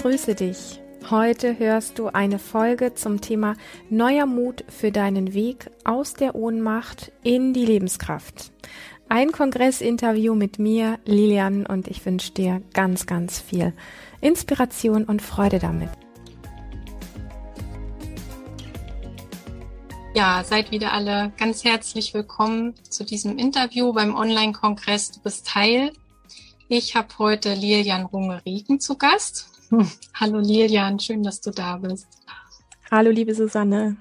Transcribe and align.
grüße 0.00 0.34
dich. 0.34 0.80
Heute 1.10 1.58
hörst 1.58 1.98
du 1.98 2.06
eine 2.06 2.38
Folge 2.38 2.94
zum 2.94 3.20
Thema 3.20 3.54
Neuer 3.90 4.24
Mut 4.24 4.64
für 4.66 4.90
deinen 4.90 5.34
Weg 5.34 5.70
aus 5.84 6.14
der 6.14 6.34
Ohnmacht 6.34 7.12
in 7.22 7.52
die 7.52 7.66
Lebenskraft. 7.66 8.50
Ein 9.10 9.30
Kongressinterview 9.30 10.34
mit 10.34 10.58
mir, 10.58 10.98
Lilian, 11.04 11.66
und 11.66 11.86
ich 11.86 12.06
wünsche 12.06 12.32
dir 12.32 12.62
ganz, 12.72 13.04
ganz 13.04 13.40
viel 13.40 13.74
Inspiration 14.22 15.04
und 15.04 15.20
Freude 15.20 15.58
damit. 15.58 15.90
Ja, 20.14 20.42
seid 20.42 20.70
wieder 20.70 20.94
alle 20.94 21.30
ganz 21.36 21.62
herzlich 21.62 22.14
willkommen 22.14 22.72
zu 22.88 23.04
diesem 23.04 23.36
Interview 23.36 23.92
beim 23.92 24.14
Online-Kongress. 24.14 25.10
Du 25.10 25.20
bist 25.20 25.46
Teil. 25.46 25.92
Ich 26.68 26.96
habe 26.96 27.08
heute 27.18 27.52
Lilian 27.52 28.06
Runge-Rieken 28.06 28.80
zu 28.80 28.96
Gast. 28.96 29.49
Hallo 30.14 30.40
Lilian, 30.40 30.98
schön, 30.98 31.22
dass 31.22 31.40
du 31.40 31.50
da 31.50 31.76
bist. 31.76 32.08
Hallo 32.90 33.10
liebe 33.10 33.34
Susanne. 33.34 33.96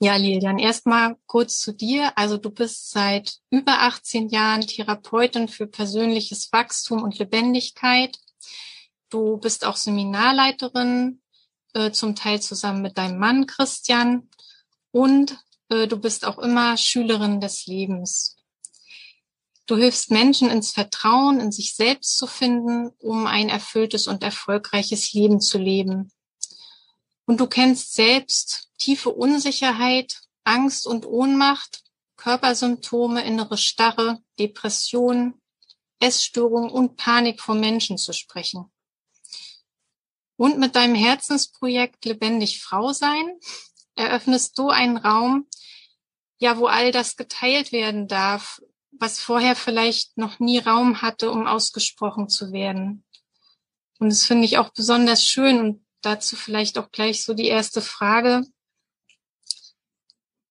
Ja, 0.00 0.16
Lilian, 0.16 0.58
erstmal 0.58 1.16
kurz 1.26 1.60
zu 1.60 1.72
dir. 1.72 2.18
Also 2.18 2.36
du 2.36 2.50
bist 2.50 2.90
seit 2.90 3.36
über 3.50 3.82
18 3.82 4.28
Jahren 4.30 4.62
Therapeutin 4.62 5.46
für 5.46 5.68
persönliches 5.68 6.52
Wachstum 6.52 7.04
und 7.04 7.20
Lebendigkeit. 7.20 8.18
Du 9.08 9.36
bist 9.36 9.64
auch 9.64 9.76
Seminarleiterin, 9.76 11.20
äh, 11.74 11.92
zum 11.92 12.16
Teil 12.16 12.42
zusammen 12.42 12.82
mit 12.82 12.98
deinem 12.98 13.20
Mann 13.20 13.46
Christian. 13.46 14.28
Und 14.90 15.38
äh, 15.68 15.86
du 15.86 15.96
bist 15.96 16.26
auch 16.26 16.38
immer 16.38 16.76
Schülerin 16.76 17.40
des 17.40 17.66
Lebens. 17.66 18.36
Du 19.66 19.76
hilfst 19.76 20.10
Menschen 20.10 20.50
ins 20.50 20.72
Vertrauen 20.72 21.40
in 21.40 21.52
sich 21.52 21.74
selbst 21.74 22.16
zu 22.16 22.26
finden, 22.26 22.90
um 22.98 23.26
ein 23.26 23.48
erfülltes 23.48 24.08
und 24.08 24.22
erfolgreiches 24.22 25.12
Leben 25.12 25.40
zu 25.40 25.58
leben. 25.58 26.10
Und 27.26 27.38
du 27.38 27.46
kennst 27.46 27.94
selbst 27.94 28.70
tiefe 28.78 29.10
Unsicherheit, 29.10 30.20
Angst 30.44 30.86
und 30.86 31.06
Ohnmacht, 31.06 31.84
Körpersymptome, 32.16 33.24
innere 33.24 33.56
Starre, 33.56 34.20
Depression, 34.38 35.40
Essstörung 36.00 36.70
und 36.70 36.96
Panik 36.96 37.40
vor 37.40 37.54
Menschen 37.54 37.98
zu 37.98 38.12
sprechen. 38.12 38.70
Und 40.36 40.58
mit 40.58 40.74
deinem 40.74 40.96
Herzensprojekt 40.96 42.04
Lebendig 42.04 42.60
Frau 42.60 42.92
sein 42.92 43.38
eröffnest 43.94 44.58
du 44.58 44.70
einen 44.70 44.96
Raum, 44.96 45.46
ja, 46.38 46.58
wo 46.58 46.66
all 46.66 46.90
das 46.90 47.16
geteilt 47.16 47.70
werden 47.70 48.08
darf, 48.08 48.60
was 49.02 49.18
vorher 49.20 49.56
vielleicht 49.56 50.16
noch 50.16 50.38
nie 50.38 50.58
Raum 50.58 51.02
hatte, 51.02 51.32
um 51.32 51.48
ausgesprochen 51.48 52.28
zu 52.28 52.52
werden. 52.52 53.04
Und 53.98 54.10
das 54.10 54.24
finde 54.24 54.44
ich 54.44 54.58
auch 54.58 54.70
besonders 54.70 55.26
schön 55.26 55.58
und 55.58 55.84
dazu 56.02 56.36
vielleicht 56.36 56.78
auch 56.78 56.92
gleich 56.92 57.24
so 57.24 57.34
die 57.34 57.48
erste 57.48 57.82
Frage. 57.82 58.46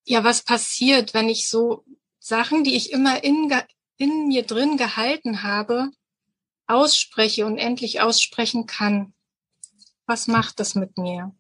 Ja, 0.04 0.26
was 0.26 0.44
passiert, 0.44 1.14
wenn 1.14 1.30
ich 1.30 1.48
so 1.48 1.86
Sachen, 2.20 2.66
die 2.66 2.76
ich 2.76 2.92
immer 2.92 3.24
in, 3.24 3.54
in 3.96 4.28
mir 4.28 4.44
drin 4.44 4.76
gehalten 4.76 5.44
habe, 5.44 5.90
ausspreche 6.68 7.46
und 7.46 7.58
endlich 7.58 8.02
aussprechen 8.02 8.66
kann? 8.66 9.14
Was 10.08 10.28
macht 10.28 10.60
das 10.60 10.76
mit 10.76 10.98
mir? 10.98 11.34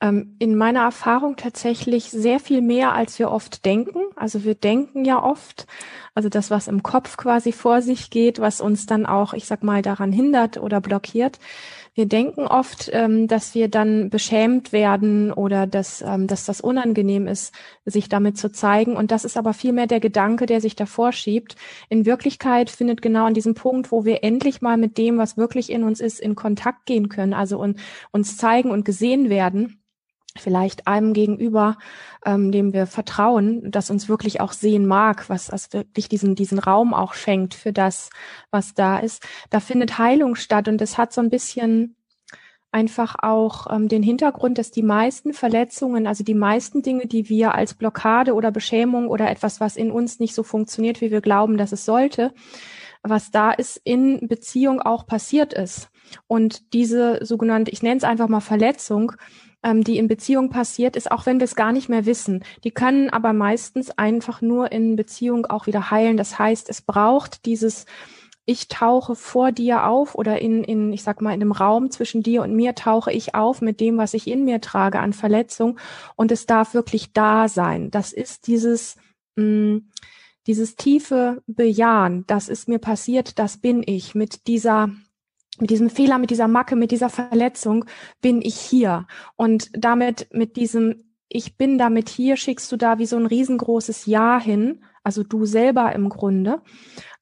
Ähm, 0.00 0.36
in 0.38 0.54
meiner 0.54 0.82
Erfahrung 0.82 1.34
tatsächlich 1.34 2.04
sehr 2.10 2.38
viel 2.38 2.62
mehr, 2.62 2.92
als 2.92 3.18
wir 3.18 3.32
oft 3.32 3.64
denken. 3.64 3.98
Also 4.14 4.44
wir 4.44 4.54
denken 4.54 5.04
ja 5.04 5.20
oft, 5.20 5.66
also 6.14 6.28
das, 6.28 6.50
was 6.52 6.68
im 6.68 6.84
Kopf 6.84 7.16
quasi 7.16 7.50
vor 7.50 7.82
sich 7.82 8.10
geht, 8.10 8.38
was 8.38 8.60
uns 8.60 8.86
dann 8.86 9.06
auch, 9.06 9.32
ich 9.32 9.46
sag 9.46 9.64
mal, 9.64 9.82
daran 9.82 10.12
hindert 10.12 10.56
oder 10.56 10.80
blockiert. 10.80 11.40
Wir 11.94 12.06
denken 12.06 12.46
oft, 12.46 12.88
ähm, 12.92 13.26
dass 13.26 13.56
wir 13.56 13.66
dann 13.66 14.08
beschämt 14.08 14.72
werden 14.72 15.32
oder 15.32 15.66
dass, 15.66 16.00
ähm, 16.00 16.28
dass 16.28 16.44
das 16.44 16.60
unangenehm 16.60 17.26
ist, 17.26 17.52
sich 17.84 18.08
damit 18.08 18.38
zu 18.38 18.52
zeigen. 18.52 18.94
Und 18.96 19.10
das 19.10 19.24
ist 19.24 19.36
aber 19.36 19.52
vielmehr 19.52 19.88
der 19.88 19.98
Gedanke, 19.98 20.46
der 20.46 20.60
sich 20.60 20.76
davor 20.76 21.10
schiebt. 21.10 21.56
In 21.88 22.06
Wirklichkeit 22.06 22.70
findet 22.70 23.02
genau 23.02 23.24
an 23.24 23.34
diesem 23.34 23.54
Punkt, 23.54 23.90
wo 23.90 24.04
wir 24.04 24.22
endlich 24.22 24.62
mal 24.62 24.76
mit 24.76 24.96
dem, 24.96 25.18
was 25.18 25.36
wirklich 25.36 25.70
in 25.70 25.82
uns 25.82 25.98
ist, 25.98 26.20
in 26.20 26.36
Kontakt 26.36 26.86
gehen 26.86 27.08
können, 27.08 27.34
also 27.34 27.58
und, 27.58 27.80
uns 28.12 28.36
zeigen 28.36 28.70
und 28.70 28.84
gesehen 28.84 29.28
werden 29.28 29.77
vielleicht 30.40 30.86
einem 30.86 31.12
gegenüber, 31.12 31.76
ähm, 32.24 32.52
dem 32.52 32.72
wir 32.72 32.86
vertrauen, 32.86 33.70
das 33.70 33.90
uns 33.90 34.08
wirklich 34.08 34.40
auch 34.40 34.52
sehen 34.52 34.86
mag, 34.86 35.28
was, 35.28 35.52
was 35.52 35.72
wirklich 35.72 36.08
diesen, 36.08 36.34
diesen 36.34 36.58
Raum 36.58 36.94
auch 36.94 37.14
schenkt 37.14 37.54
für 37.54 37.72
das, 37.72 38.10
was 38.50 38.74
da 38.74 38.98
ist. 38.98 39.22
Da 39.50 39.60
findet 39.60 39.98
Heilung 39.98 40.34
statt 40.34 40.68
und 40.68 40.80
es 40.80 40.98
hat 40.98 41.12
so 41.12 41.20
ein 41.20 41.30
bisschen 41.30 41.96
einfach 42.70 43.16
auch 43.22 43.66
ähm, 43.70 43.88
den 43.88 44.02
Hintergrund, 44.02 44.58
dass 44.58 44.70
die 44.70 44.82
meisten 44.82 45.32
Verletzungen, 45.32 46.06
also 46.06 46.22
die 46.22 46.34
meisten 46.34 46.82
Dinge, 46.82 47.06
die 47.06 47.28
wir 47.28 47.54
als 47.54 47.74
Blockade 47.74 48.34
oder 48.34 48.50
Beschämung 48.50 49.08
oder 49.08 49.30
etwas, 49.30 49.60
was 49.60 49.76
in 49.76 49.90
uns 49.90 50.20
nicht 50.20 50.34
so 50.34 50.42
funktioniert, 50.42 51.00
wie 51.00 51.10
wir 51.10 51.20
glauben, 51.20 51.56
dass 51.56 51.72
es 51.72 51.84
sollte, 51.84 52.34
was 53.02 53.30
da 53.30 53.52
ist, 53.52 53.80
in 53.84 54.28
Beziehung 54.28 54.82
auch 54.82 55.06
passiert 55.06 55.54
ist. 55.54 55.88
Und 56.26 56.72
diese 56.74 57.24
sogenannte, 57.24 57.70
ich 57.70 57.82
nenne 57.82 57.96
es 57.96 58.04
einfach 58.04 58.28
mal 58.28 58.40
Verletzung, 58.40 59.12
ähm, 59.62 59.84
die 59.84 59.98
in 59.98 60.08
Beziehung 60.08 60.50
passiert 60.50 60.96
ist, 60.96 61.10
auch 61.10 61.26
wenn 61.26 61.40
wir 61.40 61.44
es 61.44 61.56
gar 61.56 61.72
nicht 61.72 61.88
mehr 61.88 62.06
wissen. 62.06 62.44
Die 62.64 62.70
können 62.70 63.10
aber 63.10 63.32
meistens 63.32 63.90
einfach 63.90 64.40
nur 64.40 64.72
in 64.72 64.96
Beziehung 64.96 65.46
auch 65.46 65.66
wieder 65.66 65.90
heilen. 65.90 66.16
Das 66.16 66.38
heißt, 66.38 66.68
es 66.68 66.82
braucht 66.82 67.44
dieses 67.46 67.86
ich 68.48 68.68
tauche 68.68 69.14
vor 69.14 69.52
dir 69.52 69.86
auf 69.86 70.14
oder 70.14 70.40
in, 70.40 70.64
in, 70.64 70.90
ich 70.90 71.02
sag 71.02 71.20
mal, 71.20 71.34
in 71.34 71.42
einem 71.42 71.52
Raum 71.52 71.90
zwischen 71.90 72.22
dir 72.22 72.42
und 72.42 72.56
mir 72.56 72.74
tauche 72.74 73.12
ich 73.12 73.34
auf 73.34 73.60
mit 73.60 73.78
dem, 73.78 73.98
was 73.98 74.14
ich 74.14 74.26
in 74.26 74.46
mir 74.46 74.62
trage 74.62 75.00
an 75.00 75.12
Verletzung 75.12 75.78
und 76.16 76.32
es 76.32 76.46
darf 76.46 76.72
wirklich 76.72 77.12
da 77.12 77.48
sein. 77.48 77.90
Das 77.90 78.14
ist 78.14 78.46
dieses, 78.46 78.96
mh, 79.36 79.44
mm, 79.44 79.90
dieses 80.46 80.76
tiefe 80.76 81.42
Bejahen, 81.46 82.24
das 82.26 82.48
ist 82.48 82.68
mir 82.68 82.78
passiert, 82.78 83.38
das 83.38 83.58
bin 83.58 83.82
ich 83.84 84.14
mit 84.14 84.46
dieser 84.46 84.88
mit 85.60 85.70
diesem 85.70 85.90
Fehler, 85.90 86.18
mit 86.18 86.30
dieser 86.30 86.48
Macke, 86.48 86.76
mit 86.76 86.90
dieser 86.90 87.08
Verletzung 87.08 87.84
bin 88.20 88.42
ich 88.42 88.56
hier. 88.56 89.06
Und 89.36 89.70
damit, 89.72 90.28
mit 90.32 90.56
diesem 90.56 91.04
Ich 91.28 91.56
bin 91.56 91.76
damit 91.76 92.08
hier, 92.08 92.36
schickst 92.36 92.72
du 92.72 92.76
da 92.76 92.98
wie 92.98 93.06
so 93.06 93.16
ein 93.16 93.26
riesengroßes 93.26 94.06
Ja 94.06 94.40
hin, 94.40 94.80
also 95.08 95.22
du 95.22 95.46
selber 95.46 95.94
im 95.94 96.10
Grunde, 96.10 96.60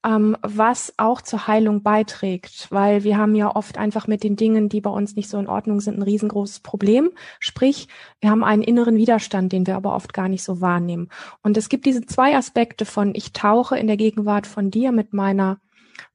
ähm, 0.05 0.35
was 0.41 0.93
auch 0.97 1.21
zur 1.21 1.47
Heilung 1.47 1.83
beiträgt, 1.83 2.67
weil 2.69 3.03
wir 3.05 3.17
haben 3.17 3.33
ja 3.35 3.55
oft 3.55 3.77
einfach 3.77 4.07
mit 4.07 4.23
den 4.23 4.35
Dingen, 4.35 4.69
die 4.69 4.81
bei 4.81 4.89
uns 4.89 5.15
nicht 5.15 5.29
so 5.29 5.37
in 5.37 5.47
Ordnung 5.47 5.79
sind, 5.79 5.97
ein 5.97 6.03
riesengroßes 6.03 6.59
Problem. 6.59 7.11
Sprich, 7.39 7.87
wir 8.19 8.29
haben 8.29 8.43
einen 8.43 8.61
inneren 8.61 8.97
Widerstand, 8.97 9.51
den 9.51 9.67
wir 9.67 9.75
aber 9.75 9.95
oft 9.95 10.13
gar 10.13 10.27
nicht 10.27 10.43
so 10.43 10.59
wahrnehmen. 10.61 11.09
Und 11.43 11.55
es 11.57 11.69
gibt 11.69 11.85
diese 11.85 12.05
zwei 12.05 12.35
Aspekte 12.35 12.85
von 12.85 13.15
ich 13.15 13.33
tauche 13.33 13.77
in 13.77 13.87
der 13.87 13.97
Gegenwart 13.97 14.47
von 14.47 14.69
dir 14.69 14.91
mit 14.91 15.13
meiner 15.13 15.59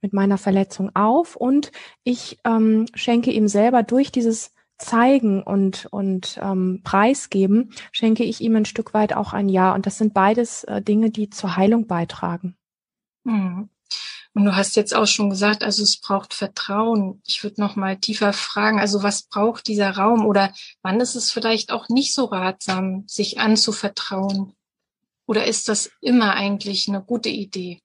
mit 0.00 0.12
meiner 0.12 0.38
Verletzung 0.38 0.94
auf 0.94 1.36
und 1.36 1.72
ich 2.04 2.38
ähm, 2.44 2.86
schenke 2.94 3.30
ihm 3.30 3.48
selber 3.48 3.82
durch 3.82 4.12
dieses 4.12 4.52
Zeigen 4.82 5.42
und, 5.42 5.86
und 5.90 6.38
ähm, 6.42 6.80
Preisgeben, 6.84 7.72
schenke 7.92 8.24
ich 8.24 8.40
ihm 8.40 8.56
ein 8.56 8.64
Stück 8.64 8.94
weit 8.94 9.14
auch 9.14 9.32
ein 9.32 9.48
Ja. 9.48 9.74
Und 9.74 9.86
das 9.86 9.98
sind 9.98 10.12
beides 10.12 10.64
äh, 10.64 10.82
Dinge, 10.82 11.10
die 11.10 11.30
zur 11.30 11.56
Heilung 11.56 11.86
beitragen. 11.86 12.56
Hm. 13.26 13.68
Und 14.34 14.44
du 14.46 14.56
hast 14.56 14.76
jetzt 14.76 14.94
auch 14.94 15.06
schon 15.06 15.28
gesagt, 15.28 15.62
also 15.62 15.82
es 15.82 16.00
braucht 16.00 16.32
Vertrauen. 16.32 17.20
Ich 17.26 17.44
würde 17.44 17.60
noch 17.60 17.76
mal 17.76 17.98
tiefer 17.98 18.32
fragen, 18.32 18.80
also 18.80 19.02
was 19.02 19.24
braucht 19.24 19.68
dieser 19.68 19.90
Raum 19.90 20.24
oder 20.24 20.52
wann 20.80 21.00
ist 21.00 21.14
es 21.14 21.30
vielleicht 21.30 21.70
auch 21.70 21.88
nicht 21.88 22.14
so 22.14 22.24
ratsam, 22.24 23.04
sich 23.06 23.38
anzuvertrauen? 23.38 24.54
Oder 25.26 25.46
ist 25.46 25.68
das 25.68 25.90
immer 26.00 26.34
eigentlich 26.34 26.88
eine 26.88 27.02
gute 27.02 27.28
Idee? 27.28 27.80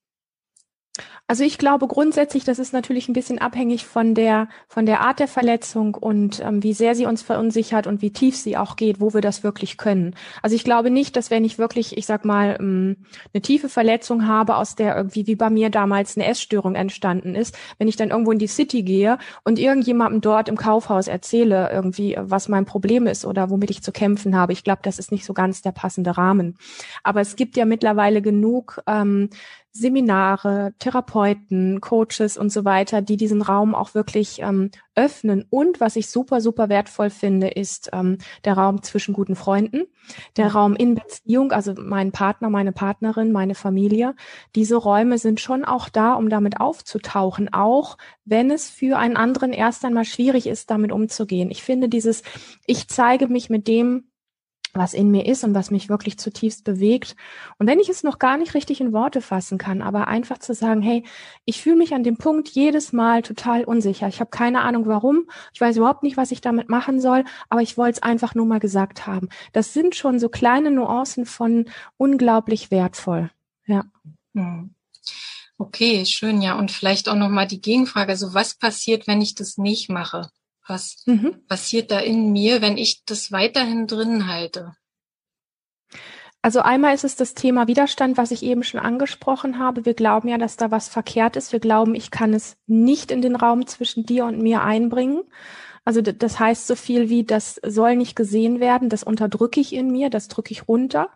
Also 1.27 1.43
ich 1.43 1.57
glaube 1.57 1.87
grundsätzlich, 1.87 2.45
das 2.45 2.57
ist 2.57 2.71
natürlich 2.71 3.09
ein 3.09 3.13
bisschen 3.13 3.39
abhängig 3.39 3.85
von 3.85 4.15
der 4.15 4.47
von 4.67 4.85
der 4.85 5.01
Art 5.01 5.19
der 5.19 5.27
Verletzung 5.27 5.95
und 5.95 6.39
ähm, 6.39 6.63
wie 6.63 6.73
sehr 6.73 6.95
sie 6.95 7.05
uns 7.05 7.21
verunsichert 7.21 7.85
und 7.85 8.01
wie 8.01 8.11
tief 8.11 8.37
sie 8.37 8.55
auch 8.55 8.77
geht, 8.77 9.01
wo 9.01 9.13
wir 9.13 9.19
das 9.19 9.43
wirklich 9.43 9.77
können. 9.77 10.15
Also 10.41 10.55
ich 10.55 10.63
glaube 10.63 10.89
nicht, 10.89 11.17
dass 11.17 11.29
wenn 11.29 11.43
ich 11.43 11.57
wirklich, 11.57 11.97
ich 11.97 12.05
sag 12.05 12.23
mal, 12.23 12.55
ähm, 12.59 12.97
eine 13.33 13.41
tiefe 13.41 13.67
Verletzung 13.67 14.25
habe, 14.25 14.55
aus 14.55 14.75
der 14.75 14.95
irgendwie 14.95 15.27
wie 15.27 15.35
bei 15.35 15.49
mir 15.49 15.69
damals 15.69 16.15
eine 16.15 16.27
Essstörung 16.27 16.75
entstanden 16.75 17.35
ist, 17.35 17.57
wenn 17.77 17.89
ich 17.89 17.97
dann 17.97 18.09
irgendwo 18.09 18.31
in 18.31 18.39
die 18.39 18.47
City 18.47 18.83
gehe 18.83 19.17
und 19.43 19.59
irgendjemandem 19.59 20.21
dort 20.21 20.47
im 20.47 20.55
Kaufhaus 20.55 21.07
erzähle, 21.07 21.69
irgendwie, 21.71 22.15
was 22.19 22.47
mein 22.47 22.65
Problem 22.65 23.05
ist 23.05 23.25
oder 23.25 23.49
womit 23.49 23.69
ich 23.69 23.83
zu 23.83 23.91
kämpfen 23.91 24.35
habe. 24.35 24.53
Ich 24.53 24.63
glaube, 24.63 24.79
das 24.83 24.97
ist 24.97 25.11
nicht 25.11 25.25
so 25.25 25.33
ganz 25.33 25.61
der 25.61 25.73
passende 25.73 26.17
Rahmen. 26.17 26.57
Aber 27.03 27.19
es 27.19 27.35
gibt 27.35 27.57
ja 27.57 27.65
mittlerweile 27.65 28.21
genug 28.21 28.81
ähm, 28.87 29.29
Seminare, 29.77 30.73
Therapeuten, 30.79 31.81
Coaches 31.81 32.37
und 32.37 32.51
so 32.51 32.65
weiter, 32.65 33.01
die 33.01 33.17
diesen 33.17 33.41
Raum 33.41 33.75
auch 33.75 33.93
wirklich 33.93 34.39
ähm, 34.41 34.71
öffnen. 34.95 35.45
Und 35.49 35.79
was 35.79 35.95
ich 35.95 36.09
super, 36.09 36.41
super 36.41 36.69
wertvoll 36.69 37.09
finde, 37.09 37.47
ist 37.47 37.89
ähm, 37.93 38.17
der 38.43 38.53
Raum 38.53 38.81
zwischen 38.81 39.13
guten 39.13 39.35
Freunden, 39.35 39.83
der 40.35 40.51
Raum 40.53 40.75
in 40.75 40.95
Beziehung, 40.95 41.51
also 41.51 41.73
mein 41.77 42.11
Partner, 42.11 42.49
meine 42.49 42.71
Partnerin, 42.71 43.31
meine 43.31 43.55
Familie. 43.55 44.15
Diese 44.55 44.75
Räume 44.75 45.19
sind 45.19 45.39
schon 45.39 45.63
auch 45.63 45.89
da, 45.89 46.13
um 46.13 46.29
damit 46.29 46.59
aufzutauchen, 46.59 47.53
auch 47.53 47.97
wenn 48.25 48.49
es 48.49 48.69
für 48.69 48.97
einen 48.97 49.15
anderen 49.15 49.53
erst 49.53 49.85
einmal 49.85 50.05
schwierig 50.05 50.47
ist, 50.47 50.71
damit 50.71 50.91
umzugehen. 50.91 51.51
Ich 51.51 51.61
finde 51.61 51.87
dieses, 51.87 52.23
ich 52.65 52.87
zeige 52.87 53.27
mich 53.27 53.49
mit 53.49 53.67
dem, 53.67 54.05
was 54.77 54.93
in 54.93 55.11
mir 55.11 55.25
ist 55.25 55.43
und 55.43 55.53
was 55.53 55.71
mich 55.71 55.89
wirklich 55.89 56.17
zutiefst 56.17 56.63
bewegt. 56.63 57.15
Und 57.57 57.67
wenn 57.67 57.79
ich 57.79 57.89
es 57.89 58.03
noch 58.03 58.19
gar 58.19 58.37
nicht 58.37 58.53
richtig 58.53 58.81
in 58.81 58.93
Worte 58.93 59.21
fassen 59.21 59.57
kann, 59.57 59.81
aber 59.81 60.07
einfach 60.07 60.37
zu 60.37 60.53
sagen, 60.53 60.81
hey, 60.81 61.03
ich 61.45 61.61
fühle 61.61 61.77
mich 61.77 61.93
an 61.93 62.03
dem 62.03 62.17
Punkt 62.17 62.49
jedes 62.49 62.93
Mal 62.93 63.21
total 63.21 63.63
unsicher. 63.63 64.07
Ich 64.07 64.19
habe 64.19 64.29
keine 64.29 64.61
Ahnung 64.61 64.85
warum. 64.87 65.27
Ich 65.53 65.61
weiß 65.61 65.77
überhaupt 65.77 66.03
nicht, 66.03 66.17
was 66.17 66.31
ich 66.31 66.41
damit 66.41 66.69
machen 66.69 66.99
soll, 67.01 67.23
aber 67.49 67.61
ich 67.61 67.77
wollte 67.77 67.97
es 67.97 68.03
einfach 68.03 68.35
nur 68.35 68.45
mal 68.45 68.59
gesagt 68.59 69.07
haben. 69.07 69.29
Das 69.53 69.73
sind 69.73 69.95
schon 69.95 70.19
so 70.19 70.29
kleine 70.29 70.71
Nuancen 70.71 71.25
von 71.25 71.65
unglaublich 71.97 72.71
wertvoll. 72.71 73.31
Ja. 73.65 73.85
Hm. 74.33 74.73
Okay, 75.59 76.05
schön, 76.05 76.41
ja. 76.41 76.57
Und 76.57 76.71
vielleicht 76.71 77.09
auch 77.09 77.15
nochmal 77.15 77.47
die 77.47 77.61
Gegenfrage. 77.61 78.11
Also 78.11 78.33
was 78.33 78.55
passiert, 78.55 79.07
wenn 79.07 79.21
ich 79.21 79.33
das 79.35 79.57
nicht 79.57 79.89
mache? 79.89 80.29
Was 80.67 81.03
mhm. 81.05 81.45
passiert 81.47 81.91
da 81.91 81.99
in 81.99 82.31
mir, 82.31 82.61
wenn 82.61 82.77
ich 82.77 83.03
das 83.05 83.31
weiterhin 83.31 83.87
drin 83.87 84.27
halte? 84.27 84.75
Also 86.41 86.59
einmal 86.59 86.93
ist 86.93 87.03
es 87.03 87.15
das 87.15 87.33
Thema 87.33 87.67
Widerstand, 87.67 88.17
was 88.17 88.31
ich 88.31 88.43
eben 88.43 88.63
schon 88.63 88.79
angesprochen 88.79 89.59
habe. 89.59 89.85
Wir 89.85 89.93
glauben 89.93 90.29
ja, 90.29 90.37
dass 90.37 90.55
da 90.55 90.71
was 90.71 90.87
verkehrt 90.87 91.35
ist. 91.35 91.51
Wir 91.51 91.59
glauben, 91.59 91.95
ich 91.95 92.11
kann 92.11 92.33
es 92.33 92.57
nicht 92.67 93.11
in 93.11 93.21
den 93.21 93.35
Raum 93.35 93.65
zwischen 93.67 94.05
dir 94.05 94.25
und 94.25 94.41
mir 94.41 94.61
einbringen. 94.61 95.23
Also 95.83 96.01
das 96.01 96.39
heißt 96.39 96.67
so 96.67 96.75
viel 96.75 97.09
wie, 97.09 97.23
das 97.23 97.61
soll 97.65 97.95
nicht 97.95 98.15
gesehen 98.15 98.59
werden, 98.59 98.89
das 98.89 99.03
unterdrücke 99.03 99.61
ich 99.61 99.73
in 99.73 99.89
mir, 99.89 100.09
das 100.09 100.27
drücke 100.27 100.51
ich 100.51 100.67
runter. 100.67 101.09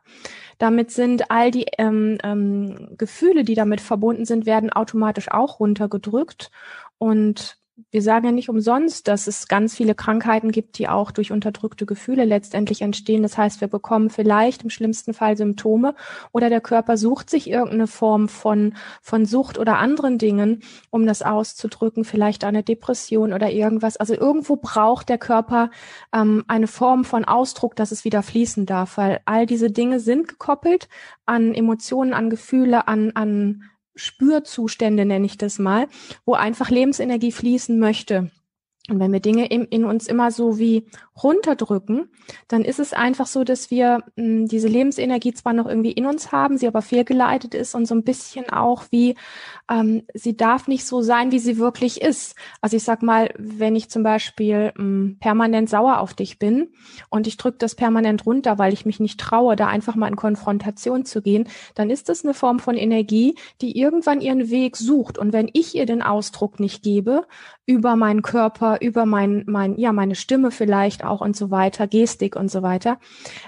Damit 0.60 0.92
sind 0.92 1.30
all 1.30 1.52
die 1.52 1.66
ähm, 1.78 2.18
ähm, 2.24 2.96
Gefühle, 2.98 3.44
die 3.44 3.56
damit 3.56 3.82
verbunden 3.82 4.26
sind, 4.26 4.46
werden 4.46 4.72
automatisch 4.72 5.30
auch 5.30 5.60
runtergedrückt. 5.60 6.52
Und 6.98 7.61
wir 7.90 8.02
sagen 8.02 8.26
ja 8.26 8.32
nicht 8.32 8.50
umsonst, 8.50 9.08
dass 9.08 9.28
es 9.28 9.48
ganz 9.48 9.76
viele 9.76 9.96
Krankheiten 9.96 10.52
gibt, 10.52 10.78
die 10.78 10.88
auch 10.88 11.12
durch 11.12 11.32
unterdrückte 11.32 11.86
Gefühle 11.86 12.26
letztendlich 12.26 12.82
entstehen. 12.82 13.24
Das 13.24 13.38
heißt, 13.38 13.62
wir 13.62 13.68
bekommen 13.68 14.10
vielleicht 14.10 14.64
im 14.64 14.70
schlimmsten 14.70 15.14
Fall 15.14 15.38
Symptome 15.38 15.96
oder 16.32 16.50
der 16.50 16.62
Körper 16.62 16.98
sucht 16.98 17.30
sich 17.30 17.50
irgendeine 17.50 17.88
Form 17.88 18.30
von, 18.30 18.76
von 19.02 19.26
Sucht 19.26 19.58
oder 19.58 19.78
anderen 19.78 20.18
Dingen, 20.18 20.62
um 20.90 21.06
das 21.06 21.22
auszudrücken, 21.22 22.04
vielleicht 22.04 22.44
eine 22.44 22.64
Depression 22.64 23.34
oder 23.34 23.50
irgendwas. 23.50 23.98
Also 23.98 24.14
irgendwo 24.14 24.58
braucht 24.58 25.10
der 25.10 25.18
Körper 25.18 25.72
ähm, 26.14 26.44
eine 26.48 26.68
Form 26.68 27.06
von 27.06 27.26
Ausdruck, 27.26 27.76
dass 27.76 27.92
es 27.92 28.06
wieder 28.06 28.24
fließen 28.24 28.66
darf, 28.66 28.98
weil 28.98 29.22
all 29.26 29.46
diese 29.46 29.72
Dinge 29.72 30.00
sind 30.00 30.28
gekoppelt 30.28 30.90
an 31.26 31.54
Emotionen, 31.54 32.14
an 32.14 32.30
Gefühle, 32.30 32.88
an, 32.88 33.12
an 33.16 33.64
Spürzustände, 33.96 35.06
nenne 35.06 35.26
ich 35.26 35.38
das 35.38 35.60
mal, 35.60 35.88
wo 36.26 36.34
einfach 36.34 36.70
Lebensenergie 36.70 37.32
fließen 37.32 37.78
möchte. 37.80 38.32
Und 38.90 39.00
wenn 39.00 39.14
wir 39.14 39.20
Dinge 39.20 39.46
in, 39.46 39.66
in, 39.66 39.86
uns 39.86 40.08
immer 40.08 40.32
so 40.32 40.58
wie 40.58 40.88
runterdrücken, 41.22 42.10
dann 42.48 42.64
ist 42.64 42.80
es 42.80 42.94
einfach 42.94 43.28
so, 43.28 43.44
dass 43.44 43.70
wir 43.70 44.00
mh, 44.16 44.24
hm, 44.24 44.48
diese 44.48 44.68
Lebensenergie 44.68 45.34
zwar 45.36 45.54
noch 45.54 45.68
irgendwie 45.68 45.92
in 45.92 46.08
uns 46.08 46.32
haben, 46.32 46.58
sie 46.58 46.68
aber 46.68 46.82
fehlgeleitet 46.82 47.54
ist 47.54 47.76
und 47.76 47.86
so 47.86 47.94
ein 47.94 48.04
bisschen 48.04 48.50
auch 48.50 48.86
wie, 48.90 49.16
ähm, 49.70 50.02
sie 50.16 50.36
darf 50.36 50.68
nicht 50.68 50.86
so 50.86 51.04
sein, 51.04 51.32
wie 51.32 51.38
sie 51.38 51.60
wirklich 51.60 52.02
ist. 52.02 52.36
Also 52.60 52.76
ich 52.76 52.84
sag 52.84 53.04
mal, 53.04 53.32
wenn 53.38 53.76
ich 53.76 53.90
zum 53.90 54.02
Beispiel 54.02 54.72
mh, 54.76 54.78
hm, 54.78 55.18
permanent 55.20 55.70
sauer 55.70 56.00
auf 56.00 56.16
dich 56.16 56.40
bin 56.40 56.70
und 57.10 57.28
ich 57.28 57.38
drücke 57.38 57.60
das 57.60 57.76
permanent 57.76 58.26
runter, 58.26 58.58
weil 58.58 58.74
ich 58.74 58.88
mich 58.88 59.00
nicht 59.00 59.20
traue, 59.20 59.56
da 59.56 59.68
einfach 59.68 59.96
mal 59.96 60.08
in 60.08 60.16
Konfrontation 60.16 61.06
zu 61.06 61.22
gehen, 61.22 61.48
dann 61.76 61.92
ist 61.92 62.10
das 62.10 62.24
eine 62.24 62.34
Form 62.34 62.58
von 62.58 62.76
Energie, 62.76 63.36
die 63.62 63.78
irgendwann 63.78 64.22
ihren 64.22 64.50
Weg 64.50 64.76
sucht. 64.76 65.20
Und 65.20 65.34
wenn 65.34 65.52
ich 65.54 65.76
ihr 65.76 65.86
den 65.86 66.02
Ausdruck 66.02 66.60
nicht 66.60 66.82
gebe, 66.82 67.28
über 67.68 67.96
meinen 67.96 68.22
Körper, 68.22 68.71
über 68.80 69.06
mein, 69.06 69.44
mein, 69.48 69.78
ja, 69.78 69.92
meine 69.92 70.16
Stimme 70.16 70.52
vielleicht 70.52 71.04
auch 71.04 71.22
und 71.22 71.36
so 71.36 71.52
weiter, 71.52 71.88
Gestik 71.88 72.36
und 72.36 72.50
so 72.52 72.62
weiter, 72.62 73.00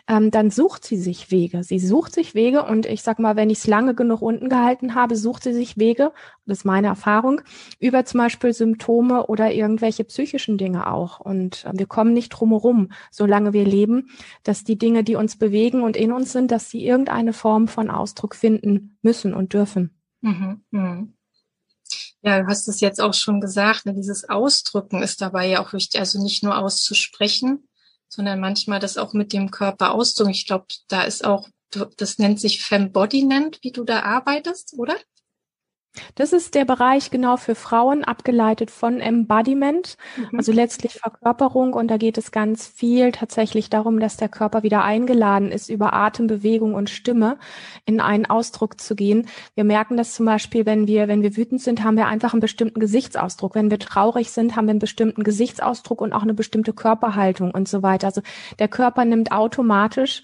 ähm, 0.08 0.32
dann 0.32 0.50
sucht 0.50 0.86
sie 0.86 0.98
sich 0.98 1.32
Wege. 1.32 1.64
Sie 1.64 1.80
sucht 1.80 2.14
sich 2.14 2.36
Wege 2.36 2.64
und 2.64 2.86
ich 2.86 3.02
sag 3.02 3.20
mal, 3.20 3.36
wenn 3.36 3.50
ich 3.50 3.60
es 3.60 3.68
lange 3.68 3.96
genug 3.96 4.22
unten 4.22 4.50
gehalten 4.50 4.96
habe, 4.96 5.16
sucht 5.16 5.44
sie 5.44 5.54
sich 5.54 5.78
Wege, 5.78 6.12
das 6.46 6.60
ist 6.60 6.66
meine 6.66 6.88
Erfahrung, 6.88 7.42
über 7.80 8.04
zum 8.06 8.20
Beispiel 8.20 8.54
Symptome 8.54 9.28
oder 9.28 9.54
irgendwelche 9.54 10.04
psychischen 10.04 10.58
Dinge 10.58 10.92
auch. 10.92 11.20
Und 11.20 11.66
äh, 11.66 11.72
wir 11.74 11.86
kommen 11.86 12.14
nicht 12.14 12.30
drumherum, 12.30 12.90
solange 13.12 13.54
wir 13.54 13.66
leben, 13.66 14.10
dass 14.44 14.64
die 14.64 14.78
Dinge, 14.78 15.04
die 15.04 15.16
uns 15.16 15.38
bewegen 15.38 15.82
und 15.82 15.96
in 15.96 16.12
uns 16.12 16.32
sind, 16.32 16.52
dass 16.52 16.70
sie 16.70 16.86
irgendeine 16.86 17.34
Form 17.34 17.68
von 17.68 17.90
Ausdruck 17.90 18.36
finden 18.36 18.98
müssen 19.02 19.34
und 19.34 19.54
dürfen. 19.54 19.92
Mhm, 20.22 20.62
mh. 20.72 21.08
Ja, 22.26 22.42
du 22.42 22.48
hast 22.48 22.68
es 22.70 22.80
jetzt 22.80 23.02
auch 23.02 23.14
schon 23.14 23.42
gesagt, 23.42 23.86
ne, 23.86 23.94
dieses 23.94 24.30
Ausdrücken 24.30 25.04
ist 25.04 25.20
dabei 25.22 25.46
ja 25.48 25.62
auch 25.62 25.74
wichtig, 25.74 26.00
also 26.00 26.24
nicht 26.24 26.42
nur 26.42 26.58
auszusprechen, 26.58 27.68
sondern 28.08 28.40
manchmal 28.40 28.80
das 28.80 28.98
auch 28.98 29.12
mit 29.14 29.34
dem 29.34 29.52
Körper 29.52 29.92
auszudrücken. 29.92 30.34
Ich 30.34 30.48
glaube, 30.48 30.66
da 30.88 31.04
ist 31.04 31.26
auch, 31.26 31.50
das 31.98 32.20
nennt 32.20 32.40
sich 32.40 32.62
Fembodiment, 32.62 33.60
wie 33.62 33.72
du 33.72 33.84
da 33.84 34.04
arbeitest, 34.04 34.74
oder? 34.78 34.96
Das 36.16 36.34
ist 36.34 36.56
der 36.56 36.66
Bereich 36.66 37.12
genau 37.12 37.38
für 37.38 37.56
Frauen, 37.56 38.04
abgeleitet 38.04 38.72
von 38.72 39.00
Embodiment, 39.00 39.98
mhm. 40.18 40.38
also 40.38 40.52
letztlich 40.52 40.94
Verkörperung. 40.94 41.74
Und 41.74 41.90
da 41.90 41.98
geht 41.98 42.18
es 42.18 42.32
ganz 42.32 42.68
viel 42.68 43.12
tatsächlich 43.12 43.70
darum, 43.70 44.00
dass 44.00 44.18
der 44.18 44.30
Körper 44.30 44.64
wieder 44.64 44.84
eingeladen 44.84 45.52
ist, 45.52 45.70
über 45.70 45.94
Atem, 45.94 46.28
Bewegung 46.28 46.74
und 46.74 46.90
Stimme 46.90 47.38
in 47.86 48.02
einen 48.02 48.26
Ausdruck 48.26 48.82
zu 48.82 48.96
gehen. 48.96 49.28
Wir 49.56 49.64
merken 49.64 49.98
das 49.98 50.14
zum 50.14 50.26
Beispiel, 50.26 50.66
wenn 50.66 50.88
wir, 50.88 51.08
wenn 51.08 51.22
wir 51.22 51.38
wütend 51.38 51.62
sind, 51.62 51.84
haben 51.84 51.98
wir 51.98 52.08
einfach 52.08 52.34
einen 52.34 52.42
bestimmten 52.42 52.80
Gesichtsausdruck. 52.80 53.56
Wenn 53.56 53.70
wir 53.70 53.80
traurig 53.80 54.32
sind, 54.32 54.56
haben 54.56 54.66
wir 54.66 54.72
einen 54.72 54.80
bestimmten 54.80 55.24
Gesichtsausdruck 55.24 56.02
und 56.02 56.14
auch 56.14 56.24
eine 56.24 56.34
bestimmte 56.34 56.74
Körperhaltung 56.74 57.52
und 57.52 57.68
so 57.68 57.84
weiter. 57.84 58.08
Also 58.08 58.22
der 58.60 58.68
Körper 58.68 59.06
nimmt 59.06 59.32
automatisch 59.32 60.24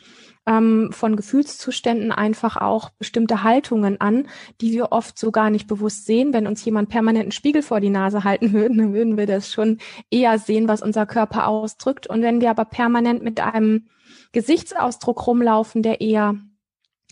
ähm, 0.50 0.90
von 0.92 1.16
Gefühlszuständen 1.16 2.12
einfach 2.12 2.57
auch 2.57 2.90
bestimmte 2.90 3.44
Haltungen 3.44 4.01
an, 4.01 4.28
die 4.62 4.72
wir 4.72 4.92
oft 4.92 5.19
so 5.19 5.31
gar 5.31 5.51
nicht 5.51 5.68
bewusst 5.68 6.07
sehen. 6.07 6.34
Wenn 6.34 6.48
uns 6.48 6.66
jemand 6.66 6.90
permanent 6.90 7.24
einen 7.24 7.31
Spiegel 7.31 7.62
vor 7.62 7.80
die 7.80 7.92
Nase 7.92 8.24
halten 8.24 8.51
würde, 8.54 8.75
dann 8.75 8.94
würden 8.94 9.18
wir 9.18 9.28
das 9.28 9.51
schon 9.51 9.78
eher 10.10 10.40
sehen, 10.40 10.68
was 10.68 10.81
unser 10.81 11.06
Körper 11.06 11.48
ausdrückt. 11.48 12.07
Und 12.07 12.24
wenn 12.24 12.42
wir 12.42 12.50
aber 12.50 12.66
permanent 12.66 13.23
mit 13.23 13.40
einem 13.40 13.88
Gesichtsausdruck 14.31 15.28
rumlaufen, 15.28 15.83
der 15.83 16.02
eher 16.02 16.35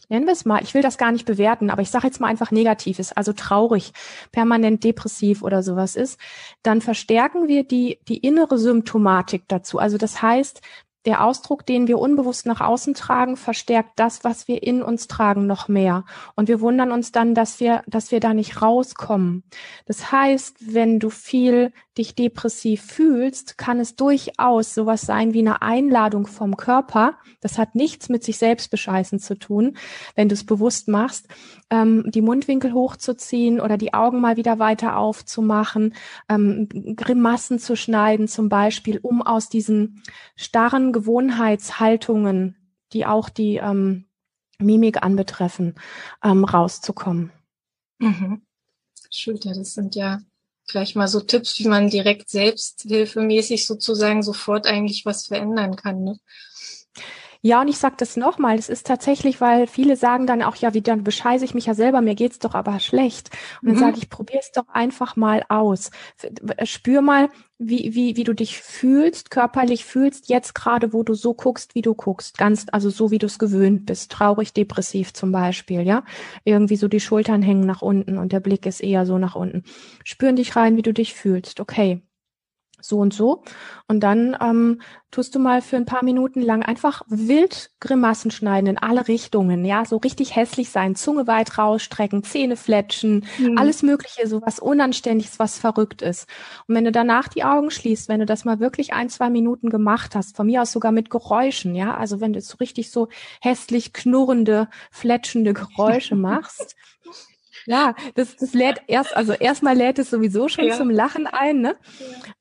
nennen 0.10 0.26
wir 0.26 0.32
es 0.32 0.46
mal, 0.46 0.64
ich 0.64 0.74
will 0.74 0.82
das 0.82 0.98
gar 0.98 1.12
nicht 1.12 1.26
bewerten, 1.26 1.70
aber 1.70 1.82
ich 1.82 1.90
sage 1.90 2.08
jetzt 2.08 2.22
mal 2.22 2.28
einfach 2.28 2.52
negativ 2.52 2.98
ist, 2.98 3.18
also 3.18 3.34
traurig, 3.34 3.92
permanent 4.32 4.86
depressiv 4.86 5.44
oder 5.44 5.64
sowas 5.64 5.98
ist, 5.98 6.18
dann 6.64 6.80
verstärken 6.80 7.50
wir 7.50 7.66
die, 7.66 8.00
die 8.08 8.18
innere 8.18 8.58
Symptomatik 8.58 9.44
dazu. 9.50 9.80
Also 9.80 9.98
das 9.98 10.22
heißt, 10.22 10.62
der 11.08 11.24
Ausdruck, 11.24 11.66
den 11.66 11.88
wir 11.88 12.00
unbewusst 12.00 12.46
nach 12.46 12.60
außen 12.60 12.94
tragen, 12.94 13.38
verstärkt 13.38 13.92
das, 13.96 14.26
was 14.26 14.48
wir 14.50 14.62
in 14.62 14.84
uns 14.84 15.08
tragen, 15.08 15.48
noch 15.48 15.70
mehr. 15.70 16.04
Und 16.36 16.50
wir 16.50 16.60
wundern 16.60 16.92
uns 16.92 17.14
dann, 17.14 17.34
dass 17.34 17.62
wir, 17.62 17.82
dass 17.88 18.12
wir 18.12 18.20
da 18.20 18.34
nicht 18.34 18.62
rauskommen. 18.62 19.44
Das 19.86 20.12
heißt, 20.12 20.74
wenn 20.74 21.00
du 21.00 21.10
viel 21.10 21.72
dich 21.98 22.16
depressiv 22.16 22.82
fühlst, 22.82 23.58
kann 23.58 23.80
es 23.80 23.96
durchaus 23.96 24.74
sowas 24.74 25.02
sein 25.02 25.34
wie 25.34 25.40
eine 25.40 25.62
Einladung 25.62 26.28
vom 26.28 26.58
Körper. 26.58 27.18
Das 27.42 27.58
hat 27.58 27.76
nichts 27.76 28.10
mit 28.10 28.24
sich 28.24 28.38
selbst 28.38 28.72
bescheißen 28.72 29.20
zu 29.20 29.38
tun, 29.38 29.78
wenn 30.16 30.30
du 30.30 30.34
es 30.34 30.46
bewusst 30.46 30.88
machst, 30.88 31.28
ähm, 31.70 32.10
die 32.10 32.22
Mundwinkel 32.22 32.74
hochzuziehen 32.74 33.60
oder 33.60 33.78
die 33.78 33.94
Augen 33.94 34.22
mal 34.22 34.38
wieder 34.38 34.60
weiter 34.60 34.98
aufzumachen, 34.98 35.94
ähm, 36.30 36.70
Grimassen 36.96 37.60
zu 37.60 37.76
schneiden 37.76 38.28
zum 38.28 38.50
Beispiel, 38.50 39.00
um 39.02 39.22
aus 39.22 39.50
diesen 39.50 40.04
starren 40.36 40.94
Gewohnheitshaltungen, 40.94 42.56
die 42.94 43.06
auch 43.06 43.30
die 43.30 43.58
ähm, 43.58 44.06
Mimik 44.60 45.04
anbetreffen, 45.04 45.76
ähm, 46.24 46.44
rauszukommen. 46.44 47.32
Mhm. 48.00 48.42
Ja, 49.10 49.54
das 49.54 49.74
sind 49.74 49.96
ja 49.96 50.20
gleich 50.68 50.96
mal 50.96 51.08
so 51.08 51.22
Tipps, 51.22 51.58
wie 51.60 51.68
man 51.68 51.90
direkt 51.90 52.30
selbsthilfemäßig 52.30 53.66
sozusagen 53.66 54.22
sofort 54.22 54.68
eigentlich 54.68 55.06
was 55.06 55.28
verändern 55.28 55.76
kann. 55.76 56.04
Ne? 56.04 56.20
Ja, 57.42 57.62
und 57.62 57.68
ich 57.68 57.78
sage 57.78 57.96
das 57.98 58.18
nochmal, 58.18 58.58
es 58.58 58.70
ist 58.70 58.88
tatsächlich, 58.88 59.40
weil 59.42 59.68
viele 59.68 59.96
sagen 59.96 60.28
dann 60.28 60.42
auch, 60.42 60.56
ja, 60.56 60.74
wie 60.74 60.82
dann 60.82 61.04
bescheiße 61.04 61.46
ich 61.46 61.54
mich 61.54 61.66
ja 61.66 61.74
selber, 61.74 62.02
mir 62.02 62.16
geht's 62.16 62.40
doch 62.40 62.56
aber 62.56 62.80
schlecht. 62.80 63.30
Und 63.62 63.70
dann 63.70 63.76
mhm. 63.76 63.80
sage 63.80 63.98
ich, 63.98 64.10
probier 64.10 64.40
es 64.40 64.52
doch 64.52 64.68
einfach 64.70 65.16
mal 65.16 65.44
aus. 65.50 65.92
Spür 66.64 67.02
mal, 67.02 67.30
wie, 67.60 67.96
wie, 67.96 68.16
wie 68.16 68.24
du 68.24 68.34
dich 68.34 68.60
fühlst, 68.60 69.32
körperlich 69.32 69.86
fühlst, 69.86 70.30
jetzt 70.30 70.54
gerade, 70.54 70.94
wo 70.94 71.04
du 71.04 71.14
so 71.14 71.34
guckst, 71.34 71.76
wie 71.76 71.82
du 71.82 71.96
guckst. 71.96 72.38
Ganz, 72.38 72.66
also 72.72 72.90
so, 72.90 73.12
wie 73.12 73.18
du 73.18 73.26
es 73.26 73.40
gewöhnt 73.40 73.86
bist. 73.86 74.12
Traurig, 74.12 74.54
depressiv 74.54 75.14
zum 75.14 75.32
Beispiel, 75.32 75.82
ja. 75.82 76.04
Irgendwie 76.44 76.76
so 76.76 76.88
die 76.88 77.00
Schultern 77.00 77.42
hängen 77.42 77.66
nach 77.66 77.82
unten 77.82 78.18
und 78.18 78.32
der 78.32 78.40
Blick 78.40 78.66
ist 78.66 78.82
eher 78.82 79.06
so 79.06 79.18
nach 79.18 79.36
unten. 79.36 79.64
Spüren 80.04 80.36
dich 80.36 80.56
rein, 80.56 80.78
wie 80.78 80.84
du 80.84 80.94
dich 80.94 81.14
fühlst. 81.14 81.60
Okay 81.60 82.02
so 82.88 83.00
und 83.00 83.14
so. 83.14 83.44
Und 83.88 84.02
dann 84.02 84.36
ähm, 84.42 84.82
tust 85.12 85.34
du 85.36 85.40
mal 85.40 85.62
für 85.62 85.78
ein 85.78 85.86
paar 85.86 86.04
Minuten 86.04 86.42
lang 86.42 86.64
einfach 86.64 87.02
wild 87.08 87.72
Grimassen 87.80 88.32
schneiden 88.32 88.68
in 88.68 88.78
alle 88.78 89.08
Richtungen, 89.08 89.64
ja, 89.64 89.86
so 89.86 89.98
richtig 89.98 90.36
hässlich 90.36 90.70
sein, 90.70 90.96
Zunge 90.96 91.28
weit 91.28 91.58
rausstrecken, 91.58 92.24
Zähne 92.24 92.58
fletschen, 92.58 93.26
mhm. 93.38 93.58
alles 93.58 93.84
Mögliche, 93.84 94.28
so 94.28 94.42
was 94.42 94.60
Unanständiges, 94.60 95.40
was 95.40 95.58
verrückt 95.58 96.02
ist. 96.02 96.28
Und 96.68 96.76
wenn 96.76 96.86
du 96.86 96.92
danach 96.92 97.28
die 97.28 97.44
Augen 97.44 97.72
schließt, 97.72 98.10
wenn 98.10 98.20
du 98.20 98.26
das 98.26 98.46
mal 98.46 98.60
wirklich 98.60 98.94
ein, 98.94 99.10
zwei 99.10 99.30
Minuten 99.30 99.70
gemacht 99.70 100.16
hast, 100.16 100.36
von 100.36 100.48
mir 100.48 100.62
aus 100.62 100.72
sogar 100.72 100.92
mit 100.92 101.10
Geräuschen, 101.10 101.76
ja, 101.76 101.96
also 101.96 102.20
wenn 102.20 102.34
du 102.34 102.42
so 102.42 102.58
richtig 102.58 102.92
so 102.92 103.08
hässlich 103.42 103.94
knurrende, 103.94 104.68
fletschende 104.92 105.54
Geräusche 105.54 106.16
machst, 106.18 106.76
ja, 107.68 107.94
das, 108.16 108.36
das 108.38 108.54
lädt 108.54 108.82
erst, 108.88 109.16
also 109.16 109.34
erstmal 109.34 109.76
lädt 109.76 110.00
es 110.00 110.10
sowieso 110.10 110.48
schon 110.48 110.66
ja. 110.66 110.76
zum 110.76 110.90
Lachen 110.90 111.28
ein, 111.28 111.62
ne? 111.62 111.76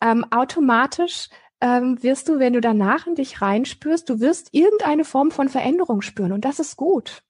Ja. 0.01 0.13
Ähm, 0.13 0.25
automatisch 0.31 1.29
ähm, 1.61 2.03
wirst 2.03 2.29
du, 2.29 2.39
wenn 2.39 2.53
du 2.53 2.61
danach 2.61 3.07
in 3.07 3.17
dich 3.17 3.43
reinspürst, 3.43 4.09
du 4.09 4.21
wirst 4.21 4.49
irgendeine 4.53 5.05
Form 5.05 5.31
von 5.31 5.49
Veränderung 5.49 6.01
spüren 6.01 6.33
und 6.33 6.45
das 6.45 6.61
ist 6.61 6.77
gut. 6.77 7.23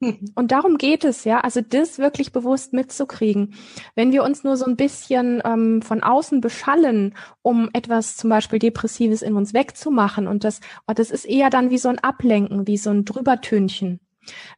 Mhm. 0.00 0.18
Und 0.34 0.52
darum 0.52 0.78
geht 0.78 1.04
es, 1.04 1.24
ja, 1.24 1.40
also 1.40 1.60
das 1.60 1.98
wirklich 1.98 2.32
bewusst 2.32 2.72
mitzukriegen. 2.72 3.54
Wenn 3.94 4.10
wir 4.10 4.24
uns 4.24 4.42
nur 4.42 4.56
so 4.56 4.64
ein 4.64 4.76
bisschen 4.76 5.40
ähm, 5.44 5.82
von 5.82 6.02
außen 6.02 6.40
beschallen, 6.40 7.14
um 7.42 7.70
etwas 7.72 8.16
zum 8.16 8.30
Beispiel 8.30 8.58
Depressives 8.58 9.22
in 9.22 9.34
uns 9.34 9.54
wegzumachen 9.54 10.26
und 10.26 10.44
das, 10.44 10.60
oh, 10.88 10.94
das 10.94 11.10
ist 11.10 11.26
eher 11.26 11.50
dann 11.50 11.70
wie 11.70 11.78
so 11.78 11.88
ein 11.88 11.98
Ablenken, 11.98 12.66
wie 12.66 12.78
so 12.78 12.90
ein 12.90 13.04
Drübertönchen. 13.04 14.00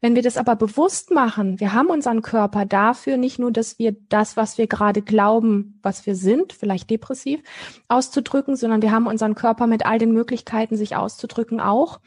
Wenn 0.00 0.14
wir 0.14 0.22
das 0.22 0.36
aber 0.36 0.56
bewusst 0.56 1.10
machen, 1.10 1.60
wir 1.60 1.72
haben 1.72 1.88
unseren 1.88 2.22
Körper 2.22 2.64
dafür 2.64 3.16
nicht 3.16 3.38
nur, 3.38 3.52
dass 3.52 3.78
wir 3.78 3.96
das, 4.08 4.36
was 4.36 4.58
wir 4.58 4.66
gerade 4.66 5.02
glauben, 5.02 5.78
was 5.82 6.06
wir 6.06 6.16
sind, 6.16 6.52
vielleicht 6.52 6.90
depressiv, 6.90 7.42
auszudrücken, 7.88 8.56
sondern 8.56 8.82
wir 8.82 8.92
haben 8.92 9.06
unseren 9.06 9.34
Körper 9.34 9.66
mit 9.66 9.86
all 9.86 9.98
den 9.98 10.12
Möglichkeiten, 10.12 10.76
sich 10.76 10.96
auszudrücken, 10.96 11.60
auch 11.60 12.00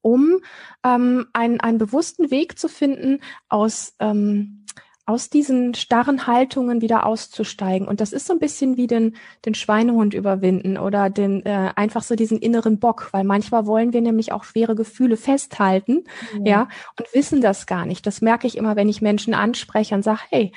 um 0.00 0.40
ähm, 0.84 1.26
einen, 1.32 1.60
einen 1.60 1.78
bewussten 1.78 2.30
Weg 2.30 2.58
zu 2.58 2.68
finden 2.68 3.20
aus 3.48 3.94
ähm, 3.98 4.64
aus 5.08 5.30
diesen 5.30 5.72
starren 5.72 6.26
Haltungen 6.26 6.82
wieder 6.82 7.06
auszusteigen. 7.06 7.88
Und 7.88 8.02
das 8.02 8.12
ist 8.12 8.26
so 8.26 8.34
ein 8.34 8.38
bisschen 8.38 8.76
wie 8.76 8.86
den, 8.86 9.16
den 9.46 9.54
Schweinehund 9.54 10.12
überwinden 10.12 10.76
oder 10.76 11.08
den 11.08 11.46
äh, 11.46 11.70
einfach 11.76 12.02
so 12.02 12.14
diesen 12.14 12.38
inneren 12.38 12.78
Bock, 12.78 13.08
weil 13.12 13.24
manchmal 13.24 13.64
wollen 13.64 13.94
wir 13.94 14.02
nämlich 14.02 14.32
auch 14.32 14.44
schwere 14.44 14.74
Gefühle 14.74 15.16
festhalten, 15.16 16.04
ja, 16.34 16.44
ja 16.44 16.68
und 16.98 17.14
wissen 17.14 17.40
das 17.40 17.66
gar 17.66 17.86
nicht. 17.86 18.06
Das 18.06 18.20
merke 18.20 18.46
ich 18.46 18.58
immer, 18.58 18.76
wenn 18.76 18.90
ich 18.90 19.00
Menschen 19.00 19.32
anspreche 19.32 19.94
und 19.94 20.02
sage, 20.02 20.20
hey, 20.28 20.52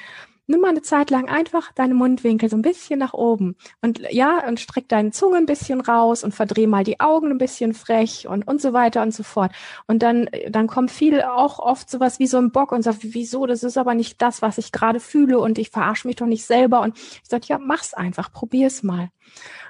nimm 0.48 0.62
mal 0.62 0.70
eine 0.70 0.82
Zeit 0.82 1.10
lang 1.10 1.30
einfach 1.30 1.72
deine 1.74 1.94
Mundwinkel 1.94 2.50
so 2.50 2.58
ein 2.58 2.62
bisschen 2.62 3.00
nach 3.00 3.14
oben 3.14 3.56
und 3.82 4.00
ja, 4.12 4.46
und 4.48 4.60
streck 4.60 4.88
deine 4.90 5.12
Zunge 5.12 5.38
ein 5.38 5.46
bisschen 5.46 5.82
raus 5.82 6.24
und 6.24 6.34
verdreh 6.34 6.68
mal 6.68 6.84
die 6.84 7.00
Augen 7.00 7.32
ein 7.32 7.38
bisschen 7.38 7.74
frech 7.74 8.28
und, 8.28 8.48
und 8.48 8.62
so 8.62 8.74
weiter 8.74 9.02
und 9.02 9.14
so 9.14 9.24
fort. 9.24 9.52
Und 9.88 10.04
dann, 10.04 10.30
dann 10.50 10.68
kommt 10.68 10.92
viel 10.92 11.22
auch 11.22 11.60
oft 11.60 11.90
sowas 11.90 12.20
wie 12.20 12.28
so 12.28 12.38
ein 12.38 12.52
Bock 12.52 12.72
und 12.72 12.82
sagt, 12.82 13.00
wieso, 13.02 13.46
das 13.46 13.64
ist 13.64 13.78
aber 13.78 13.94
nicht 13.94 14.22
das, 14.22 14.42
was 14.42 14.58
ich 14.58 14.72
gerade 14.72 15.00
fühle 15.00 15.40
und 15.40 15.58
ich 15.58 15.70
verarsche 15.70 16.08
mich 16.08 16.18
doch 16.18 16.26
nicht 16.26 16.46
selber. 16.46 16.82
Und 16.82 16.98
ich 16.98 17.30
sage, 17.30 17.46
ja, 17.48 17.58
mach's 17.58 17.94
einfach, 17.94 18.32
probier's 18.32 18.84
mal. 18.84 19.10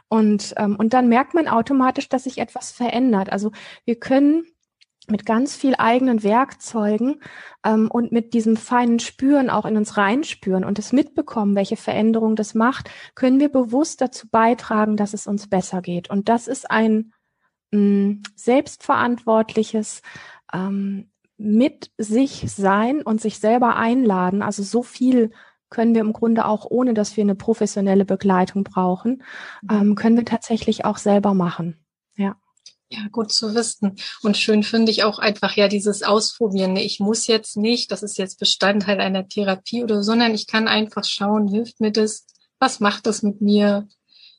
Und, 0.07 0.53
ähm, 0.57 0.75
und 0.75 0.93
dann 0.93 1.07
merkt 1.07 1.33
man 1.33 1.47
automatisch, 1.47 2.09
dass 2.09 2.25
sich 2.25 2.37
etwas 2.37 2.71
verändert. 2.71 3.31
Also 3.31 3.51
wir 3.85 3.95
können 3.95 4.45
mit 5.11 5.25
ganz 5.25 5.55
viel 5.55 5.75
eigenen 5.77 6.23
Werkzeugen 6.23 7.21
ähm, 7.63 7.89
und 7.91 8.11
mit 8.11 8.33
diesem 8.33 8.57
feinen 8.57 8.99
Spüren 8.99 9.49
auch 9.49 9.65
in 9.65 9.77
uns 9.77 9.97
reinspüren 9.97 10.63
und 10.63 10.79
es 10.79 10.93
mitbekommen, 10.93 11.55
welche 11.55 11.77
Veränderung 11.77 12.35
das 12.35 12.55
macht, 12.55 12.89
können 13.15 13.39
wir 13.39 13.49
bewusst 13.49 14.01
dazu 14.01 14.27
beitragen, 14.29 14.97
dass 14.97 15.13
es 15.13 15.27
uns 15.27 15.49
besser 15.49 15.81
geht. 15.81 16.09
Und 16.09 16.29
das 16.29 16.47
ist 16.47 16.71
ein 16.71 17.13
mh, 17.71 17.79
mm, 17.79 18.23
selbstverantwortliches 18.35 20.01
ähm, 20.53 21.11
mit 21.37 21.91
sich 21.97 22.45
sein 22.51 23.01
und 23.01 23.19
sich 23.19 23.39
selber 23.39 23.75
einladen. 23.75 24.41
Also 24.41 24.63
so 24.63 24.83
viel 24.83 25.31
können 25.71 25.95
wir 25.95 26.01
im 26.01 26.13
Grunde 26.13 26.45
auch, 26.45 26.65
ohne 26.69 26.93
dass 26.93 27.17
wir 27.17 27.23
eine 27.23 27.35
professionelle 27.35 28.05
Begleitung 28.05 28.63
brauchen, 28.63 29.23
ähm, 29.69 29.95
können 29.95 30.17
wir 30.17 30.25
tatsächlich 30.25 30.85
auch 30.85 30.97
selber 30.97 31.33
machen. 31.33 31.80
Ja. 32.91 33.07
Gut 33.09 33.31
zu 33.31 33.55
wissen. 33.55 33.95
Und 34.21 34.35
schön 34.35 34.63
finde 34.63 34.91
ich 34.91 35.03
auch 35.03 35.17
einfach 35.17 35.55
ja 35.55 35.69
dieses 35.69 36.03
Ausprobieren. 36.03 36.75
Ich 36.75 36.99
muss 36.99 37.27
jetzt 37.27 37.55
nicht, 37.55 37.89
das 37.89 38.03
ist 38.03 38.17
jetzt 38.17 38.37
Bestandteil 38.37 38.99
einer 38.99 39.27
Therapie 39.29 39.83
oder, 39.83 40.03
sondern 40.03 40.33
ich 40.33 40.45
kann 40.45 40.67
einfach 40.67 41.05
schauen, 41.05 41.47
hilft 41.47 41.79
mir 41.79 41.91
das? 41.91 42.25
Was 42.59 42.81
macht 42.81 43.05
das 43.05 43.23
mit 43.23 43.39
mir? 43.39 43.87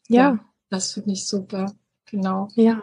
Ja. 0.08 0.22
ja 0.22 0.38
das 0.68 0.92
finde 0.92 1.12
ich 1.12 1.26
super. 1.26 1.72
Genau. 2.10 2.48
Ja. 2.54 2.82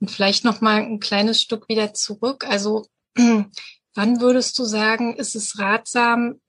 Und 0.00 0.10
vielleicht 0.10 0.44
noch 0.44 0.62
mal 0.62 0.80
ein 0.80 1.00
kleines 1.00 1.42
Stück 1.42 1.68
wieder 1.68 1.92
zurück. 1.92 2.46
Also, 2.48 2.86
wann 3.14 4.20
würdest 4.20 4.58
du 4.58 4.64
sagen, 4.64 5.16
ist 5.16 5.36
es 5.36 5.58
ratsam, 5.58 6.40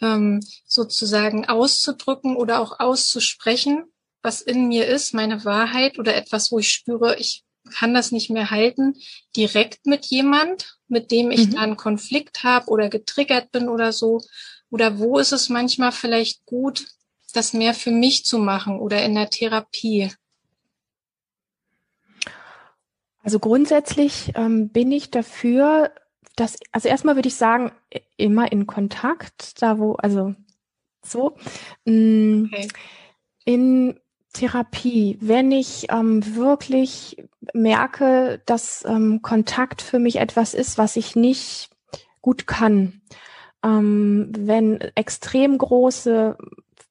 ähm, 0.00 0.40
sozusagen 0.66 1.46
auszudrücken 1.46 2.36
oder 2.36 2.60
auch 2.60 2.78
auszusprechen, 2.78 3.84
was 4.22 4.42
in 4.42 4.68
mir 4.68 4.86
ist, 4.86 5.14
meine 5.14 5.44
Wahrheit 5.44 5.98
oder 5.98 6.14
etwas, 6.14 6.52
wo 6.52 6.58
ich 6.58 6.70
spüre, 6.70 7.16
ich 7.16 7.45
kann 7.66 7.94
das 7.94 8.12
nicht 8.12 8.30
mehr 8.30 8.50
halten, 8.50 8.94
direkt 9.36 9.86
mit 9.86 10.06
jemand, 10.06 10.78
mit 10.88 11.10
dem 11.10 11.30
ich 11.30 11.48
mhm. 11.48 11.50
da 11.52 11.60
einen 11.60 11.76
Konflikt 11.76 12.44
habe 12.44 12.70
oder 12.70 12.88
getriggert 12.88 13.52
bin 13.52 13.68
oder 13.68 13.92
so? 13.92 14.20
Oder 14.70 14.98
wo 14.98 15.18
ist 15.18 15.32
es 15.32 15.48
manchmal 15.48 15.92
vielleicht 15.92 16.44
gut, 16.44 16.86
das 17.32 17.52
mehr 17.52 17.74
für 17.74 17.90
mich 17.90 18.24
zu 18.24 18.38
machen 18.38 18.78
oder 18.78 19.04
in 19.04 19.14
der 19.14 19.30
Therapie? 19.30 20.10
Also 23.22 23.38
grundsätzlich 23.38 24.32
ähm, 24.36 24.68
bin 24.68 24.92
ich 24.92 25.10
dafür, 25.10 25.92
dass, 26.36 26.58
also 26.70 26.88
erstmal 26.88 27.16
würde 27.16 27.28
ich 27.28 27.34
sagen, 27.34 27.72
immer 28.16 28.52
in 28.52 28.66
Kontakt, 28.66 29.60
da 29.60 29.78
wo, 29.78 29.94
also 29.94 30.34
so, 31.02 31.36
mh, 31.84 31.92
mm, 31.92 32.50
okay. 32.52 32.68
in 33.44 34.00
Therapie, 34.36 35.18
wenn 35.20 35.50
ich 35.50 35.86
ähm, 35.90 36.36
wirklich 36.36 37.16
merke, 37.54 38.42
dass 38.46 38.84
ähm, 38.86 39.22
Kontakt 39.22 39.82
für 39.82 39.98
mich 39.98 40.16
etwas 40.16 40.54
ist, 40.54 40.78
was 40.78 40.96
ich 40.96 41.16
nicht 41.16 41.70
gut 42.20 42.46
kann, 42.46 43.00
ähm, 43.64 44.32
wenn 44.36 44.80
extrem 44.94 45.56
große 45.56 46.36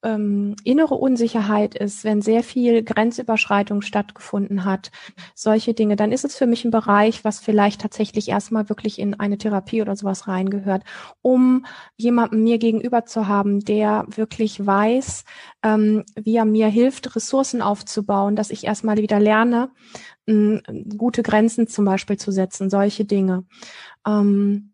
ähm, 0.06 0.54
innere 0.62 0.94
Unsicherheit 0.94 1.74
ist, 1.74 2.04
wenn 2.04 2.22
sehr 2.22 2.44
viel 2.44 2.84
Grenzüberschreitung 2.84 3.82
stattgefunden 3.82 4.64
hat, 4.64 4.92
solche 5.34 5.74
Dinge, 5.74 5.96
dann 5.96 6.12
ist 6.12 6.24
es 6.24 6.36
für 6.36 6.46
mich 6.46 6.64
ein 6.64 6.70
Bereich, 6.70 7.24
was 7.24 7.40
vielleicht 7.40 7.80
tatsächlich 7.80 8.28
erstmal 8.28 8.68
wirklich 8.68 9.00
in 9.00 9.18
eine 9.18 9.36
Therapie 9.36 9.82
oder 9.82 9.96
sowas 9.96 10.28
reingehört, 10.28 10.84
um 11.22 11.66
jemanden 11.96 12.44
mir 12.44 12.58
gegenüber 12.58 13.04
zu 13.04 13.26
haben, 13.26 13.64
der 13.64 14.06
wirklich 14.08 14.64
weiß, 14.64 15.24
ähm, 15.64 16.04
wie 16.14 16.36
er 16.36 16.44
mir 16.44 16.68
hilft, 16.68 17.16
Ressourcen 17.16 17.60
aufzubauen, 17.60 18.36
dass 18.36 18.50
ich 18.50 18.64
erstmal 18.64 18.98
wieder 18.98 19.18
lerne, 19.18 19.70
ähm, 20.28 20.62
gute 20.96 21.24
Grenzen 21.24 21.66
zum 21.66 21.84
Beispiel 21.84 22.16
zu 22.16 22.30
setzen, 22.30 22.70
solche 22.70 23.04
Dinge. 23.04 23.44
Ähm, 24.06 24.72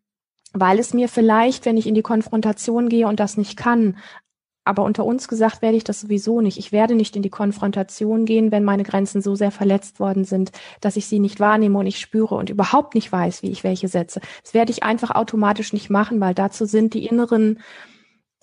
weil 0.54 0.78
es 0.78 0.92
mir 0.92 1.08
vielleicht, 1.08 1.64
wenn 1.64 1.78
ich 1.78 1.86
in 1.86 1.94
die 1.94 2.02
Konfrontation 2.02 2.90
gehe 2.90 3.08
und 3.08 3.20
das 3.20 3.38
nicht 3.38 3.56
kann, 3.56 3.96
aber 4.64 4.84
unter 4.84 5.04
uns 5.04 5.28
gesagt 5.28 5.60
werde 5.62 5.76
ich 5.76 5.84
das 5.84 6.00
sowieso 6.00 6.40
nicht. 6.40 6.58
Ich 6.58 6.70
werde 6.70 6.94
nicht 6.94 7.16
in 7.16 7.22
die 7.22 7.30
Konfrontation 7.30 8.24
gehen, 8.24 8.52
wenn 8.52 8.64
meine 8.64 8.84
Grenzen 8.84 9.20
so 9.20 9.34
sehr 9.34 9.50
verletzt 9.50 9.98
worden 9.98 10.24
sind, 10.24 10.52
dass 10.80 10.96
ich 10.96 11.06
sie 11.06 11.18
nicht 11.18 11.40
wahrnehme 11.40 11.78
und 11.78 11.86
ich 11.86 11.98
spüre 11.98 12.36
und 12.36 12.50
überhaupt 12.50 12.94
nicht 12.94 13.10
weiß, 13.10 13.42
wie 13.42 13.50
ich 13.50 13.64
welche 13.64 13.88
setze. 13.88 14.20
Das 14.42 14.54
werde 14.54 14.70
ich 14.70 14.84
einfach 14.84 15.10
automatisch 15.10 15.72
nicht 15.72 15.90
machen, 15.90 16.20
weil 16.20 16.34
dazu 16.34 16.64
sind 16.64 16.94
die 16.94 17.06
inneren 17.06 17.60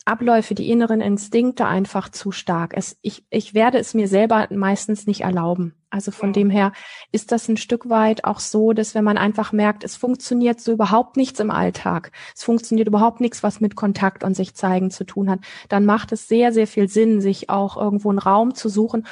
Abläufe, 0.06 0.56
die 0.56 0.70
inneren 0.70 1.02
Instinkte 1.02 1.66
einfach 1.66 2.10
zu 2.10 2.32
stark. 2.32 2.74
Es, 2.76 2.98
ich, 3.02 3.24
ich 3.30 3.54
werde 3.54 3.78
es 3.78 3.94
mir 3.94 4.08
selber 4.08 4.48
meistens 4.50 5.08
nicht 5.08 5.22
erlauben. 5.22 5.79
Also 5.92 6.12
von 6.12 6.30
ja. 6.30 6.34
dem 6.34 6.50
her 6.50 6.72
ist 7.12 7.32
das 7.32 7.48
ein 7.48 7.58
Stück 7.58 7.90
weit 7.90 8.24
auch 8.24 8.40
so, 8.40 8.74
dass 8.74 8.94
wenn 8.94 9.04
man 9.04 9.18
einfach 9.18 9.52
merkt, 9.52 9.84
es 9.84 9.96
funktioniert 9.96 10.62
so 10.62 10.72
überhaupt 10.72 11.18
nichts 11.18 11.40
im 11.40 11.50
Alltag, 11.50 12.12
es 12.36 12.44
funktioniert 12.44 12.88
überhaupt 12.88 13.22
nichts, 13.22 13.42
was 13.42 13.60
mit 13.60 13.76
Kontakt 13.76 14.24
und 14.24 14.36
sich 14.36 14.54
zeigen 14.54 14.92
zu 14.92 15.04
tun 15.04 15.30
hat, 15.30 15.40
dann 15.68 15.86
macht 15.86 16.12
es 16.12 16.28
sehr, 16.28 16.54
sehr 16.54 16.68
viel 16.68 16.88
Sinn, 16.88 17.22
sich 17.22 17.50
auch 17.50 17.76
irgendwo 17.76 18.10
einen 18.10 18.20
Raum 18.20 18.54
zu 18.54 18.70
suchen. 18.70 19.08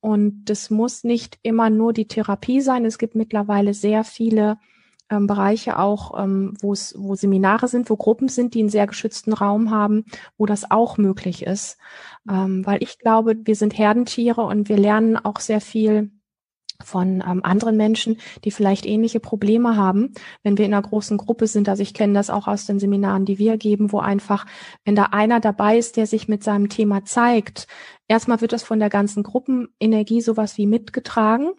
Und 0.00 0.46
das 0.46 0.70
muss 0.70 1.04
nicht 1.04 1.38
immer 1.42 1.70
nur 1.70 1.92
die 1.92 2.08
Therapie 2.08 2.60
sein. 2.60 2.84
Es 2.84 2.98
gibt 2.98 3.14
mittlerweile 3.14 3.74
sehr 3.74 4.04
viele 4.04 4.58
ähm, 5.10 5.26
Bereiche 5.26 5.78
auch, 5.78 6.18
ähm, 6.22 6.54
wo 6.60 6.72
es, 6.72 6.94
wo 6.96 7.14
Seminare 7.14 7.68
sind, 7.68 7.90
wo 7.90 7.96
Gruppen 7.96 8.28
sind, 8.28 8.54
die 8.54 8.60
einen 8.60 8.70
sehr 8.70 8.86
geschützten 8.86 9.32
Raum 9.32 9.70
haben, 9.70 10.04
wo 10.38 10.46
das 10.46 10.70
auch 10.70 10.98
möglich 10.98 11.44
ist. 11.44 11.78
Ähm, 12.28 12.64
weil 12.64 12.82
ich 12.82 12.98
glaube, 12.98 13.36
wir 13.44 13.56
sind 13.56 13.76
Herdentiere 13.76 14.42
und 14.42 14.68
wir 14.68 14.78
lernen 14.78 15.16
auch 15.16 15.40
sehr 15.40 15.60
viel 15.60 16.10
von 16.84 17.22
ähm, 17.26 17.44
anderen 17.44 17.76
Menschen, 17.76 18.18
die 18.44 18.50
vielleicht 18.50 18.86
ähnliche 18.86 19.20
Probleme 19.20 19.76
haben, 19.76 20.12
wenn 20.42 20.58
wir 20.58 20.64
in 20.64 20.74
einer 20.74 20.82
großen 20.82 21.18
Gruppe 21.18 21.46
sind. 21.46 21.68
Also 21.68 21.82
ich 21.82 21.94
kenne 21.94 22.14
das 22.14 22.30
auch 22.30 22.46
aus 22.46 22.66
den 22.66 22.78
Seminaren, 22.78 23.24
die 23.24 23.38
wir 23.38 23.58
geben, 23.58 23.92
wo 23.92 23.98
einfach, 23.98 24.46
wenn 24.84 24.94
da 24.94 25.04
einer 25.12 25.40
dabei 25.40 25.78
ist, 25.78 25.96
der 25.96 26.06
sich 26.06 26.28
mit 26.28 26.42
seinem 26.42 26.68
Thema 26.68 27.04
zeigt, 27.04 27.66
erstmal 28.08 28.40
wird 28.40 28.52
das 28.52 28.62
von 28.62 28.78
der 28.78 28.90
ganzen 28.90 29.22
Gruppenenergie 29.22 30.20
sowas 30.20 30.56
wie 30.56 30.66
mitgetragen. 30.66 31.50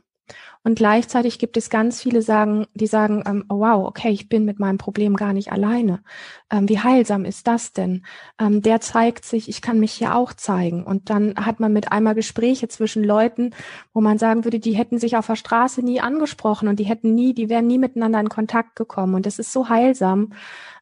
Und 0.63 0.75
gleichzeitig 0.75 1.39
gibt 1.39 1.57
es 1.57 1.69
ganz 1.71 2.01
viele 2.01 2.21
sagen, 2.21 2.67
die 2.75 2.85
sagen, 2.85 3.23
ähm, 3.25 3.45
oh 3.49 3.59
wow, 3.59 3.87
okay, 3.87 4.11
ich 4.11 4.29
bin 4.29 4.45
mit 4.45 4.59
meinem 4.59 4.77
Problem 4.77 5.15
gar 5.15 5.33
nicht 5.33 5.51
alleine. 5.51 6.03
Ähm, 6.51 6.69
wie 6.69 6.79
heilsam 6.79 7.25
ist 7.25 7.47
das 7.47 7.73
denn? 7.73 8.05
Ähm, 8.39 8.61
der 8.61 8.79
zeigt 8.79 9.25
sich, 9.25 9.49
ich 9.49 9.61
kann 9.61 9.79
mich 9.79 9.91
hier 9.91 10.15
auch 10.15 10.33
zeigen. 10.33 10.83
Und 10.83 11.09
dann 11.09 11.35
hat 11.35 11.59
man 11.59 11.73
mit 11.73 11.91
einmal 11.91 12.13
Gespräche 12.13 12.67
zwischen 12.67 13.03
Leuten, 13.03 13.55
wo 13.93 14.01
man 14.01 14.19
sagen 14.19 14.43
würde, 14.43 14.59
die 14.59 14.73
hätten 14.73 14.99
sich 14.99 15.17
auf 15.17 15.27
der 15.27 15.35
Straße 15.35 15.81
nie 15.81 15.99
angesprochen 15.99 16.67
und 16.67 16.79
die 16.79 16.85
hätten 16.85 17.15
nie, 17.15 17.33
die 17.33 17.49
wären 17.49 17.65
nie 17.65 17.79
miteinander 17.79 18.19
in 18.19 18.29
Kontakt 18.29 18.75
gekommen. 18.75 19.15
Und 19.15 19.25
das 19.25 19.39
ist 19.39 19.51
so 19.51 19.69
heilsam 19.69 20.33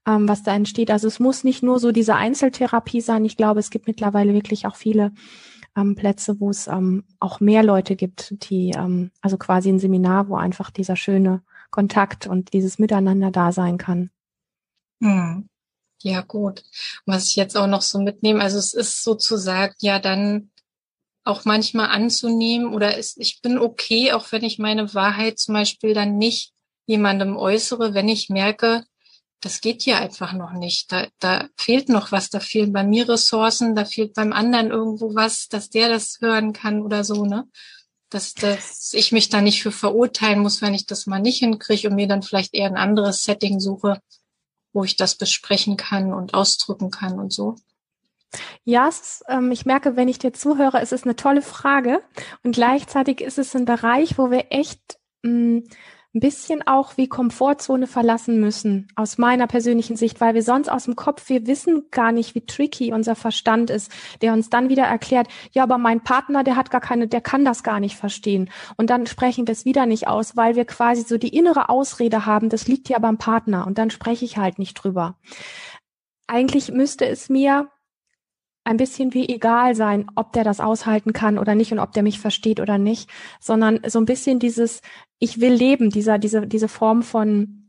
ähm, 0.08 0.28
was 0.28 0.44
da 0.44 0.54
entsteht. 0.54 0.92
Also 0.92 1.08
es 1.08 1.20
muss 1.20 1.44
nicht 1.44 1.64
nur 1.64 1.80
so 1.80 1.92
diese 1.92 2.16
Einzeltherapie 2.16 3.02
sein. 3.02 3.26
Ich 3.26 3.38
glaube, 3.38 3.60
es 3.60 3.70
gibt 3.70 3.88
mittlerweile 3.88 4.34
wirklich 4.34 4.66
auch 4.66 4.76
viele 4.76 5.12
ähm, 5.80 5.96
Plätze, 5.96 6.40
wo 6.40 6.50
es 6.50 6.68
ähm, 6.68 7.04
auch 7.20 7.40
mehr 7.40 7.64
Leute 7.64 7.96
gibt, 7.96 8.50
die, 8.50 8.72
ähm, 8.72 9.12
also 9.22 9.38
quasi 9.38 9.70
ein 9.70 9.80
Seminar, 9.80 10.30
wo 10.30 10.36
einfach 10.36 10.70
dieser 10.72 10.96
schöne 10.96 11.42
Kontakt 11.72 12.28
und 12.28 12.54
dieses 12.54 12.80
Miteinander 12.80 13.32
da 13.32 13.52
sein 13.52 13.78
kann. 13.78 14.10
Hm. 15.02 15.48
Ja, 16.02 16.22
gut. 16.22 16.64
Was 17.06 17.28
ich 17.28 17.36
jetzt 17.36 17.58
auch 17.58 17.68
noch 17.68 17.82
so 17.82 18.00
mitnehme, 18.00 18.42
also 18.42 18.58
es 18.58 18.74
ist 18.74 19.04
sozusagen 19.04 19.76
ja 19.80 20.00
dann 20.00 20.50
auch 21.26 21.46
manchmal 21.46 21.90
anzunehmen 21.90 22.74
oder 22.74 22.98
ist, 22.98 23.18
ich 23.18 23.42
bin 23.42 23.60
okay, 23.60 24.14
auch 24.14 24.32
wenn 24.32 24.44
ich 24.44 24.60
meine 24.60 24.94
Wahrheit 24.94 25.40
zum 25.40 25.54
Beispiel 25.54 25.94
dann 25.94 26.18
nicht 26.18 26.54
jemandem 26.86 27.36
äußere, 27.38 27.94
wenn 27.94 28.08
ich 28.08 28.30
merke, 28.30 28.86
das 29.41 29.62
geht 29.62 29.81
hier 29.81 29.98
einfach 29.98 30.34
noch 30.34 30.51
nicht. 30.51 30.91
Da, 30.91 31.08
da 31.19 31.48
fehlt 31.58 31.89
noch 31.89 32.12
was, 32.12 32.29
da 32.29 32.39
fehlen 32.39 32.74
bei 32.74 32.84
mir 32.84 33.08
Ressourcen, 33.08 33.75
da 33.75 33.86
fehlt 33.86 34.13
beim 34.13 34.34
anderen 34.34 34.69
irgendwo 34.69 35.15
was, 35.15 35.48
dass 35.48 35.69
der 35.69 35.89
das 35.89 36.17
hören 36.19 36.53
kann 36.53 36.81
oder 36.81 37.03
so, 37.03 37.25
ne? 37.25 37.48
Dass, 38.10 38.34
dass 38.34 38.93
ich 38.93 39.12
mich 39.12 39.29
da 39.29 39.39
nicht 39.41 39.62
für 39.62 39.72
verurteilen 39.72 40.39
muss, 40.39 40.62
wenn 40.62 40.74
ich 40.74 40.88
das 40.88 41.05
mal 41.05 41.19
nicht 41.19 41.39
hinkriege 41.39 41.89
und 41.89 41.96
mir 41.96 42.08
dann 42.08 42.24
vielleicht 42.24 42.55
eher 42.55 42.67
ein 42.67 42.77
anderes 42.77 43.24
Setting 43.24 43.60
suche, 43.60 44.01
wo 44.74 44.84
ich 44.84 44.96
das 44.96 45.15
besprechen 45.15 45.77
kann 45.77 46.13
und 46.13 46.34
ausdrücken 46.34 46.89
kann 46.89 47.19
und 47.19 47.31
so. 47.31 47.55
Ja, 48.63 48.88
ist, 48.88 49.24
ähm, 49.27 49.51
ich 49.51 49.65
merke, 49.65 49.96
wenn 49.96 50.08
ich 50.08 50.19
dir 50.19 50.34
zuhöre, 50.34 50.81
es 50.81 50.91
ist 50.91 51.05
eine 51.05 51.15
tolle 51.15 51.41
Frage 51.41 52.01
und 52.43 52.53
gleichzeitig 52.53 53.22
ist 53.22 53.38
es 53.38 53.55
ein 53.55 53.65
Bereich, 53.65 54.17
wo 54.17 54.31
wir 54.31 54.51
echt 54.51 55.00
mh, 55.24 55.31
mm, 55.31 55.63
ein 56.16 56.22
bisschen 56.22 56.66
auch 56.66 56.98
wie 56.98 57.08
Komfortzone 57.08 57.86
verlassen 57.86 58.39
müssen, 58.39 58.88
aus 58.96 59.20
meiner 59.20 59.46
persönlichen 59.46 59.96
Sicht, 59.96 60.20
weil 60.20 60.34
wir 60.34 60.42
sonst 60.42 60.68
aus 60.68 60.86
dem 60.86 60.96
Kopf, 60.96 61.30
wir 61.30 61.46
wissen 61.46 61.86
gar 61.92 62.12
nicht, 62.12 62.34
wie 62.34 62.46
tricky 62.46 62.92
unser 62.94 63.16
Verstand 63.16 63.70
ist, 63.70 63.92
der 64.24 64.34
uns 64.34 64.50
dann 64.50 64.70
wieder 64.70 64.84
erklärt, 64.84 65.28
ja, 65.51 65.62
aber 65.62 65.78
mein 65.78 66.01
Partner, 66.01 66.44
der 66.44 66.56
hat 66.56 66.72
gar 66.72 66.82
keine, 66.82 67.08
der 67.08 67.22
kann 67.22 67.46
das 67.46 67.62
gar 67.62 67.80
nicht 67.80 67.96
verstehen. 67.96 68.50
Und 68.75 68.89
dann 68.89 69.06
sprechen 69.06 69.46
wir 69.46 69.51
es 69.51 69.66
wieder 69.66 69.86
nicht 69.86 70.08
aus, 70.08 70.36
weil 70.36 70.56
wir 70.56 70.66
quasi 70.66 71.04
so 71.04 71.20
die 71.20 71.36
innere 71.36 71.70
Ausrede 71.70 72.25
haben, 72.25 72.50
das 72.50 72.68
liegt 72.68 72.89
ja 72.89 72.98
beim 72.98 73.20
Partner 73.20 73.68
und 73.68 73.78
dann 73.78 73.92
spreche 73.92 74.25
ich 74.25 74.38
halt 74.38 74.58
nicht 74.58 74.74
drüber. 74.74 75.16
Eigentlich 76.25 76.72
müsste 76.72 77.06
es 77.08 77.30
mir 77.30 77.70
ein 78.70 78.78
bisschen 78.78 79.16
wie 79.16 79.28
egal 79.28 79.74
sein, 79.74 80.06
ob 80.14 80.32
der 80.32 80.44
das 80.44 80.60
aushalten 80.60 81.12
kann 81.12 81.40
oder 81.40 81.56
nicht 81.56 81.72
und 81.72 81.80
ob 81.80 81.92
der 81.92 82.04
mich 82.04 82.20
versteht 82.20 82.60
oder 82.60 82.78
nicht, 82.78 83.10
sondern 83.40 83.80
so 83.88 84.00
ein 84.00 84.06
bisschen 84.06 84.38
dieses, 84.38 84.82
ich 85.18 85.42
will 85.42 85.54
leben, 85.54 85.90
dieser, 85.90 86.20
diese, 86.20 86.46
diese 86.46 86.68
Form 86.68 87.02
von 87.02 87.68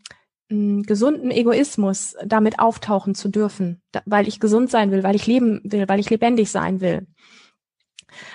mh, 0.51 0.57
hm, 0.57 0.83
gesunden 0.83 1.31
Egoismus 1.31 2.17
damit 2.27 2.59
auftauchen 2.59 3.15
zu 3.15 3.31
dürfen, 3.31 3.81
da, 3.93 4.03
weil 4.05 4.29
ich 4.29 4.41
gesund 4.41 4.71
sein 4.71 4.91
will, 4.91 5.03
weil 5.03 5.17
ich 5.17 5.27
leben 5.27 5.63
will, 5.65 5.89
weil 5.89 6.01
ich 6.01 6.11
lebendig 6.11 6.51
sein 6.51 6.83
will. 6.83 7.07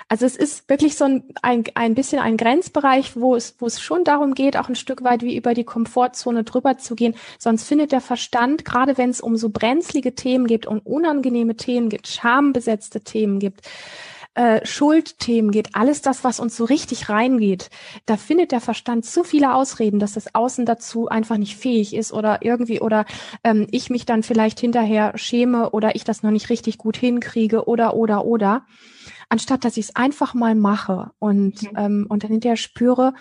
Also 0.08 0.26
es 0.26 0.36
ist 0.36 0.68
wirklich 0.68 0.96
so 0.96 1.04
ein, 1.04 1.24
ein, 1.42 1.64
ein 1.74 1.94
bisschen 1.94 2.20
ein 2.20 2.36
Grenzbereich, 2.36 3.16
wo 3.16 3.34
es, 3.34 3.56
wo 3.58 3.66
es 3.66 3.80
schon 3.80 4.04
darum 4.04 4.34
geht, 4.34 4.56
auch 4.56 4.68
ein 4.68 4.74
Stück 4.74 5.04
weit 5.04 5.22
wie 5.22 5.36
über 5.36 5.54
die 5.54 5.64
Komfortzone 5.64 6.44
drüber 6.44 6.78
zu 6.78 6.94
gehen. 6.94 7.14
Sonst 7.38 7.64
findet 7.64 7.92
der 7.92 8.00
Verstand, 8.00 8.64
gerade 8.64 8.98
wenn 8.98 9.10
es 9.10 9.20
um 9.20 9.36
so 9.36 9.48
brenzlige 9.50 10.14
Themen 10.14 10.46
geht 10.46 10.66
und 10.66 10.80
unangenehme 10.86 11.56
Themen 11.56 11.88
gibt, 11.88 12.08
schambesetzte 12.08 13.00
Themen 13.00 13.38
gibt, 13.38 13.62
äh, 14.36 14.64
Schuldthemen 14.66 15.50
geht, 15.50 15.74
alles 15.74 16.02
das, 16.02 16.22
was 16.22 16.40
uns 16.40 16.56
so 16.56 16.64
richtig 16.64 17.08
reingeht, 17.08 17.70
da 18.04 18.16
findet 18.16 18.52
der 18.52 18.60
Verstand 18.60 19.06
zu 19.06 19.24
viele 19.24 19.54
Ausreden, 19.54 19.98
dass 19.98 20.12
das 20.12 20.34
Außen 20.34 20.66
dazu 20.66 21.08
einfach 21.08 21.38
nicht 21.38 21.56
fähig 21.56 21.94
ist 21.94 22.12
oder 22.12 22.40
irgendwie 22.42 22.80
oder 22.80 23.06
ähm, 23.42 23.66
ich 23.70 23.88
mich 23.88 24.04
dann 24.04 24.22
vielleicht 24.22 24.60
hinterher 24.60 25.12
schäme 25.16 25.70
oder 25.70 25.94
ich 25.94 26.04
das 26.04 26.22
noch 26.22 26.30
nicht 26.30 26.50
richtig 26.50 26.76
gut 26.76 26.98
hinkriege 26.98 27.66
oder 27.66 27.96
oder 27.96 28.26
oder 28.26 28.66
anstatt 29.28 29.64
dass 29.64 29.76
ich 29.76 29.86
es 29.86 29.96
einfach 29.96 30.34
mal 30.34 30.54
mache 30.54 31.10
und, 31.18 31.62
mhm. 31.62 31.70
ähm, 31.76 32.06
und 32.08 32.22
dann 32.22 32.30
hinterher 32.30 32.56
spüre, 32.56 33.14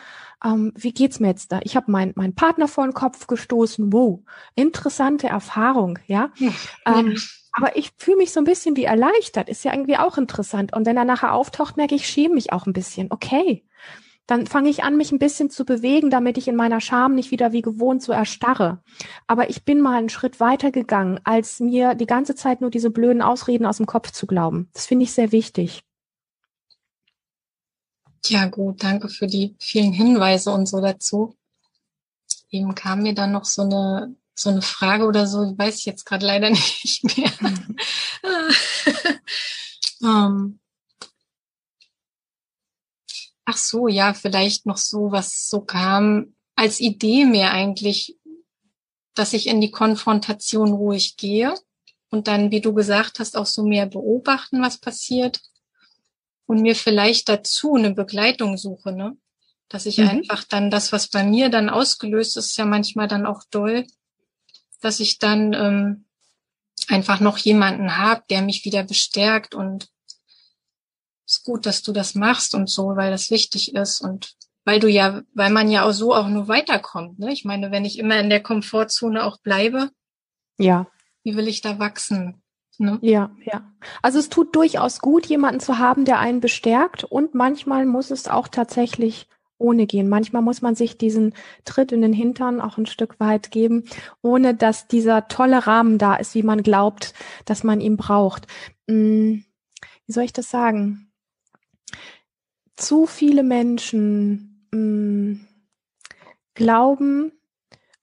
ähm, 0.44 0.72
wie 0.76 0.94
geht's 0.94 1.20
mir 1.20 1.28
jetzt 1.28 1.52
da? 1.52 1.60
Ich 1.64 1.76
habe 1.76 1.92
meinen 1.92 2.14
mein 2.16 2.36
Partner 2.36 2.68
vor 2.68 2.86
den 2.86 2.94
Kopf 2.94 3.28
gestoßen. 3.28 3.92
Wow, 3.92 4.22
interessante 4.56 5.28
Erfahrung, 5.28 6.00
ja. 6.08 6.32
ja. 6.38 6.52
Ähm, 6.86 7.16
aber 7.52 7.78
ich 7.78 7.92
fühle 7.98 8.18
mich 8.18 8.34
so 8.34 8.42
ein 8.42 8.46
bisschen 8.46 8.76
wie 8.76 8.84
erleichtert. 8.84 9.48
Ist 9.48 9.64
ja 9.64 9.74
irgendwie 9.74 9.98
auch 9.98 10.18
interessant. 10.18 10.76
Und 10.76 10.86
wenn 10.86 10.98
er 10.98 11.06
nachher 11.06 11.34
auftaucht, 11.34 11.78
merke 11.78 11.96
ich, 11.96 12.02
ich 12.02 12.10
schäme 12.10 12.36
mich 12.36 12.52
auch 12.52 12.66
ein 12.66 12.74
bisschen. 12.74 13.08
Okay. 13.12 13.64
Dann 14.28 14.48
fange 14.48 14.70
ich 14.70 14.84
an, 14.84 14.98
mich 14.98 15.12
ein 15.12 15.20
bisschen 15.20 15.50
zu 15.50 15.66
bewegen, 15.66 16.10
damit 16.10 16.38
ich 16.38 16.48
in 16.48 16.56
meiner 16.56 16.82
Scham 16.82 17.14
nicht 17.14 17.32
wieder 17.32 17.54
wie 17.54 17.62
gewohnt 17.62 18.02
so 18.02 18.12
erstarre. 18.12 18.82
Aber 19.28 19.50
ich 19.50 19.64
bin 19.64 19.82
mal 19.82 19.98
einen 19.98 20.10
Schritt 20.10 20.40
weiter 20.40 20.72
gegangen, 20.72 21.20
als 21.24 21.60
mir 21.60 21.96
die 21.96 22.08
ganze 22.08 22.36
Zeit 22.36 22.60
nur 22.60 22.72
diese 22.72 22.90
blöden 22.90 23.22
Ausreden 23.22 23.66
aus 23.66 23.78
dem 23.78 23.86
Kopf 23.86 24.12
zu 24.12 24.26
glauben. 24.26 24.70
Das 24.74 24.88
finde 24.88 25.04
ich 25.04 25.14
sehr 25.14 25.32
wichtig. 25.32 25.84
Ja, 28.28 28.48
gut, 28.48 28.84
danke 28.84 29.08
für 29.10 29.28
die 29.28 29.56
vielen 29.60 29.94
Hinweise 29.94 30.52
und 30.52 30.66
so 30.66 30.82
dazu. 30.82 31.38
Eben 32.50 32.74
kam 32.74 33.04
mir 33.04 33.14
dann 33.14 33.32
noch 33.32 33.46
so 33.46 33.62
eine, 33.62 34.16
so 34.34 34.50
eine 34.50 34.64
Frage 34.64 35.06
oder 35.06 35.28
so, 35.28 35.56
weiß 35.58 35.78
ich 35.78 35.86
jetzt 35.86 36.06
gerade 36.06 36.26
leider 36.26 36.50
nicht 36.84 37.04
mehr. 37.04 37.32
um, 40.02 40.02
ähm. 40.02 40.60
ach 43.46 43.58
so, 43.58 43.88
ja, 43.88 44.14
vielleicht 44.16 44.66
noch 44.66 44.78
so, 44.78 45.12
was 45.12 45.48
so 45.48 45.62
kam 45.62 46.34
als 46.56 46.80
Idee 46.80 47.26
mehr 47.26 47.52
eigentlich, 47.52 48.18
dass 49.14 49.34
ich 49.34 49.48
in 49.48 49.62
die 49.62 49.72
Konfrontation 49.72 50.74
ruhig 50.74 51.16
gehe 51.18 51.54
und 52.10 52.28
dann, 52.28 52.50
wie 52.50 52.62
du 52.62 52.74
gesagt 52.74 53.20
hast, 53.20 53.38
auch 53.38 53.46
so 53.46 53.64
mehr 53.64 53.86
beobachten, 53.86 54.62
was 54.62 54.80
passiert 54.80 55.42
und 56.46 56.62
mir 56.62 56.76
vielleicht 56.76 57.30
dazu 57.30 57.76
eine 57.76 57.94
Begleitung 57.94 58.58
suche, 58.58 58.92
ne? 58.92 59.18
Dass 59.68 59.86
ich 59.86 59.98
mhm. 59.98 60.10
einfach 60.10 60.44
dann 60.44 60.70
das, 60.70 60.92
was 60.92 61.08
bei 61.08 61.24
mir 61.24 61.50
dann 61.50 61.70
ausgelöst 61.70 62.38
ist, 62.38 62.56
ja 62.58 62.66
manchmal 62.66 63.08
dann 63.08 63.26
auch 63.26 63.44
doll, 63.50 63.86
dass 64.82 65.00
ich 65.00 65.18
dann 65.18 65.54
ähm, 65.54 66.06
einfach 66.88 67.20
noch 67.20 67.38
jemanden 67.38 67.98
habe, 67.98 68.24
der 68.30 68.42
mich 68.42 68.66
wieder 68.66 68.84
bestärkt 68.84 69.56
und 69.56 69.90
ist 71.26 71.44
gut, 71.44 71.66
dass 71.66 71.82
du 71.82 71.92
das 71.92 72.14
machst 72.14 72.54
und 72.54 72.70
so, 72.70 72.96
weil 72.96 73.10
das 73.10 73.32
wichtig 73.32 73.74
ist 73.74 74.02
und 74.02 74.36
weil 74.64 74.80
du 74.80 74.88
ja, 74.88 75.22
weil 75.34 75.52
man 75.52 75.70
ja 75.70 75.84
auch 75.84 75.92
so 75.92 76.14
auch 76.14 76.28
nur 76.28 76.48
weiterkommt. 76.48 77.20
Ne? 77.20 77.32
Ich 77.32 77.46
meine, 77.46 77.72
wenn 77.72 77.86
ich 77.86 77.98
immer 77.98 78.20
in 78.20 78.30
der 78.30 78.42
Komfortzone 78.42 79.24
auch 79.24 79.40
bleibe, 79.42 79.90
ja, 80.58 80.88
wie 81.24 81.36
will 81.36 81.48
ich 81.48 81.62
da 81.62 81.80
wachsen? 81.80 82.42
Ne? 82.78 83.00
Ja, 83.02 83.32
ja. 83.44 83.72
Also 84.02 84.20
es 84.20 84.30
tut 84.30 84.56
durchaus 84.56 85.00
gut, 85.00 85.26
jemanden 85.26 85.60
zu 85.60 85.80
haben, 85.80 86.06
der 86.06 86.20
einen 86.20 86.42
bestärkt 86.42 87.04
und 87.04 87.36
manchmal 87.36 87.86
muss 87.86 88.12
es 88.12 88.28
auch 88.28 88.48
tatsächlich 88.48 89.28
ohne 89.58 89.88
gehen. 89.88 90.10
Manchmal 90.10 90.42
muss 90.42 90.62
man 90.62 90.76
sich 90.76 90.98
diesen 90.98 91.34
Tritt 91.64 91.92
in 91.92 92.02
den 92.02 92.14
Hintern 92.14 92.60
auch 92.60 92.78
ein 92.78 92.86
Stück 92.86 93.20
weit 93.20 93.52
geben, 93.52 93.86
ohne 94.22 94.54
dass 94.54 94.88
dieser 94.88 95.28
tolle 95.28 95.66
Rahmen 95.66 95.98
da 95.98 96.16
ist, 96.16 96.36
wie 96.36 96.44
man 96.44 96.64
glaubt, 96.64 97.14
dass 97.46 97.64
man 97.64 97.80
ihn 97.80 97.98
braucht. 97.98 98.48
Hm, 98.90 99.46
wie 100.06 100.12
soll 100.12 100.24
ich 100.24 100.34
das 100.34 100.50
sagen? 100.50 101.12
Zu 102.76 103.06
viele 103.06 103.44
Menschen 103.44 104.68
hm, 104.74 105.48
glauben 106.54 107.32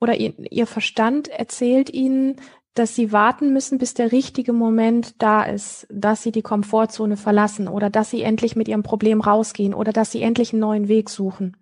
oder 0.01 0.17
ihr, 0.17 0.35
ihr 0.51 0.67
Verstand 0.67 1.29
erzählt 1.29 1.91
ihnen, 1.91 2.37
dass 2.75 2.95
sie 2.95 3.13
warten 3.13 3.53
müssen, 3.53 3.79
bis 3.79 3.95
der 3.95 4.13
richtige 4.13 4.53
Moment 4.53 5.15
da 5.19 5.43
ist, 5.43 5.87
dass 5.91 6.23
sie 6.23 6.33
die 6.33 6.43
Komfortzone 6.43 7.17
verlassen 7.17 7.69
oder 7.69 7.91
dass 7.91 8.11
sie 8.11 8.23
endlich 8.23 8.57
mit 8.57 8.69
ihrem 8.69 8.83
Problem 8.83 9.21
rausgehen 9.21 9.75
oder 9.75 9.93
dass 9.93 10.11
sie 10.11 10.23
endlich 10.23 10.53
einen 10.53 10.61
neuen 10.61 10.89
Weg 10.89 11.11
suchen. 11.11 11.57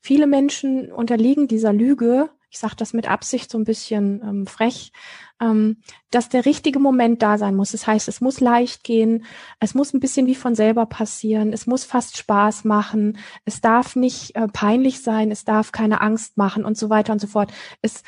Viele 0.00 0.26
Menschen 0.26 0.92
unterliegen 0.92 1.48
dieser 1.48 1.72
Lüge, 1.72 2.28
ich 2.52 2.58
sage 2.58 2.76
das 2.76 2.92
mit 2.92 3.08
Absicht 3.08 3.50
so 3.50 3.56
ein 3.56 3.64
bisschen 3.64 4.20
ähm, 4.22 4.46
frech, 4.46 4.92
ähm, 5.40 5.78
dass 6.10 6.28
der 6.28 6.44
richtige 6.44 6.78
Moment 6.78 7.22
da 7.22 7.38
sein 7.38 7.54
muss. 7.54 7.72
Das 7.72 7.86
heißt, 7.86 8.08
es 8.08 8.20
muss 8.20 8.40
leicht 8.40 8.84
gehen, 8.84 9.24
es 9.58 9.74
muss 9.74 9.94
ein 9.94 10.00
bisschen 10.00 10.26
wie 10.26 10.34
von 10.34 10.54
selber 10.54 10.84
passieren, 10.84 11.54
es 11.54 11.66
muss 11.66 11.84
fast 11.84 12.18
Spaß 12.18 12.64
machen, 12.64 13.16
es 13.46 13.62
darf 13.62 13.96
nicht 13.96 14.36
äh, 14.36 14.48
peinlich 14.48 15.02
sein, 15.02 15.30
es 15.30 15.46
darf 15.46 15.72
keine 15.72 16.02
Angst 16.02 16.36
machen 16.36 16.66
und 16.66 16.76
so 16.76 16.90
weiter 16.90 17.14
und 17.14 17.20
so 17.20 17.26
fort. 17.26 17.50
Es 17.80 18.02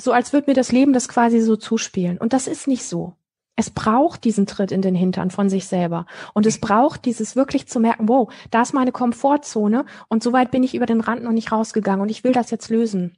so 0.00 0.12
als 0.12 0.32
würde 0.32 0.50
mir 0.50 0.54
das 0.54 0.72
Leben 0.72 0.92
das 0.92 1.08
quasi 1.08 1.40
so 1.40 1.56
zuspielen. 1.56 2.18
Und 2.18 2.32
das 2.32 2.46
ist 2.46 2.66
nicht 2.66 2.84
so. 2.84 3.14
Es 3.56 3.70
braucht 3.70 4.24
diesen 4.24 4.46
Tritt 4.46 4.72
in 4.72 4.80
den 4.80 4.94
Hintern 4.94 5.30
von 5.30 5.50
sich 5.50 5.66
selber. 5.66 6.06
Und 6.32 6.46
es 6.46 6.60
braucht 6.60 7.04
dieses 7.04 7.36
wirklich 7.36 7.66
zu 7.66 7.78
merken, 7.78 8.08
wow, 8.08 8.32
da 8.50 8.62
ist 8.62 8.72
meine 8.72 8.92
Komfortzone 8.92 9.84
und 10.08 10.22
so 10.22 10.32
weit 10.32 10.50
bin 10.50 10.62
ich 10.62 10.74
über 10.74 10.86
den 10.86 11.00
Rand 11.00 11.22
noch 11.22 11.32
nicht 11.32 11.52
rausgegangen 11.52 12.00
und 12.00 12.08
ich 12.08 12.24
will 12.24 12.32
das 12.32 12.50
jetzt 12.50 12.70
lösen 12.70 13.16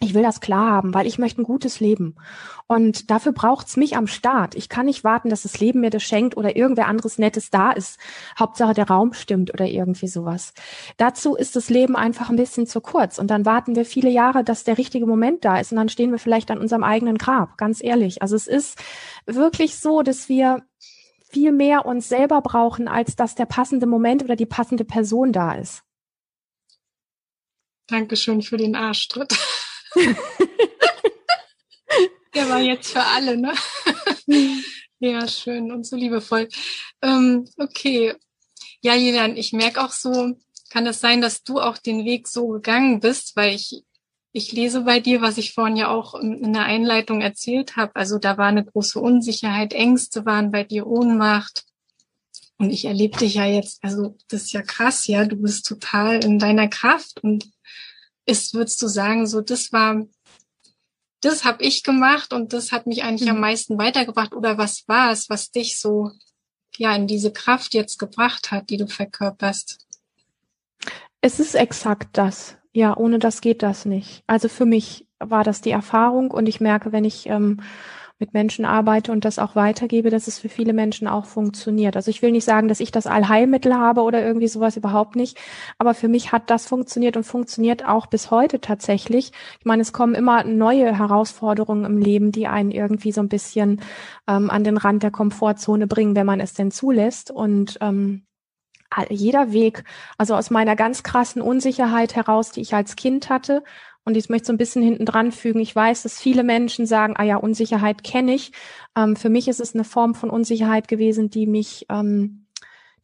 ich 0.00 0.14
will 0.14 0.22
das 0.22 0.40
klar 0.40 0.70
haben, 0.70 0.94
weil 0.94 1.06
ich 1.06 1.18
möchte 1.18 1.42
ein 1.42 1.44
gutes 1.44 1.80
Leben. 1.80 2.14
Und 2.68 3.10
dafür 3.10 3.32
braucht's 3.32 3.76
mich 3.76 3.96
am 3.96 4.06
Start. 4.06 4.54
Ich 4.54 4.68
kann 4.68 4.86
nicht 4.86 5.02
warten, 5.02 5.28
dass 5.28 5.42
das 5.42 5.58
Leben 5.58 5.80
mir 5.80 5.90
das 5.90 6.04
schenkt 6.04 6.36
oder 6.36 6.54
irgendwer 6.54 6.86
anderes 6.86 7.18
Nettes 7.18 7.50
da 7.50 7.72
ist. 7.72 7.98
Hauptsache 8.38 8.74
der 8.74 8.88
Raum 8.88 9.12
stimmt 9.12 9.52
oder 9.52 9.66
irgendwie 9.66 10.06
sowas. 10.06 10.54
Dazu 10.98 11.34
ist 11.34 11.56
das 11.56 11.68
Leben 11.68 11.96
einfach 11.96 12.30
ein 12.30 12.36
bisschen 12.36 12.66
zu 12.66 12.80
kurz. 12.80 13.18
Und 13.18 13.28
dann 13.28 13.44
warten 13.44 13.74
wir 13.74 13.84
viele 13.84 14.10
Jahre, 14.10 14.44
dass 14.44 14.62
der 14.62 14.78
richtige 14.78 15.06
Moment 15.06 15.44
da 15.44 15.58
ist. 15.58 15.72
Und 15.72 15.78
dann 15.78 15.88
stehen 15.88 16.12
wir 16.12 16.18
vielleicht 16.18 16.50
an 16.52 16.58
unserem 16.58 16.84
eigenen 16.84 17.18
Grab. 17.18 17.58
Ganz 17.58 17.82
ehrlich. 17.82 18.22
Also 18.22 18.36
es 18.36 18.46
ist 18.46 18.78
wirklich 19.26 19.78
so, 19.78 20.02
dass 20.02 20.28
wir 20.28 20.62
viel 21.28 21.50
mehr 21.50 21.86
uns 21.86 22.08
selber 22.08 22.40
brauchen, 22.40 22.86
als 22.86 23.16
dass 23.16 23.34
der 23.34 23.46
passende 23.46 23.86
Moment 23.86 24.22
oder 24.22 24.36
die 24.36 24.46
passende 24.46 24.84
Person 24.84 25.32
da 25.32 25.52
ist. 25.52 25.82
Dankeschön 27.88 28.42
für 28.42 28.58
den 28.58 28.76
Arschtritt. 28.76 29.34
Der 32.34 32.48
war 32.48 32.60
jetzt 32.60 32.92
für 32.92 33.02
alle, 33.02 33.36
ne? 33.36 33.52
ja, 35.00 35.26
schön 35.26 35.72
und 35.72 35.86
so 35.86 35.96
liebevoll. 35.96 36.48
Ähm, 37.02 37.48
okay. 37.56 38.14
Ja, 38.80 38.94
Julian, 38.94 39.36
ich 39.36 39.52
merke 39.52 39.82
auch 39.82 39.92
so, 39.92 40.36
kann 40.70 40.86
es 40.86 41.00
sein, 41.00 41.20
dass 41.20 41.42
du 41.42 41.60
auch 41.60 41.78
den 41.78 42.04
Weg 42.04 42.28
so 42.28 42.48
gegangen 42.48 43.00
bist, 43.00 43.34
weil 43.36 43.54
ich, 43.54 43.82
ich 44.32 44.52
lese 44.52 44.82
bei 44.82 45.00
dir, 45.00 45.20
was 45.20 45.38
ich 45.38 45.54
vorhin 45.54 45.76
ja 45.76 45.88
auch 45.88 46.14
in 46.14 46.52
der 46.52 46.64
Einleitung 46.64 47.22
erzählt 47.22 47.76
habe. 47.76 47.96
Also 47.96 48.18
da 48.18 48.36
war 48.38 48.46
eine 48.46 48.64
große 48.64 49.00
Unsicherheit, 49.00 49.72
Ängste 49.72 50.26
waren 50.26 50.50
bei 50.50 50.64
dir, 50.64 50.86
Ohnmacht. 50.86 51.64
Und 52.58 52.70
ich 52.70 52.84
erlebe 52.84 53.18
dich 53.18 53.34
ja 53.34 53.46
jetzt, 53.46 53.82
also 53.82 54.16
das 54.28 54.42
ist 54.42 54.52
ja 54.52 54.62
krass, 54.62 55.06
ja, 55.06 55.24
du 55.24 55.36
bist 55.36 55.64
total 55.66 56.22
in 56.24 56.38
deiner 56.38 56.68
Kraft 56.68 57.22
und 57.22 57.48
ist, 58.28 58.54
würdest 58.54 58.80
du 58.82 58.88
sagen, 58.88 59.26
so 59.26 59.40
das 59.40 59.72
war, 59.72 60.06
das 61.20 61.44
habe 61.44 61.64
ich 61.64 61.82
gemacht 61.82 62.32
und 62.32 62.52
das 62.52 62.72
hat 62.72 62.86
mich 62.86 63.02
eigentlich 63.02 63.28
mhm. 63.28 63.36
am 63.36 63.40
meisten 63.40 63.78
weitergebracht? 63.78 64.34
Oder 64.34 64.58
was 64.58 64.86
war 64.86 65.10
es, 65.10 65.30
was 65.30 65.50
dich 65.50 65.80
so 65.80 66.12
ja 66.76 66.94
in 66.94 67.06
diese 67.06 67.32
Kraft 67.32 67.74
jetzt 67.74 67.98
gebracht 67.98 68.50
hat, 68.50 68.70
die 68.70 68.76
du 68.76 68.86
verkörperst? 68.86 69.78
Es 71.20 71.40
ist 71.40 71.54
exakt 71.54 72.10
das. 72.12 72.56
Ja, 72.72 72.96
ohne 72.96 73.18
das 73.18 73.40
geht 73.40 73.62
das 73.62 73.86
nicht. 73.86 74.22
Also 74.26 74.48
für 74.48 74.66
mich 74.66 75.06
war 75.18 75.42
das 75.42 75.62
die 75.62 75.70
Erfahrung 75.70 76.30
und 76.30 76.48
ich 76.48 76.60
merke, 76.60 76.92
wenn 76.92 77.04
ich 77.04 77.26
ähm, 77.26 77.60
mit 78.18 78.34
Menschen 78.34 78.64
arbeite 78.64 79.12
und 79.12 79.24
das 79.24 79.38
auch 79.38 79.54
weitergebe, 79.54 80.10
dass 80.10 80.26
es 80.26 80.38
für 80.38 80.48
viele 80.48 80.72
Menschen 80.72 81.06
auch 81.06 81.24
funktioniert. 81.24 81.94
Also 81.94 82.10
ich 82.10 82.20
will 82.20 82.32
nicht 82.32 82.44
sagen, 82.44 82.68
dass 82.68 82.80
ich 82.80 82.90
das 82.90 83.06
Allheilmittel 83.06 83.74
habe 83.74 84.02
oder 84.02 84.24
irgendwie 84.24 84.48
sowas 84.48 84.76
überhaupt 84.76 85.14
nicht, 85.14 85.38
aber 85.78 85.94
für 85.94 86.08
mich 86.08 86.32
hat 86.32 86.50
das 86.50 86.66
funktioniert 86.66 87.16
und 87.16 87.24
funktioniert 87.24 87.86
auch 87.86 88.06
bis 88.06 88.30
heute 88.30 88.60
tatsächlich. 88.60 89.32
Ich 89.60 89.64
meine, 89.64 89.82
es 89.82 89.92
kommen 89.92 90.14
immer 90.14 90.42
neue 90.44 90.98
Herausforderungen 90.98 91.84
im 91.84 91.98
Leben, 91.98 92.32
die 92.32 92.48
einen 92.48 92.72
irgendwie 92.72 93.12
so 93.12 93.20
ein 93.20 93.28
bisschen 93.28 93.80
ähm, 94.26 94.50
an 94.50 94.64
den 94.64 94.76
Rand 94.76 95.02
der 95.04 95.12
Komfortzone 95.12 95.86
bringen, 95.86 96.16
wenn 96.16 96.26
man 96.26 96.40
es 96.40 96.54
denn 96.54 96.72
zulässt 96.72 97.30
und 97.30 97.78
ähm, 97.80 98.24
jeder 99.10 99.52
Weg, 99.52 99.84
also 100.16 100.34
aus 100.34 100.50
meiner 100.50 100.74
ganz 100.74 101.02
krassen 101.02 101.42
Unsicherheit 101.42 102.16
heraus, 102.16 102.50
die 102.50 102.62
ich 102.62 102.74
als 102.74 102.96
Kind 102.96 103.28
hatte, 103.28 103.62
und 104.08 104.16
ich 104.16 104.30
möchte 104.30 104.46
so 104.46 104.54
ein 104.54 104.58
bisschen 104.58 104.82
hinten 104.82 105.04
dran 105.04 105.32
fügen. 105.32 105.60
Ich 105.60 105.76
weiß, 105.76 106.02
dass 106.02 106.18
viele 106.18 106.42
Menschen 106.42 106.86
sagen, 106.86 107.14
ah 107.18 107.24
ja, 107.24 107.36
Unsicherheit 107.36 108.02
kenne 108.02 108.34
ich. 108.34 108.52
Ähm, 108.96 109.16
für 109.16 109.28
mich 109.28 109.48
ist 109.48 109.60
es 109.60 109.74
eine 109.74 109.84
Form 109.84 110.14
von 110.14 110.30
Unsicherheit 110.30 110.88
gewesen, 110.88 111.28
die 111.28 111.46
mich, 111.46 111.84
ähm, 111.90 112.46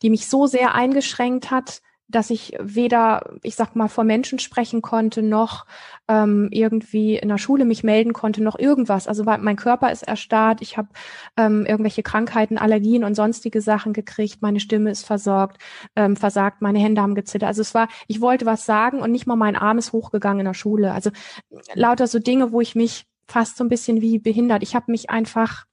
die 0.00 0.08
mich 0.08 0.28
so 0.28 0.46
sehr 0.46 0.74
eingeschränkt 0.74 1.50
hat, 1.50 1.82
dass 2.08 2.30
ich 2.30 2.56
weder, 2.60 3.34
ich 3.42 3.54
sag 3.54 3.74
mal, 3.74 3.88
vor 3.88 4.04
Menschen 4.04 4.38
sprechen 4.38 4.82
konnte, 4.82 5.22
noch 5.22 5.66
ähm, 6.08 6.48
irgendwie 6.50 7.16
in 7.16 7.28
der 7.28 7.38
Schule 7.38 7.64
mich 7.64 7.82
melden 7.82 8.12
konnte, 8.12 8.42
noch 8.42 8.58
irgendwas. 8.58 9.08
Also 9.08 9.24
mein 9.24 9.56
Körper 9.56 9.90
ist 9.90 10.02
erstarrt, 10.02 10.60
ich 10.60 10.76
habe 10.76 10.88
ähm, 11.36 11.64
irgendwelche 11.66 12.02
Krankheiten, 12.02 12.58
Allergien 12.58 13.04
und 13.04 13.14
sonstige 13.14 13.60
Sachen 13.60 13.92
gekriegt, 13.92 14.42
meine 14.42 14.60
Stimme 14.60 14.90
ist 14.90 15.06
versorgt, 15.06 15.58
ähm, 15.96 16.16
versagt, 16.16 16.60
meine 16.60 16.78
Hände 16.78 17.00
haben 17.00 17.14
gezittert. 17.14 17.48
Also 17.48 17.62
es 17.62 17.74
war, 17.74 17.88
ich 18.06 18.20
wollte 18.20 18.46
was 18.46 18.66
sagen 18.66 19.00
und 19.00 19.10
nicht 19.10 19.26
mal 19.26 19.36
mein 19.36 19.56
Arm 19.56 19.78
ist 19.78 19.92
hochgegangen 19.92 20.40
in 20.40 20.46
der 20.46 20.54
Schule. 20.54 20.92
Also 20.92 21.10
lauter 21.74 22.06
so 22.06 22.18
Dinge, 22.18 22.52
wo 22.52 22.60
ich 22.60 22.74
mich 22.74 23.06
fast 23.26 23.56
so 23.56 23.64
ein 23.64 23.70
bisschen 23.70 24.02
wie 24.02 24.18
behindert. 24.18 24.62
Ich 24.62 24.74
habe 24.74 24.90
mich 24.92 25.10
einfach 25.10 25.64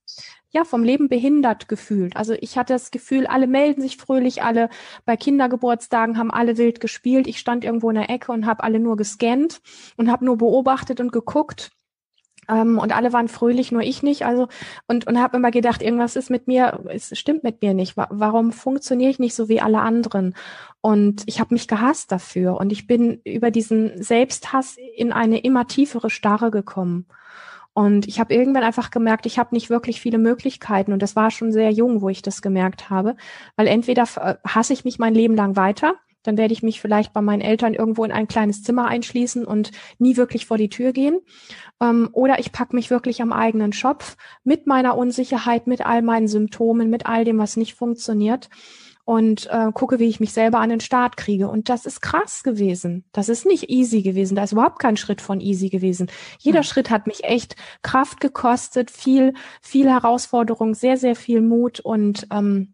ja, 0.52 0.66
vom 0.66 0.84
Leben 0.84 1.08
behindert 1.08 1.68
gefühlt. 1.70 2.16
Also 2.18 2.34
ich 2.34 2.58
hatte 2.58 2.74
das 2.74 2.92
Gefühl, 2.92 3.26
alle 3.26 3.48
melden 3.48 3.82
sich 3.82 3.98
fröhlich, 3.98 4.44
alle 4.44 4.70
bei 5.06 5.16
Kindergeburtstagen 5.16 6.18
haben 6.18 6.32
alle 6.32 6.58
wild 6.58 6.82
gespielt. 6.82 7.28
Ich 7.28 7.40
stand 7.40 7.64
irgendwo 7.64 7.90
in 7.90 7.96
der 7.96 8.10
Ecke 8.10 8.32
und 8.34 8.46
habe 8.46 8.64
alle 8.64 8.80
nur 8.80 8.98
gescannt 8.98 9.62
und 9.96 10.12
habe 10.12 10.26
nur 10.26 10.38
beobachtet 10.38 11.00
und 11.00 11.14
geguckt. 11.14 11.72
Ähm, 12.50 12.80
und 12.80 12.94
alle 12.94 13.14
waren 13.14 13.30
fröhlich, 13.30 13.72
nur 13.72 13.82
ich 13.82 14.04
nicht. 14.04 14.26
Also 14.26 14.50
und 14.88 15.08
und 15.08 15.22
habe 15.22 15.38
immer 15.38 15.52
gedacht, 15.52 15.82
irgendwas 15.82 16.18
ist 16.18 16.30
mit 16.30 16.48
mir, 16.48 16.84
es 16.90 17.18
stimmt 17.18 17.44
mit 17.44 17.62
mir 17.62 17.74
nicht. 17.74 17.96
Warum 17.96 18.52
funktioniere 18.52 19.10
ich 19.12 19.20
nicht 19.20 19.36
so 19.36 19.48
wie 19.48 19.62
alle 19.62 19.80
anderen? 19.80 20.36
Und 20.82 21.24
ich 21.28 21.40
habe 21.40 21.54
mich 21.54 21.68
gehasst 21.70 22.12
dafür. 22.12 22.58
Und 22.58 22.74
ich 22.74 22.88
bin 22.88 23.22
über 23.24 23.52
diesen 23.52 24.04
Selbsthass 24.04 24.78
in 24.96 25.14
eine 25.14 25.40
immer 25.40 25.68
tiefere 25.68 26.10
Starre 26.10 26.52
gekommen. 26.52 27.06
Und 27.73 28.07
ich 28.07 28.19
habe 28.19 28.34
irgendwann 28.34 28.63
einfach 28.63 28.91
gemerkt, 28.91 29.25
ich 29.25 29.39
habe 29.39 29.55
nicht 29.55 29.69
wirklich 29.69 30.01
viele 30.01 30.17
Möglichkeiten. 30.17 30.91
Und 30.91 31.01
das 31.01 31.15
war 31.15 31.31
schon 31.31 31.51
sehr 31.51 31.71
jung, 31.71 32.01
wo 32.01 32.10
ich 32.10 32.21
das 32.21 32.41
gemerkt 32.41 32.89
habe. 32.89 33.15
Weil 33.55 33.67
entweder 33.67 34.03
äh, 34.17 34.36
hasse 34.45 34.73
ich 34.73 34.84
mich 34.84 34.99
mein 34.99 35.13
Leben 35.13 35.36
lang 35.36 35.55
weiter, 35.55 35.95
dann 36.23 36.38
werde 36.38 36.53
ich 36.53 36.63
mich 36.63 36.81
vielleicht 36.81 37.13
bei 37.13 37.21
meinen 37.21 37.41
Eltern 37.41 37.73
irgendwo 37.73 38.03
in 38.03 38.12
ein 38.12 38.27
kleines 38.27 38.62
Zimmer 38.62 38.88
einschließen 38.88 39.45
und 39.45 39.71
nie 39.97 40.17
wirklich 40.17 40.45
vor 40.45 40.57
die 40.57 40.69
Tür 40.69 40.91
gehen. 40.91 41.19
Ähm, 41.81 42.10
oder 42.12 42.39
ich 42.39 42.51
packe 42.51 42.75
mich 42.75 42.89
wirklich 42.89 43.21
am 43.21 43.34
eigenen 43.34 43.73
Schopf 43.73 44.17
mit 44.43 44.67
meiner 44.67 44.97
Unsicherheit, 44.97 45.65
mit 45.65 45.86
all 45.86 46.01
meinen 46.01 46.27
Symptomen, 46.27 46.89
mit 46.89 47.05
all 47.05 47.25
dem, 47.25 47.38
was 47.38 47.57
nicht 47.57 47.75
funktioniert 47.75 48.49
und 49.06 49.48
äh, 49.52 49.72
gucke, 49.74 50.00
wie 50.00 50.08
ich 50.08 50.20
mich 50.20 50.34
selber 50.34 50.60
an 50.60 50.70
den 50.70 50.80
Start 50.80 51.18
kriege. 51.18 51.50
Und 51.50 51.70
das 51.70 51.86
ist 51.86 52.02
krass 52.02 52.44
gewesen. 52.44 53.06
Das 53.12 53.30
ist 53.30 53.46
nicht 53.46 53.70
easy 53.70 54.02
gewesen. 54.02 54.36
Da 54.36 54.44
ist 54.44 54.52
überhaupt 54.52 54.80
kein 54.80 54.98
Schritt 54.98 55.22
von 55.22 55.42
easy 55.42 55.70
gewesen. 55.70 56.10
Jeder 56.40 56.60
ja. 56.60 56.64
Schritt 56.64 56.90
hat 56.90 57.08
mich 57.08 57.24
echt 57.24 57.56
Kraft 57.82 58.20
gekostet, 58.20 58.92
viel, 58.92 59.34
viel 59.62 59.90
Herausforderung, 59.90 60.76
sehr, 60.76 60.98
sehr 60.98 61.16
viel 61.16 61.42
Mut. 61.42 61.80
Und 61.80 62.28
ähm, 62.32 62.74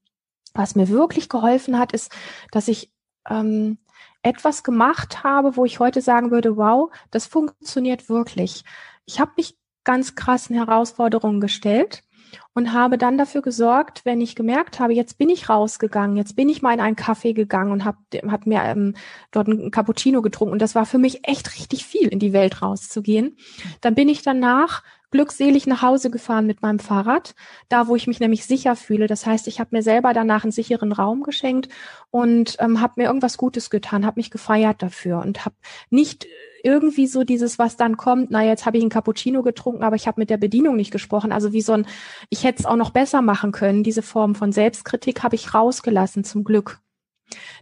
was 0.54 0.76
mir 0.76 0.90
wirklich 0.90 1.30
geholfen 1.30 1.80
hat, 1.80 1.92
ist, 1.92 2.12
dass 2.52 2.68
ich 2.68 2.92
ähm, 3.30 3.78
etwas 4.22 4.64
gemacht 4.64 5.24
habe, 5.24 5.56
wo 5.56 5.66
ich 5.66 5.80
heute 5.80 6.02
sagen 6.02 6.32
würde, 6.32 6.58
wow, 6.58 6.92
das 7.12 7.26
funktioniert 7.26 8.10
wirklich. 8.10 8.64
Ich 9.06 9.20
habe 9.20 9.32
mich 9.38 9.58
ganz 9.84 10.16
krassen 10.16 10.56
Herausforderungen 10.56 11.40
gestellt 11.40 12.04
und 12.54 12.74
habe 12.74 12.98
dann 12.98 13.18
dafür 13.18 13.42
gesorgt, 13.42 14.02
wenn 14.04 14.22
ich 14.22 14.36
gemerkt 14.36 14.80
habe, 14.80 14.94
jetzt 14.94 15.18
bin 15.18 15.30
ich 15.30 15.50
rausgegangen, 15.50 16.18
jetzt 16.18 16.36
bin 16.36 16.50
ich 16.50 16.62
mal 16.62 16.74
in 16.74 16.80
einen 16.80 16.96
Kaffee 16.96 17.34
gegangen 17.34 17.72
und 17.72 17.86
habe 17.86 17.98
hab 18.30 18.46
mir 18.46 18.62
ähm, 18.64 18.96
dort 19.32 19.48
einen 19.48 19.72
Cappuccino 19.72 20.22
getrunken 20.22 20.54
und 20.54 20.62
das 20.62 20.76
war 20.76 20.86
für 20.86 20.98
mich 20.98 21.28
echt 21.28 21.56
richtig 21.56 21.86
viel, 21.86 22.08
in 22.08 22.20
die 22.20 22.34
Welt 22.34 22.62
rauszugehen. 22.62 23.38
Dann 23.82 23.96
bin 23.96 24.10
ich 24.10 24.22
danach 24.22 24.84
glückselig 25.12 25.68
nach 25.68 25.82
Hause 25.82 26.10
gefahren 26.10 26.46
mit 26.46 26.62
meinem 26.62 26.80
Fahrrad, 26.80 27.36
da 27.70 27.88
wo 27.88 27.96
ich 27.96 28.08
mich 28.08 28.20
nämlich 28.20 28.46
sicher 28.46 28.76
fühle. 28.76 29.08
Das 29.08 29.26
heißt, 29.26 29.48
ich 29.48 29.60
habe 29.60 29.76
mir 29.76 29.82
selber 29.82 30.14
danach 30.14 30.44
einen 30.44 30.52
sicheren 30.52 30.92
Raum 30.92 31.24
geschenkt 31.24 31.70
und 32.12 32.58
ähm, 32.60 32.82
habe 32.82 32.94
mir 32.98 33.06
irgendwas 33.08 33.38
Gutes 33.38 33.70
getan, 33.70 34.06
habe 34.06 34.20
mich 34.20 34.32
gefeiert 34.32 34.82
dafür 34.82 35.20
und 35.20 35.46
habe 35.46 35.56
nicht 35.90 36.28
irgendwie 36.64 37.08
so 37.08 37.24
dieses, 37.24 37.60
was 37.60 37.78
dann 37.78 37.98
kommt, 37.98 38.32
na 38.32 38.44
jetzt 38.44 38.66
habe 38.66 38.78
ich 38.78 38.84
einen 38.84 38.90
Cappuccino 38.90 39.44
getrunken, 39.44 39.84
aber 39.84 39.96
ich 39.96 40.08
habe 40.08 40.20
mit 40.20 40.30
der 40.30 40.38
Bedienung 40.38 40.76
nicht 40.76 40.92
gesprochen. 40.92 41.32
Also 41.32 41.54
wie 41.54 41.62
so 41.62 41.74
ein, 41.74 41.86
ich 42.30 42.44
hätte 42.44 42.60
es 42.60 42.66
auch 42.66 42.76
noch 42.76 42.90
besser 42.90 43.22
machen 43.22 43.52
können. 43.52 43.84
Diese 43.84 44.02
Form 44.02 44.36
von 44.36 44.52
Selbstkritik 44.52 45.24
habe 45.24 45.36
ich 45.36 45.54
rausgelassen, 45.54 46.24
zum 46.24 46.44
Glück. 46.44 46.82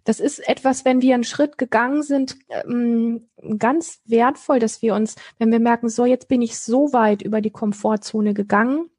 Das 0.03 0.19
ist 0.19 0.47
etwas, 0.47 0.85
wenn 0.85 1.01
wir 1.01 1.15
einen 1.15 1.23
Schritt 1.23 1.57
gegangen 1.57 2.03
sind, 2.03 2.37
ähm, 2.49 3.27
ganz 3.57 4.01
wertvoll, 4.05 4.59
dass 4.59 4.81
wir 4.81 4.95
uns, 4.95 5.15
wenn 5.39 5.51
wir 5.51 5.59
merken, 5.59 5.89
so 5.89 6.05
jetzt 6.05 6.27
bin 6.27 6.41
ich 6.41 6.59
so 6.59 6.93
weit 6.93 7.21
über 7.21 7.41
die 7.41 7.51
Komfortzone 7.51 8.33
gegangen, 8.33 8.89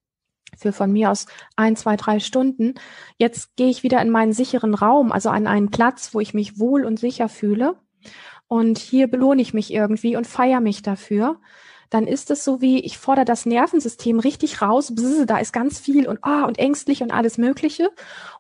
für 0.57 0.73
von 0.73 0.93
mir 0.93 1.11
aus 1.11 1.27
ein, 1.55 1.77
zwei, 1.77 1.97
drei 1.97 2.19
Stunden. 2.19 2.75
Jetzt 3.19 3.57
gehe 3.57 3.69
ich 3.69 3.83
wieder 3.83 4.01
in 4.01 4.11
meinen 4.11 4.33
sicheren 4.33 4.75
Raum, 4.75 5.13
also 5.13 5.29
an 5.29 5.47
einen 5.47 5.71
Platz, 5.71 6.15
wo 6.15 6.21
ich 6.21 6.35
mich 6.35 6.59
wohl 6.59 6.85
und 6.85 6.99
sicher 6.99 7.29
fühle. 7.29 7.77
Und 8.49 8.79
hier 8.79 9.09
belohne 9.09 9.43
ich 9.43 9.55
mich 9.55 9.73
irgendwie 9.73 10.17
und 10.17 10.27
feiere 10.27 10.61
mich 10.61 10.83
dafür. 10.83 11.41
Dann 11.91 12.07
ist 12.07 12.31
es 12.31 12.45
so 12.45 12.61
wie, 12.61 12.81
ich 12.81 12.99
fordere 12.99 13.25
das 13.25 13.47
Nervensystem 13.47 14.19
richtig 14.19 14.63
raus, 14.63 14.95
bzz, 14.95 15.27
da 15.27 15.39
ist 15.39 15.53
ganz 15.53 15.79
viel 15.79 16.09
und 16.09 16.19
ah, 16.23 16.45
und 16.45 16.59
ängstlich 16.59 17.03
und 17.03 17.13
alles 17.13 17.39
Mögliche. 17.39 17.91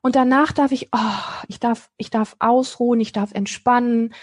Und 0.02 0.16
danach 0.16 0.52
darf 0.52 0.72
ich, 0.72 0.88
oh, 0.92 1.44
ich 1.48 1.60
darf, 1.60 1.90
ich 1.96 2.10
darf 2.10 2.36
ausruhen, 2.38 3.00
ich 3.00 3.12
darf 3.12 3.32
entspannen, 3.32 4.14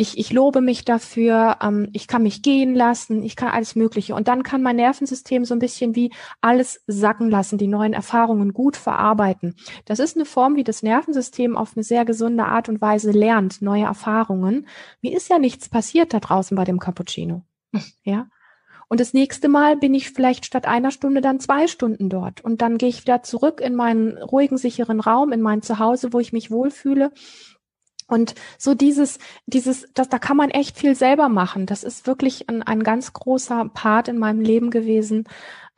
ich, 0.00 0.16
ich 0.16 0.32
lobe 0.32 0.62
mich 0.62 0.86
dafür, 0.86 1.58
ähm, 1.60 1.90
ich 1.92 2.08
kann 2.08 2.22
mich 2.22 2.40
gehen 2.40 2.74
lassen, 2.74 3.22
ich 3.22 3.36
kann 3.36 3.50
alles 3.50 3.76
Mögliche. 3.76 4.14
Und 4.14 4.28
dann 4.28 4.42
kann 4.42 4.62
mein 4.62 4.76
Nervensystem 4.76 5.44
so 5.44 5.54
ein 5.54 5.58
bisschen 5.58 5.94
wie 5.94 6.10
alles 6.40 6.82
sacken 6.86 7.30
lassen, 7.30 7.58
die 7.58 7.66
neuen 7.66 7.92
Erfahrungen 7.92 8.54
gut 8.54 8.78
verarbeiten. 8.78 9.56
Das 9.84 9.98
ist 9.98 10.16
eine 10.16 10.24
Form, 10.24 10.56
wie 10.56 10.64
das 10.64 10.82
Nervensystem 10.82 11.54
auf 11.54 11.72
eine 11.76 11.84
sehr 11.84 12.06
gesunde 12.06 12.46
Art 12.46 12.70
und 12.70 12.80
Weise 12.80 13.10
lernt, 13.10 13.60
neue 13.60 13.84
Erfahrungen. 13.84 14.66
Mir 15.02 15.14
ist 15.14 15.28
ja 15.28 15.38
nichts 15.38 15.68
passiert 15.68 16.14
da 16.14 16.20
draußen 16.20 16.56
bei 16.56 16.64
dem 16.64 16.78
Cappuccino. 16.78 17.42
Ja. 18.02 18.26
Und 18.90 18.98
das 18.98 19.14
nächste 19.14 19.48
Mal 19.48 19.76
bin 19.76 19.94
ich 19.94 20.10
vielleicht 20.10 20.44
statt 20.44 20.66
einer 20.66 20.90
Stunde 20.90 21.20
dann 21.20 21.38
zwei 21.38 21.68
Stunden 21.68 22.10
dort. 22.10 22.40
Und 22.40 22.60
dann 22.60 22.76
gehe 22.76 22.88
ich 22.88 23.02
wieder 23.02 23.22
zurück 23.22 23.60
in 23.60 23.76
meinen 23.76 24.18
ruhigen, 24.18 24.58
sicheren 24.58 24.98
Raum, 24.98 25.30
in 25.30 25.40
mein 25.40 25.62
Zuhause, 25.62 26.12
wo 26.12 26.18
ich 26.18 26.32
mich 26.32 26.50
wohlfühle. 26.50 27.12
Und 28.08 28.34
so 28.58 28.74
dieses, 28.74 29.20
dieses, 29.46 29.86
das, 29.94 30.08
da 30.08 30.18
kann 30.18 30.36
man 30.36 30.50
echt 30.50 30.76
viel 30.76 30.96
selber 30.96 31.28
machen. 31.28 31.66
Das 31.66 31.84
ist 31.84 32.08
wirklich 32.08 32.48
ein, 32.48 32.64
ein 32.64 32.82
ganz 32.82 33.12
großer 33.12 33.70
Part 33.72 34.08
in 34.08 34.18
meinem 34.18 34.40
Leben 34.40 34.72
gewesen, 34.72 35.28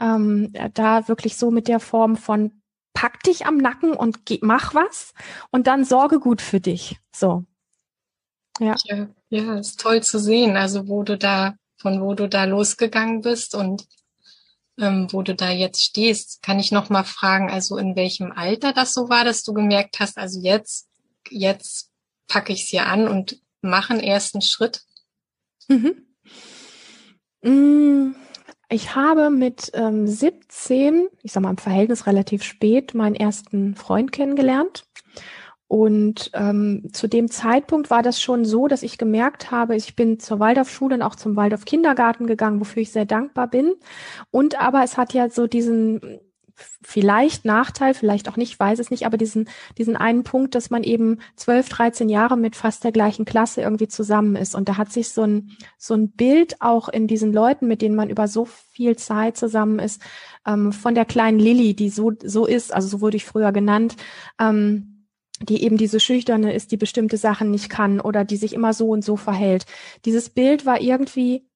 ähm, 0.01 0.51
da 0.73 1.07
wirklich 1.07 1.37
so 1.37 1.51
mit 1.51 1.69
der 1.69 1.81
Form 1.81 2.17
von 2.17 2.63
pack 2.95 3.23
dich 3.25 3.45
am 3.45 3.59
Nacken 3.59 3.93
und 3.93 4.25
geh, 4.25 4.39
mach 4.41 4.75
was 4.75 5.13
und 5.51 5.67
dann 5.67 5.85
sorge 5.85 6.19
gut 6.19 6.41
für 6.41 6.61
dich. 6.61 6.99
So. 7.15 7.45
Ja. 8.59 8.75
ja. 8.85 9.09
Ja, 9.29 9.59
ist 9.59 9.81
toll 9.81 10.03
zu 10.03 10.19
sehen. 10.19 10.57
Also 10.57 10.89
wo 10.89 11.03
du 11.03 11.19
da 11.19 11.57
von 11.83 12.01
wo 12.01 12.15
du 12.15 12.29
da 12.29 12.45
losgegangen 12.45 13.21
bist 13.21 13.55
und 13.55 13.87
ähm, 14.79 15.09
wo 15.11 15.23
du 15.23 15.35
da 15.35 15.51
jetzt 15.51 15.83
stehst. 15.83 16.43
Kann 16.43 16.59
ich 16.59 16.73
noch 16.73 16.89
mal 16.89 17.05
fragen, 17.05 17.51
also 17.51 17.77
in 17.77 17.97
welchem 17.97 18.33
Alter 18.33 18.73
das 18.73 18.95
so 18.95 19.09
war, 19.09 19.25
dass 19.25 19.43
du 19.43 19.53
gemerkt 19.53 20.01
hast, 20.01 20.17
also 20.17 20.41
jetzt, 20.41 20.89
jetzt 21.29 21.91
packe 22.29 22.53
ich 22.53 22.63
es 22.63 22.69
hier 22.69 22.87
an 22.87 23.09
und 23.09 23.41
mache 23.61 23.93
einen 23.93 24.03
ersten 24.03 24.41
Schritt? 24.41 24.83
Mhm. 25.69 26.07
Mm, 27.43 28.15
ich 28.69 28.95
habe 28.95 29.31
mit 29.31 29.71
ähm, 29.75 30.07
17, 30.07 31.09
ich 31.23 31.33
sag 31.33 31.43
mal 31.43 31.51
im 31.51 31.59
Verhältnis 31.59 32.07
relativ 32.07 32.43
spät, 32.43 32.95
meinen 32.95 33.17
ersten 33.17 33.75
Freund 33.75 34.13
kennengelernt. 34.13 34.85
Und 35.73 36.31
ähm, 36.35 36.91
zu 36.93 37.09
dem 37.09 37.31
Zeitpunkt 37.31 37.89
war 37.89 38.03
das 38.03 38.21
schon 38.21 38.45
so, 38.45 38.69
dass 38.69 38.83
ich 38.83 38.99
gemerkt 38.99 39.51
habe, 39.51 39.75
ich 39.75 39.97
bin 39.97 40.21
zur 40.21 40.39
Waldorfschule 40.39 40.97
und 40.97 41.01
auch 41.01 41.15
zum 41.15 41.35
Waldorf 41.35 41.65
Kindergarten 41.65 42.27
gegangen, 42.27 42.61
wofür 42.61 42.83
ich 42.83 42.93
sehr 42.93 43.07
dankbar 43.07 43.49
bin. 43.49 43.73
Und 44.31 44.61
aber 44.61 44.85
es 44.85 44.99
hat 44.99 45.15
ja 45.15 45.31
so 45.31 45.47
diesen 45.47 46.21
vielleicht 46.83 47.47
Nachteil, 47.47 47.95
vielleicht 47.95 48.29
auch 48.29 48.37
nicht, 48.37 48.61
weiß 48.61 48.81
es 48.81 48.91
nicht, 48.91 49.07
aber 49.07 49.17
diesen, 49.17 49.49
diesen 49.79 49.97
einen 49.97 50.25
Punkt, 50.25 50.55
dass 50.55 50.69
man 50.69 50.83
eben 50.83 51.21
12, 51.37 51.71
13 51.71 52.09
Jahre 52.11 52.37
mit 52.37 52.55
fast 52.55 52.85
der 52.85 52.93
gleichen 52.93 53.25
Klasse 53.25 53.63
irgendwie 53.63 53.89
zusammen 53.89 54.37
ist. 54.37 54.55
Und 54.55 54.69
da 54.69 54.77
hat 54.77 54.93
sich 54.93 55.09
so 55.09 55.23
ein, 55.23 55.53
so 55.79 55.95
ein 55.95 56.11
Bild 56.11 56.61
auch 56.61 56.91
in 56.91 57.07
diesen 57.07 57.33
Leuten, 57.33 57.67
mit 57.67 57.81
denen 57.81 57.97
man 57.97 58.11
über 58.11 58.29
so 58.29 58.45
viel 58.45 58.97
Zeit 58.97 59.39
zusammen 59.39 59.79
ist, 59.79 60.03
ähm, 60.47 60.71
von 60.71 60.95
der 60.95 61.07
kleinen 61.07 61.39
Lilly, 61.39 61.73
die 61.73 61.89
so, 61.89 62.13
so 62.23 62.45
ist, 62.45 62.75
also 62.75 62.89
so 62.89 63.01
wurde 63.01 63.17
ich 63.17 63.25
früher 63.25 63.53
genannt, 63.53 63.97
ähm, 64.39 64.92
die 65.43 65.63
eben 65.63 65.77
diese 65.77 66.01
Schüchterne 66.01 66.53
ist, 66.55 66.73
die 66.73 66.77
bestimmte 66.77 67.17
Sachen 67.17 67.51
nicht 67.51 67.69
kann 67.69 68.01
oder 68.01 68.25
die 68.25 68.37
sich 68.37 68.53
immer 68.53 68.73
so 68.73 68.89
und 68.89 69.05
so 69.05 69.17
verhält. 69.17 69.67
Dieses 70.05 70.31
Bild 70.31 70.67
war 70.67 70.81
irgendwie 70.81 71.47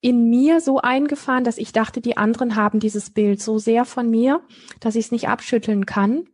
in 0.00 0.28
mir 0.28 0.60
so 0.60 0.78
eingefahren, 0.78 1.44
dass 1.44 1.58
ich 1.58 1.72
dachte, 1.72 2.00
die 2.00 2.16
anderen 2.16 2.56
haben 2.56 2.80
dieses 2.80 3.10
Bild 3.10 3.40
so 3.40 3.58
sehr 3.58 3.84
von 3.84 4.10
mir, 4.10 4.40
dass 4.80 4.96
ich 4.96 5.06
es 5.06 5.12
nicht 5.12 5.28
abschütteln 5.28 5.86
kann. 5.86 6.24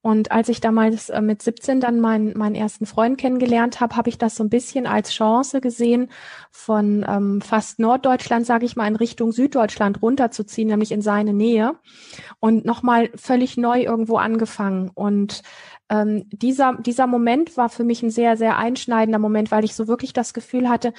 Und 0.00 0.30
als 0.30 0.48
ich 0.48 0.60
damals 0.60 1.08
äh, 1.08 1.20
mit 1.20 1.42
17 1.42 1.80
dann 1.80 2.00
meinen, 2.00 2.38
meinen 2.38 2.54
ersten 2.54 2.86
Freund 2.86 3.18
kennengelernt 3.18 3.80
habe, 3.80 3.96
habe 3.96 4.08
ich 4.08 4.16
das 4.16 4.36
so 4.36 4.44
ein 4.44 4.48
bisschen 4.48 4.86
als 4.86 5.10
Chance 5.10 5.60
gesehen, 5.60 6.08
von 6.52 7.04
ähm, 7.06 7.40
fast 7.40 7.80
Norddeutschland, 7.80 8.46
sage 8.46 8.64
ich 8.64 8.76
mal, 8.76 8.86
in 8.86 8.94
Richtung 8.94 9.32
Süddeutschland 9.32 10.00
runterzuziehen, 10.00 10.68
nämlich 10.68 10.92
in 10.92 11.02
seine 11.02 11.32
Nähe 11.32 11.72
und 12.38 12.64
nochmal 12.64 13.10
völlig 13.16 13.56
neu 13.56 13.82
irgendwo 13.82 14.18
angefangen. 14.18 14.90
Und 14.94 15.42
ähm, 15.90 16.24
dieser, 16.30 16.76
dieser 16.80 17.06
Moment 17.06 17.56
war 17.56 17.68
für 17.68 17.84
mich 17.84 18.02
ein 18.02 18.10
sehr, 18.10 18.36
sehr 18.36 18.58
einschneidender 18.58 19.18
Moment, 19.18 19.50
weil 19.50 19.64
ich 19.64 19.74
so 19.74 19.88
wirklich 19.88 20.12
das 20.12 20.34
Gefühl 20.34 20.68
hatte, 20.68 20.92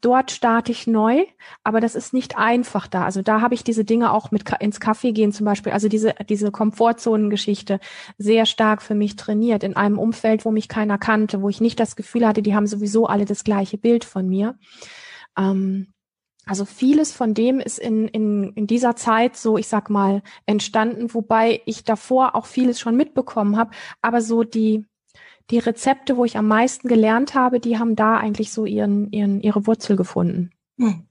dort 0.00 0.30
starte 0.30 0.72
ich 0.72 0.86
neu, 0.86 1.24
aber 1.62 1.80
das 1.80 1.94
ist 1.94 2.14
nicht 2.14 2.38
einfach 2.38 2.86
da. 2.86 3.04
Also 3.04 3.20
da 3.20 3.40
habe 3.42 3.54
ich 3.54 3.64
diese 3.64 3.84
Dinge 3.84 4.12
auch 4.12 4.30
mit 4.30 4.44
ins 4.60 4.80
Kaffee 4.80 5.12
gehen 5.12 5.32
zum 5.32 5.44
Beispiel, 5.44 5.72
also 5.72 5.88
diese, 5.88 6.14
diese 6.28 6.50
Komfortzonengeschichte 6.50 7.80
sehr 8.16 8.46
stark 8.46 8.80
für 8.80 8.94
mich 8.94 9.16
trainiert 9.16 9.62
in 9.62 9.76
einem 9.76 9.98
Umfeld, 9.98 10.44
wo 10.44 10.50
mich 10.50 10.68
keiner 10.68 10.96
kannte, 10.96 11.42
wo 11.42 11.50
ich 11.50 11.60
nicht 11.60 11.78
das 11.78 11.96
Gefühl 11.96 12.26
hatte, 12.26 12.42
die 12.42 12.54
haben 12.54 12.66
sowieso 12.66 13.06
alle 13.06 13.26
das 13.26 13.44
gleiche 13.44 13.76
Bild 13.76 14.04
von 14.04 14.26
mir. 14.26 14.58
Ähm, 15.36 15.93
also 16.46 16.64
vieles 16.64 17.12
von 17.12 17.34
dem 17.34 17.60
ist 17.60 17.78
in, 17.78 18.08
in, 18.08 18.52
in 18.52 18.66
dieser 18.66 18.96
Zeit 18.96 19.36
so, 19.36 19.56
ich 19.56 19.68
sag 19.68 19.88
mal, 19.88 20.22
entstanden, 20.46 21.14
wobei 21.14 21.62
ich 21.64 21.84
davor 21.84 22.34
auch 22.34 22.46
vieles 22.46 22.80
schon 22.80 22.96
mitbekommen 22.96 23.56
habe. 23.56 23.70
Aber 24.02 24.20
so 24.20 24.42
die, 24.42 24.84
die 25.50 25.58
Rezepte, 25.58 26.16
wo 26.16 26.24
ich 26.24 26.36
am 26.36 26.48
meisten 26.48 26.88
gelernt 26.88 27.34
habe, 27.34 27.60
die 27.60 27.78
haben 27.78 27.96
da 27.96 28.16
eigentlich 28.16 28.52
so 28.52 28.66
ihren, 28.66 29.10
ihren, 29.12 29.40
ihre 29.40 29.66
Wurzel 29.66 29.96
gefunden. 29.96 30.50
Hm. 30.78 31.06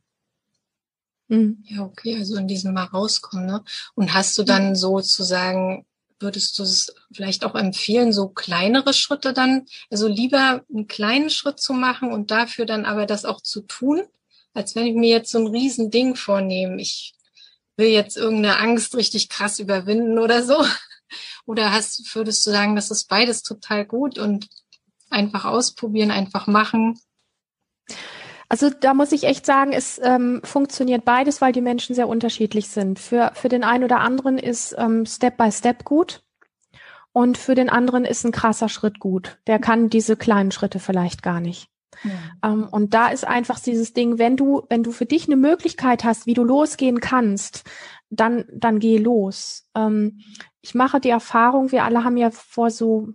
Hm. 1.30 1.64
Ja, 1.66 1.84
okay, 1.84 2.18
also 2.18 2.36
in 2.36 2.48
diesem 2.48 2.74
Mal 2.74 2.86
rauskommen. 2.86 3.46
Ne? 3.48 3.64
Und 3.96 4.14
hast 4.14 4.38
du 4.38 4.44
dann 4.44 4.76
sozusagen, 4.76 5.86
würdest 6.20 6.60
du 6.60 6.64
es 6.64 6.94
vielleicht 7.12 7.44
auch 7.44 7.56
empfehlen, 7.56 8.14
so 8.14 8.30
kleinere 8.30 8.94
Schritte 8.94 9.34
dann, 9.34 9.66
also 9.90 10.08
lieber 10.08 10.64
einen 10.72 10.88
kleinen 10.88 11.30
Schritt 11.30 11.60
zu 11.60 11.74
machen 11.74 12.12
und 12.12 12.30
dafür 12.30 12.66
dann 12.66 12.86
aber 12.86 13.08
das 13.08 13.26
auch 13.26 13.42
zu 13.42 13.62
tun? 13.62 14.04
Als 14.54 14.76
wenn 14.76 14.86
ich 14.86 14.96
mir 14.96 15.10
jetzt 15.10 15.32
so 15.32 15.40
ein 15.40 15.48
Riesending 15.48 16.16
vornehme. 16.16 16.82
Ich 16.82 17.14
will 17.78 17.88
jetzt 17.88 18.18
irgendeine 18.18 18.58
Angst 18.60 18.96
richtig 18.96 19.30
krass 19.30 19.60
überwinden 19.60 20.20
oder 20.20 20.44
so. 20.44 20.64
Oder 21.46 21.74
hast, 21.74 22.16
würdest 22.16 22.48
du 22.48 22.52
sagen, 22.52 22.76
das 22.76 22.90
ist 22.90 23.10
beides 23.10 23.44
total 23.44 23.86
gut 23.86 24.18
und 24.18 24.48
einfach 25.10 25.46
ausprobieren, 25.46 26.10
einfach 26.10 26.48
machen? 26.48 26.98
Also 28.50 28.70
da 28.70 28.94
muss 28.94 29.12
ich 29.12 29.26
echt 29.26 29.46
sagen, 29.46 29.74
es 29.74 30.00
ähm, 30.04 30.42
funktioniert 30.44 31.06
beides, 31.06 31.42
weil 31.42 31.52
die 31.52 31.62
Menschen 31.62 31.96
sehr 31.96 32.08
unterschiedlich 32.08 32.70
sind. 32.70 32.98
Für, 32.98 33.32
für 33.36 33.50
den 33.50 33.64
einen 33.64 33.84
oder 33.84 34.00
anderen 34.00 34.38
ist 34.38 34.76
ähm, 34.78 35.06
Step 35.06 35.38
by 35.38 35.52
Step 35.52 35.84
gut 35.84 36.24
und 37.12 37.38
für 37.38 37.56
den 37.56 37.70
anderen 37.70 38.06
ist 38.06 38.26
ein 38.26 38.32
krasser 38.32 38.70
Schritt 38.70 39.00
gut. 39.00 39.38
Der 39.48 39.60
kann 39.60 39.90
diese 39.90 40.16
kleinen 40.16 40.52
Schritte 40.52 40.80
vielleicht 40.80 41.24
gar 41.24 41.40
nicht. 41.40 41.70
Ja. 42.04 42.52
Ähm, 42.52 42.68
und 42.70 42.94
da 42.94 43.10
ist 43.10 43.26
einfach 43.26 43.60
dieses 43.60 43.94
Ding, 43.94 44.18
wenn 44.18 44.38
du, 44.38 44.64
wenn 44.70 44.84
du 44.84 44.92
für 44.92 45.06
dich 45.06 45.28
eine 45.28 45.36
Möglichkeit 45.36 46.04
hast, 46.04 46.26
wie 46.26 46.34
du 46.34 46.44
losgehen 46.44 47.00
kannst, 47.00 47.64
dann, 48.10 48.46
dann 48.54 48.80
geh 48.80 48.98
los. 48.98 49.68
Ähm, 49.76 50.20
ich 50.62 50.76
mache 50.76 51.00
die 51.00 51.10
Erfahrung, 51.10 51.72
wir 51.72 51.84
alle 51.84 52.04
haben 52.04 52.18
ja 52.18 52.32
vor 52.32 52.70
so, 52.72 53.10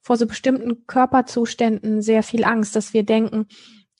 vor 0.00 0.16
so 0.16 0.26
bestimmten 0.26 0.86
Körperzuständen 0.86 2.02
sehr 2.02 2.22
viel 2.22 2.44
Angst, 2.44 2.74
dass 2.74 2.94
wir 2.94 3.04
denken, 3.04 3.46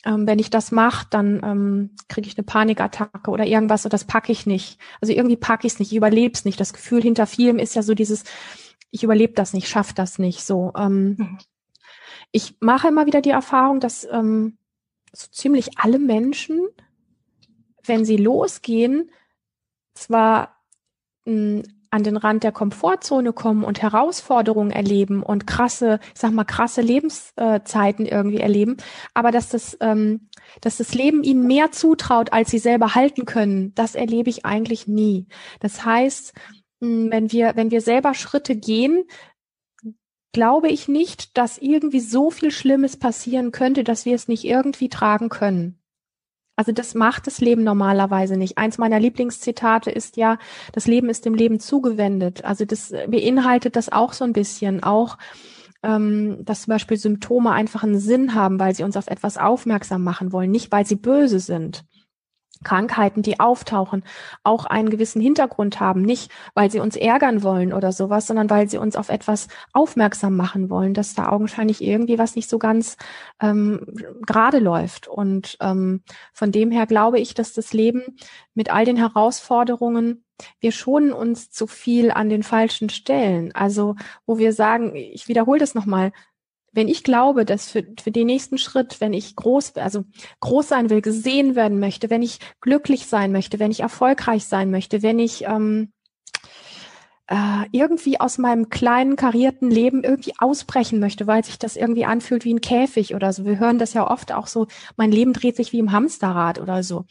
ähm, 0.05 0.27
wenn 0.27 0.39
ich 0.39 0.51
das 0.51 0.71
mache, 0.71 1.07
dann 1.11 1.41
ähm, 1.45 1.91
kriege 2.09 2.29
ich 2.29 2.39
eine 2.39 2.45
Panikattacke 2.45 3.31
oder 3.31 3.47
irgendwas 3.47 3.85
und 3.85 3.93
das 3.93 4.05
packe 4.05 4.33
ich 4.33 4.47
nicht. 4.47 4.79
Also 5.01 5.13
irgendwie 5.13 5.37
packe 5.37 5.67
ich 5.67 5.75
es 5.75 5.79
nicht, 5.79 5.93
ich 5.93 5.97
überlebe 5.97 6.33
es 6.35 6.45
nicht. 6.45 6.61
Das 6.61 6.73
Gefühl 6.73 7.03
hinter 7.03 7.27
vielem 7.27 7.59
ist 7.59 7.75
ja 7.75 7.83
so 7.83 7.95
dieses, 7.95 8.25
ich 8.91 9.03
überlebe 9.03 9.35
das 9.35 9.53
nicht, 9.53 9.69
schaff 9.69 9.93
das 9.93 10.19
nicht. 10.19 10.45
So, 10.45 10.73
ähm, 10.77 11.17
mhm. 11.19 11.39
Ich 12.33 12.57
mache 12.61 12.89
immer 12.89 13.07
wieder 13.07 13.21
die 13.21 13.31
Erfahrung, 13.31 13.81
dass 13.81 14.07
ähm, 14.11 14.59
so 15.13 15.29
ziemlich 15.31 15.79
alle 15.79 15.99
Menschen, 15.99 16.69
wenn 17.85 18.05
sie 18.05 18.17
losgehen, 18.17 19.11
zwar 19.95 20.57
mh, 21.25 21.63
an 21.91 22.03
den 22.03 22.17
Rand 22.17 22.45
der 22.45 22.53
Komfortzone 22.53 23.33
kommen 23.33 23.65
und 23.65 23.81
Herausforderungen 23.81 24.71
erleben 24.71 25.23
und 25.23 25.47
krasse, 25.47 26.01
ich 26.15 26.21
sag 26.21 26.33
mal, 26.33 26.45
krasse 26.45 26.83
Lebenszeiten 26.83 28.05
irgendwie 28.05 28.41
erleben, 28.41 28.77
aber 29.15 29.31
dass 29.31 29.49
das, 29.49 29.77
ähm, 29.81 30.29
dass 30.61 30.77
das 30.77 30.95
Leben 30.95 31.23
ihnen 31.23 31.47
mehr 31.47 31.73
zutraut, 31.73 32.33
als 32.33 32.51
sie 32.51 32.59
selber 32.59 32.95
halten 32.95 33.25
können, 33.25 33.75
das 33.75 33.95
erlebe 33.95 34.29
ich 34.29 34.45
eigentlich 34.45 34.87
nie. 34.87 35.29
Das 35.61 35.85
heißt, 35.85 36.35
wenn 36.81 37.33
wir, 37.33 37.57
wenn 37.57 37.71
wir 37.71 37.81
selber 37.81 38.15
Schritte 38.15 38.55
gehen, 38.55 39.05
glaube 40.33 40.69
ich 40.69 40.89
nicht, 40.89 41.37
dass 41.37 41.59
irgendwie 41.59 42.01
so 42.01 42.31
viel 42.31 42.51
Schlimmes 42.51 42.97
passieren 42.97 43.53
könnte, 43.53 43.85
dass 43.85 44.05
wir 44.05 44.15
es 44.15 44.29
nicht 44.29 44.45
irgendwie 44.45 44.89
tragen 44.89 45.29
können. 45.29 45.79
Also 46.59 46.73
das 46.73 46.95
macht 46.95 47.29
das 47.29 47.41
Leben 47.41 47.63
normalerweise 47.63 48.37
nicht. 48.37 48.59
Eins 48.59 48.79
meiner 48.79 48.99
Lieblingszitate 48.99 49.93
ist 49.93 50.17
ja, 50.17 50.39
das 50.73 50.89
Leben 50.89 51.09
ist 51.09 51.25
dem 51.25 51.35
Leben 51.35 51.61
zugewendet. 51.61 52.45
Also 52.45 52.65
das 52.65 52.93
beinhaltet 53.07 53.77
das 53.77 53.93
auch 53.93 54.13
so 54.13 54.25
ein 54.25 54.33
bisschen. 54.33 54.83
Auch, 54.83 55.19
ähm, 55.85 56.45
dass 56.45 56.63
zum 56.63 56.73
Beispiel 56.73 56.97
Symptome 56.97 57.53
einfach 57.53 57.85
einen 57.85 58.01
Sinn 58.01 58.35
haben, 58.35 58.59
weil 58.59 58.75
sie 58.75 58.83
uns 58.83 58.97
auf 58.97 59.07
etwas 59.07 59.39
aufmerksam 59.39 60.03
machen 60.03 60.33
wollen, 60.33 60.51
nicht 60.51 60.73
weil 60.73 60.85
sie 60.85 60.97
böse 60.97 61.39
sind. 61.39 61.85
Krankheiten, 62.65 63.23
die 63.23 63.41
auftauchen, 63.41 64.05
auch 64.43 64.65
einen 64.65 64.91
gewissen 64.91 65.21
Hintergrund 65.21 65.81
haben. 65.81 66.03
Nicht, 66.03 66.31
weil 66.55 66.71
sie 66.71 66.81
uns 66.81 66.97
ärgern 66.97 67.43
wollen 67.43 67.73
oder 67.73 67.93
sowas, 67.93 68.27
sondern 68.27 68.51
weil 68.51 68.69
sie 68.69 68.79
uns 68.79 68.97
auf 68.97 69.09
etwas 69.09 69.49
aufmerksam 69.73 70.37
machen 70.37 70.71
wollen, 70.71 70.95
dass 70.95 71.15
da 71.15 71.29
augenscheinlich 71.29 71.83
irgendwie 71.83 72.19
was 72.19 72.37
nicht 72.37 72.49
so 72.49 72.59
ganz 72.59 72.97
ähm, 73.41 73.87
gerade 74.27 74.59
läuft. 74.59 75.09
Und 75.09 75.57
ähm, 75.61 76.03
von 76.33 76.53
dem 76.53 76.71
her 76.71 76.87
glaube 76.87 77.19
ich, 77.21 77.35
dass 77.35 77.53
das 77.53 77.73
Leben 77.73 78.17
mit 78.55 78.73
all 78.73 78.85
den 78.85 78.97
Herausforderungen, 78.97 80.25
wir 80.61 80.73
schonen 80.73 81.13
uns 81.13 81.51
zu 81.51 81.67
viel 81.67 82.11
an 82.11 82.29
den 82.29 82.43
falschen 82.43 82.91
Stellen. 82.91 83.55
Also, 83.55 83.97
wo 84.27 84.39
wir 84.39 84.53
sagen, 84.53 84.95
ich 84.95 85.29
wiederhole 85.29 85.59
das 85.59 85.75
nochmal, 85.75 86.13
wenn 86.79 86.87
ich 86.87 87.03
glaube, 87.03 87.45
dass 87.45 87.69
für, 87.69 87.85
für 88.01 88.13
den 88.13 88.29
nächsten 88.29 88.57
Schritt, 88.57 89.01
wenn 89.01 89.13
ich 89.13 89.35
groß, 89.35 89.75
also 89.79 90.05
groß 90.39 90.69
sein 90.69 90.91
will, 90.91 91.03
gesehen 91.03 91.57
werden 91.57 91.81
möchte, 91.81 92.09
wenn 92.09 92.23
ich 92.23 92.39
glücklich 92.61 93.09
sein 93.09 93.33
möchte, 93.33 93.59
wenn 93.59 93.73
ich 93.73 93.81
erfolgreich 93.81 94.45
sein 94.45 94.71
möchte, 94.71 95.03
wenn 95.03 95.19
ich 95.19 95.43
ähm, 95.43 95.91
äh, 97.27 97.65
irgendwie 97.73 98.21
aus 98.21 98.39
meinem 98.39 98.69
kleinen 98.69 99.17
karierten 99.17 99.73
Leben 99.73 100.05
irgendwie 100.05 100.35
ausbrechen 100.39 101.01
möchte, 101.01 101.27
weil 101.27 101.43
sich 101.43 101.59
das 101.59 101.75
irgendwie 101.75 102.05
anfühlt 102.05 102.45
wie 102.45 102.55
ein 102.55 102.61
Käfig 102.61 103.17
oder 103.17 103.33
so. 103.33 103.45
Wir 103.45 103.59
hören 103.59 103.81
das 103.81 103.93
ja 103.93 104.09
oft 104.09 104.31
auch 104.31 104.47
so, 104.47 104.69
mein 104.97 105.11
Leben 105.11 105.33
dreht 105.33 105.57
sich 105.57 105.73
wie 105.73 105.81
im 105.81 105.91
Hamsterrad 105.91 106.61
oder 106.61 106.85
so. 106.85 107.07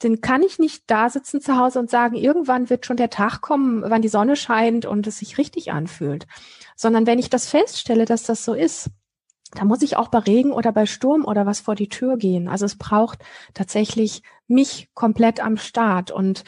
Dann 0.00 0.20
kann 0.20 0.42
ich 0.42 0.58
nicht 0.58 0.82
da 0.88 1.10
sitzen 1.10 1.40
zu 1.40 1.56
Hause 1.56 1.78
und 1.78 1.90
sagen, 1.90 2.16
irgendwann 2.16 2.70
wird 2.70 2.86
schon 2.86 2.96
der 2.96 3.08
Tag 3.08 3.40
kommen, 3.40 3.84
wann 3.86 4.02
die 4.02 4.08
Sonne 4.08 4.34
scheint 4.34 4.84
und 4.84 5.06
es 5.06 5.18
sich 5.18 5.38
richtig 5.38 5.70
anfühlt 5.70 6.26
sondern 6.76 7.06
wenn 7.06 7.18
ich 7.18 7.30
das 7.30 7.48
feststelle, 7.48 8.04
dass 8.04 8.22
das 8.22 8.44
so 8.44 8.54
ist, 8.54 8.90
da 9.52 9.64
muss 9.64 9.82
ich 9.82 9.96
auch 9.96 10.08
bei 10.08 10.18
Regen 10.18 10.52
oder 10.52 10.72
bei 10.72 10.86
Sturm 10.86 11.24
oder 11.24 11.46
was 11.46 11.60
vor 11.60 11.74
die 11.74 11.88
Tür 11.88 12.16
gehen. 12.16 12.48
Also 12.48 12.66
es 12.66 12.76
braucht 12.76 13.20
tatsächlich 13.54 14.22
mich 14.46 14.90
komplett 14.94 15.40
am 15.40 15.56
Start. 15.56 16.10
Und 16.10 16.44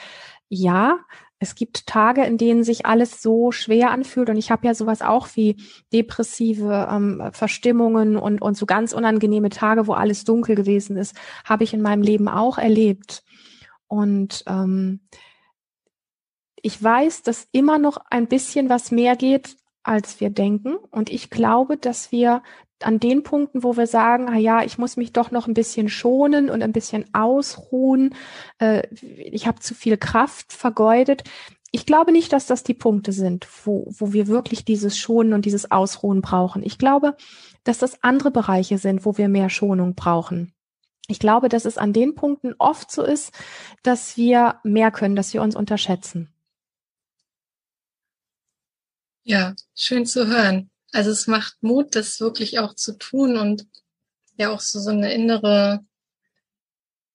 ja, 0.48 0.98
es 1.38 1.54
gibt 1.54 1.86
Tage, 1.86 2.24
in 2.24 2.36
denen 2.36 2.64
sich 2.64 2.86
alles 2.86 3.22
so 3.22 3.52
schwer 3.52 3.92
anfühlt. 3.92 4.28
Und 4.28 4.36
ich 4.36 4.50
habe 4.50 4.66
ja 4.66 4.74
sowas 4.74 5.02
auch 5.02 5.28
wie 5.34 5.56
depressive 5.92 6.88
ähm, 6.90 7.22
Verstimmungen 7.32 8.16
und, 8.16 8.42
und 8.42 8.56
so 8.56 8.66
ganz 8.66 8.92
unangenehme 8.92 9.50
Tage, 9.50 9.86
wo 9.86 9.92
alles 9.92 10.24
dunkel 10.24 10.56
gewesen 10.56 10.96
ist, 10.96 11.16
habe 11.44 11.64
ich 11.64 11.72
in 11.72 11.82
meinem 11.82 12.02
Leben 12.02 12.28
auch 12.28 12.58
erlebt. 12.58 13.22
Und 13.86 14.42
ähm, 14.46 15.00
ich 16.60 16.82
weiß, 16.82 17.22
dass 17.22 17.48
immer 17.52 17.78
noch 17.78 17.98
ein 18.10 18.26
bisschen 18.26 18.68
was 18.68 18.90
mehr 18.90 19.14
geht, 19.14 19.56
als 19.88 20.20
wir 20.20 20.30
denken. 20.30 20.76
Und 20.90 21.10
ich 21.10 21.30
glaube, 21.30 21.76
dass 21.76 22.12
wir 22.12 22.42
an 22.82 23.00
den 23.00 23.22
Punkten, 23.22 23.62
wo 23.62 23.76
wir 23.76 23.86
sagen, 23.86 24.26
na 24.26 24.36
ja, 24.36 24.62
ich 24.62 24.78
muss 24.78 24.96
mich 24.96 25.12
doch 25.12 25.30
noch 25.30 25.48
ein 25.48 25.54
bisschen 25.54 25.88
schonen 25.88 26.50
und 26.50 26.62
ein 26.62 26.72
bisschen 26.72 27.06
ausruhen, 27.12 28.14
äh, 28.60 28.86
ich 28.92 29.46
habe 29.46 29.58
zu 29.60 29.74
viel 29.74 29.96
Kraft 29.96 30.52
vergeudet. 30.52 31.24
Ich 31.70 31.86
glaube 31.86 32.12
nicht, 32.12 32.32
dass 32.32 32.46
das 32.46 32.62
die 32.62 32.74
Punkte 32.74 33.12
sind, 33.12 33.48
wo, 33.64 33.86
wo 33.90 34.12
wir 34.12 34.28
wirklich 34.28 34.64
dieses 34.64 34.96
Schonen 34.96 35.32
und 35.32 35.44
dieses 35.44 35.70
Ausruhen 35.70 36.22
brauchen. 36.22 36.62
Ich 36.62 36.78
glaube, 36.78 37.16
dass 37.64 37.78
das 37.78 38.02
andere 38.02 38.30
Bereiche 38.30 38.78
sind, 38.78 39.04
wo 39.04 39.18
wir 39.18 39.28
mehr 39.28 39.50
Schonung 39.50 39.94
brauchen. 39.94 40.52
Ich 41.08 41.18
glaube, 41.18 41.48
dass 41.48 41.64
es 41.64 41.78
an 41.78 41.92
den 41.92 42.14
Punkten 42.14 42.54
oft 42.58 42.90
so 42.90 43.02
ist, 43.02 43.32
dass 43.82 44.16
wir 44.16 44.56
mehr 44.62 44.90
können, 44.90 45.16
dass 45.16 45.32
wir 45.34 45.42
uns 45.42 45.56
unterschätzen. 45.56 46.32
Ja, 49.28 49.54
schön 49.74 50.06
zu 50.06 50.26
hören. 50.26 50.70
Also 50.90 51.10
es 51.10 51.26
macht 51.26 51.62
Mut, 51.62 51.94
das 51.94 52.18
wirklich 52.18 52.60
auch 52.60 52.74
zu 52.74 52.96
tun 52.96 53.36
und 53.36 53.66
ja 54.38 54.50
auch 54.50 54.60
so, 54.60 54.80
so 54.80 54.88
eine 54.88 55.12
innere 55.12 55.84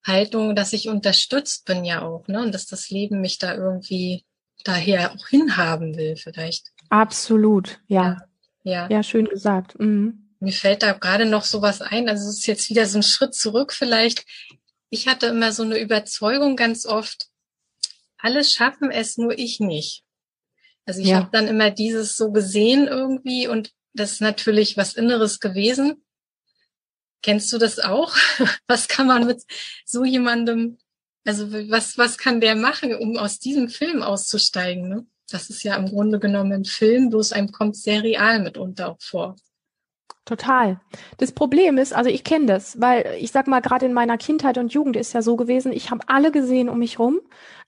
Haltung, 0.05 0.55
dass 0.55 0.73
ich 0.73 0.89
unterstützt 0.89 1.65
bin 1.65 1.83
ja 1.85 2.03
auch, 2.03 2.27
ne? 2.27 2.43
Und 2.43 2.53
dass 2.53 2.67
das 2.67 2.91
Leben 2.91 3.19
mich 3.19 3.39
da 3.39 3.55
irgendwie 3.55 4.25
daher 4.63 5.13
auch 5.13 5.27
hinhaben 5.27 5.97
will, 5.97 6.15
vielleicht. 6.15 6.71
Absolut, 6.89 7.79
ja. 7.87 8.27
Ja, 8.63 8.81
ja. 8.83 8.87
ja 8.91 9.01
schön 9.01 9.25
gesagt. 9.25 9.79
Mhm. 9.79 10.35
Mir 10.39 10.53
fällt 10.53 10.83
da 10.83 10.93
gerade 10.93 11.25
noch 11.25 11.45
sowas 11.45 11.81
ein. 11.81 12.07
Also 12.09 12.29
es 12.29 12.37
ist 12.37 12.45
jetzt 12.45 12.69
wieder 12.69 12.85
so 12.85 12.99
ein 12.99 13.03
Schritt 13.03 13.33
zurück 13.33 13.73
vielleicht. 13.73 14.23
Ich 14.91 15.07
hatte 15.07 15.25
immer 15.27 15.51
so 15.51 15.63
eine 15.63 15.79
Überzeugung 15.79 16.57
ganz 16.57 16.85
oft, 16.85 17.29
alle 18.19 18.43
schaffen 18.43 18.91
es, 18.91 19.17
nur 19.17 19.35
ich 19.35 19.59
nicht. 19.59 20.02
Also 20.85 21.01
ich 21.01 21.07
ja. 21.07 21.17
habe 21.17 21.29
dann 21.31 21.47
immer 21.47 21.71
dieses 21.71 22.17
so 22.17 22.31
gesehen 22.31 22.87
irgendwie 22.87 23.47
und 23.47 23.71
das 23.93 24.13
ist 24.13 24.21
natürlich 24.21 24.75
was 24.77 24.93
Inneres 24.95 25.39
gewesen. 25.39 26.03
Kennst 27.21 27.53
du 27.53 27.57
das 27.57 27.79
auch? 27.79 28.15
Was 28.67 28.87
kann 28.87 29.07
man 29.07 29.25
mit 29.25 29.43
so 29.85 30.03
jemandem, 30.03 30.77
also 31.25 31.49
was, 31.69 31.97
was 31.97 32.17
kann 32.17 32.41
der 32.41 32.55
machen, 32.55 32.93
um 32.95 33.15
aus 33.15 33.39
diesem 33.39 33.69
Film 33.69 34.03
auszusteigen? 34.03 34.89
Ne? 34.89 35.05
Das 35.29 35.49
ist 35.49 35.63
ja 35.63 35.77
im 35.77 35.85
Grunde 35.85 36.19
genommen 36.19 36.51
ein 36.51 36.65
Film, 36.65 37.09
bloß 37.09 37.31
einem 37.31 37.51
kommt 37.51 37.77
sehr 37.77 38.03
real 38.03 38.41
mitunter 38.41 38.89
auch 38.89 39.01
vor. 39.01 39.37
Total. 40.25 40.79
Das 41.17 41.33
Problem 41.33 41.77
ist, 41.77 41.93
also 41.93 42.09
ich 42.09 42.23
kenne 42.23 42.45
das, 42.45 42.79
weil 42.79 43.17
ich 43.19 43.31
sag 43.31 43.47
mal, 43.47 43.59
gerade 43.59 43.85
in 43.85 43.93
meiner 43.93 44.17
Kindheit 44.17 44.57
und 44.57 44.73
Jugend 44.73 44.95
ist 44.95 45.13
ja 45.13 45.21
so 45.21 45.35
gewesen, 45.35 45.73
ich 45.73 45.91
habe 45.91 46.03
alle 46.07 46.31
gesehen 46.31 46.69
um 46.69 46.79
mich 46.79 46.97
rum, 46.97 47.19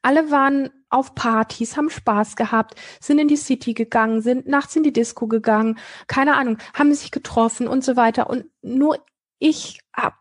alle 0.06 0.30
waren 0.30 0.70
auf 0.90 1.16
Partys, 1.16 1.78
haben 1.78 1.90
Spaß 1.90 2.36
gehabt, 2.36 2.76
sind 3.02 3.18
in 3.18 3.28
die 3.28 3.38
City 3.38 3.74
gegangen, 3.74 4.22
sind 4.22 4.48
nachts 4.48 4.76
in 4.76 4.84
die 4.84 4.94
Disco 4.94 5.28
gegangen, 5.28 5.80
keine 6.08 6.36
Ahnung, 6.36 6.60
haben 6.76 6.94
sich 6.94 7.10
getroffen 7.10 7.68
und 7.68 7.84
so 7.84 7.96
weiter. 7.96 8.30
Und 8.30 8.46
nur 8.62 9.04
ich 9.40 9.80
hab 9.94 10.16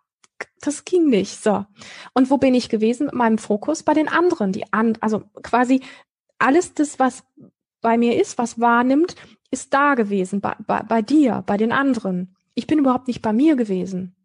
das 0.63 0.85
ging 0.85 1.09
nicht 1.09 1.43
so. 1.43 1.67
Und 2.15 2.31
wo 2.31 2.39
bin 2.39 2.55
ich 2.55 2.69
gewesen 2.69 3.07
mit 3.07 3.15
meinem 3.15 3.39
Fokus? 3.39 3.83
Bei 3.83 3.93
den 3.93 4.09
anderen, 4.09 4.53
die 4.53 4.73
an, 4.73 4.97
also 5.01 5.23
quasi 5.43 5.83
alles 6.39 6.75
das, 6.75 6.99
was 6.99 7.23
bei 7.83 7.99
mir 7.99 8.21
ist, 8.21 8.39
was 8.39 8.59
wahrnimmt, 8.59 9.15
ist 9.51 9.75
da 9.75 9.95
gewesen, 9.95 10.41
bei, 10.41 10.57
bei, 10.67 10.83
bei 10.83 11.03
dir, 11.03 11.45
bei 11.47 11.59
den 11.59 11.73
anderen. 11.73 12.35
Ich 12.55 12.67
bin 12.67 12.79
überhaupt 12.79 13.07
nicht 13.07 13.21
bei 13.21 13.33
mir 13.33 13.57
gewesen. 13.57 14.17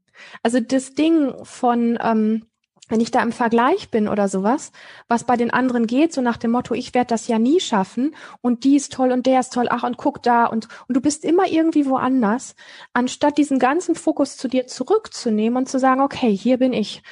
Also 0.42 0.60
das 0.62 0.94
Ding 0.96 1.34
von, 1.44 2.00
ähm, 2.02 2.46
wenn 2.90 3.00
ich 3.00 3.12
da 3.12 3.22
im 3.22 3.32
Vergleich 3.32 3.90
bin 3.90 4.08
oder 4.08 4.28
sowas, 4.28 4.72
was 5.08 5.24
bei 5.24 5.38
den 5.38 5.52
anderen 5.52 5.88
geht, 5.88 6.12
so 6.12 6.22
nach 6.22 6.38
dem 6.38 6.52
Motto, 6.52 6.74
ich 6.74 6.94
werde 6.94 7.10
das 7.10 7.28
ja 7.28 7.40
nie 7.40 7.60
schaffen 7.60 8.16
und 8.42 8.64
die 8.64 8.76
ist 8.76 8.92
toll 8.92 9.12
und 9.12 9.26
der 9.26 9.40
ist 9.40 9.54
toll, 9.54 9.68
ach 9.70 9.84
und 9.84 9.98
guck 9.98 10.22
da 10.22 10.46
und, 10.46 10.68
und 10.88 10.96
du 10.96 11.02
bist 11.02 11.24
immer 11.24 11.48
irgendwie 11.48 11.86
woanders, 11.86 12.56
anstatt 12.94 13.38
diesen 13.38 13.60
ganzen 13.60 13.96
Fokus 13.96 14.36
zu 14.36 14.48
dir 14.48 14.68
zurückzunehmen 14.68 15.58
und 15.58 15.70
zu 15.70 15.80
sagen, 15.80 16.02
okay, 16.02 16.36
hier 16.36 16.58
bin 16.58 16.74
ich 16.74 17.04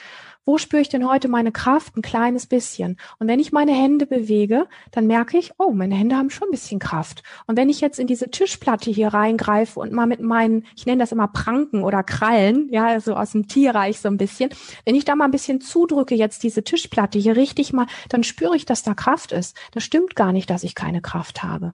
wo 0.47 0.57
spüre 0.57 0.81
ich 0.81 0.87
denn 0.87 1.07
heute 1.07 1.27
meine 1.27 1.51
Kraft? 1.51 1.97
Ein 1.97 2.01
kleines 2.01 2.45
bisschen. 2.45 2.95
Und 3.19 3.27
wenn 3.27 3.41
ich 3.41 3.51
meine 3.51 3.73
Hände 3.73 4.05
bewege, 4.05 4.67
dann 4.91 5.05
merke 5.05 5.37
ich, 5.37 5.51
oh, 5.57 5.71
meine 5.71 5.93
Hände 5.93 6.15
haben 6.15 6.29
schon 6.29 6.47
ein 6.47 6.51
bisschen 6.51 6.79
Kraft. 6.79 7.21
Und 7.47 7.57
wenn 7.57 7.67
ich 7.67 7.81
jetzt 7.81 7.99
in 7.99 8.07
diese 8.07 8.31
Tischplatte 8.31 8.89
hier 8.89 9.09
reingreife 9.09 9.77
und 9.77 9.91
mal 9.91 10.05
mit 10.05 10.21
meinen, 10.21 10.65
ich 10.73 10.85
nenne 10.85 10.99
das 11.01 11.11
immer 11.11 11.27
Pranken 11.27 11.83
oder 11.83 12.01
Krallen, 12.01 12.69
ja, 12.71 12.97
so 13.01 13.15
aus 13.15 13.33
dem 13.33 13.49
Tierreich 13.49 13.99
so 13.99 14.07
ein 14.07 14.15
bisschen, 14.15 14.49
wenn 14.85 14.95
ich 14.95 15.03
da 15.03 15.17
mal 15.17 15.25
ein 15.25 15.31
bisschen 15.31 15.59
zudrücke, 15.59 16.15
jetzt 16.15 16.43
diese 16.43 16.63
Tischplatte 16.63 17.19
hier 17.19 17.35
richtig 17.35 17.73
mal, 17.73 17.87
dann 18.07 18.23
spüre 18.23 18.55
ich, 18.55 18.63
dass 18.63 18.83
da 18.83 18.93
Kraft 18.93 19.33
ist. 19.33 19.57
Das 19.73 19.83
stimmt 19.83 20.15
gar 20.15 20.31
nicht, 20.31 20.49
dass 20.49 20.63
ich 20.63 20.75
keine 20.75 21.01
Kraft 21.01 21.43
habe. 21.43 21.73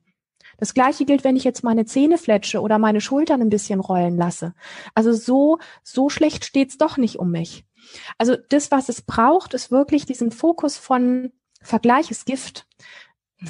Das 0.58 0.74
gleiche 0.74 1.06
gilt, 1.06 1.24
wenn 1.24 1.36
ich 1.36 1.44
jetzt 1.44 1.64
meine 1.64 1.86
Zähne 1.86 2.18
fletsche 2.18 2.60
oder 2.60 2.80
meine 2.80 3.02
Schultern 3.02 3.42
ein 3.42 3.50
bisschen 3.50 3.80
rollen 3.80 4.18
lasse. 4.18 4.56
Also 4.96 5.12
so, 5.14 5.60
so 5.84 6.10
schlecht 6.10 6.44
steht's 6.44 6.80
doch 6.80 6.98
nicht 6.98 7.20
um 7.20 7.30
mich. 7.30 7.66
Also 8.18 8.36
das, 8.50 8.72
was 8.72 8.90
es 8.90 9.02
braucht, 9.02 9.54
ist 9.54 9.72
wirklich 9.72 10.06
diesen 10.06 10.32
Fokus 10.32 10.78
von 10.78 11.32
Vergleich 11.62 12.12
ist 12.12 12.26
Gift 12.26 12.68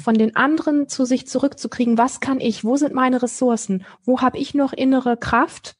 von 0.02 0.14
den 0.14 0.34
anderen 0.36 0.88
zu 0.88 1.04
sich 1.04 1.26
zurückzukriegen, 1.26 1.98
was 1.98 2.20
kann 2.20 2.40
ich, 2.40 2.64
wo 2.64 2.76
sind 2.76 2.94
meine 2.94 3.22
Ressourcen, 3.22 3.84
wo 4.04 4.20
habe 4.20 4.38
ich 4.38 4.54
noch 4.54 4.72
innere 4.72 5.16
Kraft, 5.16 5.76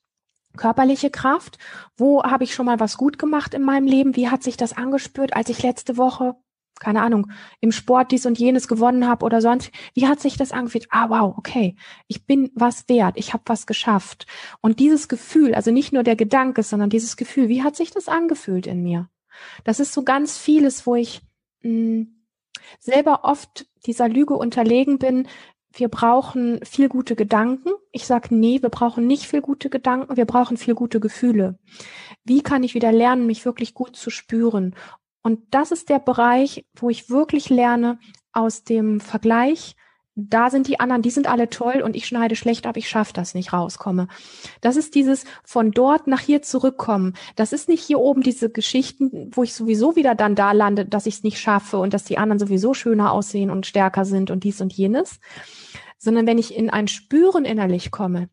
körperliche 0.57 1.11
Kraft, 1.11 1.59
wo 1.97 2.23
habe 2.23 2.45
ich 2.45 2.55
schon 2.55 2.67
mal 2.67 2.81
was 2.81 2.97
gut 2.97 3.19
gemacht 3.19 3.55
in 3.55 3.63
meinem 3.63 3.87
Leben, 3.87 4.17
wie 4.17 4.29
hat 4.29 4.43
sich 4.43 4.57
das 4.57 4.77
angespürt, 4.77 5.35
als 5.35 5.49
ich 5.49 5.63
letzte 5.63 5.97
Woche 5.97 6.37
keine 6.81 7.03
Ahnung, 7.03 7.31
im 7.61 7.73
Sport 7.73 8.13
dies 8.13 8.27
und 8.27 8.39
jenes 8.39 8.69
gewonnen 8.69 9.07
habe 9.07 9.25
oder 9.25 9.41
sonst, 9.41 9.71
wie 9.95 10.07
hat 10.07 10.21
sich 10.21 10.37
das 10.37 10.53
angefühlt? 10.53 10.87
Ah, 10.91 11.09
wow, 11.09 11.37
okay, 11.37 11.77
ich 12.09 12.27
bin 12.27 12.51
was 12.55 12.89
wert, 12.89 13.15
ich 13.17 13.33
habe 13.33 13.45
was 13.47 13.67
geschafft. 13.67 14.27
Und 14.61 14.81
dieses 14.81 15.09
Gefühl, 15.09 15.55
also 15.55 15.71
nicht 15.71 15.93
nur 15.93 16.03
der 16.03 16.17
Gedanke, 16.17 16.63
sondern 16.63 16.91
dieses 16.91 17.17
Gefühl, 17.17 17.49
wie 17.49 17.63
hat 17.63 17.77
sich 17.77 17.91
das 17.91 18.09
angefühlt 18.09 18.67
in 18.67 18.83
mir? 18.83 19.09
Das 19.65 19.81
ist 19.81 19.93
so 19.93 20.03
ganz 20.03 20.39
vieles, 20.39 20.87
wo 20.87 20.95
ich 20.95 21.23
mh, 21.63 21.71
hm, 21.71 22.25
selber 22.79 23.25
oft 23.25 23.67
dieser 23.87 24.09
Lüge 24.09 24.35
unterlegen 24.35 24.99
bin, 24.99 25.29
wir 25.77 25.89
brauchen 25.89 26.61
viel 26.65 26.89
gute 26.89 27.17
Gedanken. 27.17 27.71
Ich 27.91 28.07
sage, 28.07 28.35
nee, 28.35 28.63
wir 28.63 28.69
brauchen 28.69 29.07
nicht 29.07 29.27
viel 29.27 29.41
gute 29.41 29.71
Gedanken, 29.71 30.17
wir 30.17 30.25
brauchen 30.25 30.57
viel 30.57 30.75
gute 30.75 31.01
Gefühle. 31.01 31.59
Wie 32.25 32.43
kann 32.43 32.63
ich 32.63 32.75
wieder 32.75 32.93
lernen, 32.93 33.27
mich 33.27 33.45
wirklich 33.45 33.75
gut 33.75 33.97
zu 33.97 34.11
spüren? 34.11 34.77
Und 35.25 35.41
das 35.51 35.73
ist 35.73 35.89
der 35.89 35.99
Bereich, 35.99 36.65
wo 36.77 36.89
ich 36.89 37.11
wirklich 37.11 37.51
lerne, 37.51 37.99
aus 38.33 38.63
dem 38.63 39.01
Vergleich 39.01 39.75
da 40.17 40.49
sind 40.49 40.69
die 40.69 40.79
anderen, 40.79 41.03
die 41.03 41.11
sind 41.11 41.27
alle 41.27 41.51
toll 41.51 41.83
und 41.83 41.97
ich 41.97 42.07
schneide 42.07 42.37
schlecht 42.37 42.67
ab, 42.67 42.77
ich 42.77 42.89
schaffe 42.89 43.13
das 43.13 43.35
nicht, 43.35 43.53
rauskomme. 43.53 44.07
Das 44.61 44.77
ist 44.77 44.95
dieses 44.95 45.25
von 45.43 45.73
dort 45.73 46.07
nach 46.07 46.21
hier 46.21 46.41
zurückkommen. 46.43 47.15
Das 47.35 47.53
ist 47.53 47.69
nicht 47.69 47.83
hier 47.83 47.99
oben 47.99 48.23
diese 48.23 48.51
Geschichten, 48.51 49.31
wo 49.35 49.43
ich 49.43 49.55
sowieso 49.55 49.97
wieder 49.97 50.15
dann 50.15 50.37
da 50.37 50.53
lande, 50.53 50.87
dass 50.87 51.07
ich 51.07 51.17
es 51.17 51.23
nicht 51.25 51.41
schaffe 51.41 51.79
und 51.79 51.95
dass 51.95 52.05
die 52.05 52.19
anderen 52.19 52.39
sowieso 52.39 52.75
schöner 52.75 53.11
aussehen 53.11 53.51
und 53.51 53.67
stärker 53.67 54.05
sind 54.05 54.31
und 54.31 54.45
dies 54.45 54.61
und 54.61 54.73
jenes, 54.73 55.19
sondern 55.99 56.27
wenn 56.27 56.39
ich 56.39 56.55
in 56.55 56.71
ein 56.71 56.87
Spüren 56.87 57.45
innerlich 57.45 57.91
komme, 57.91 58.29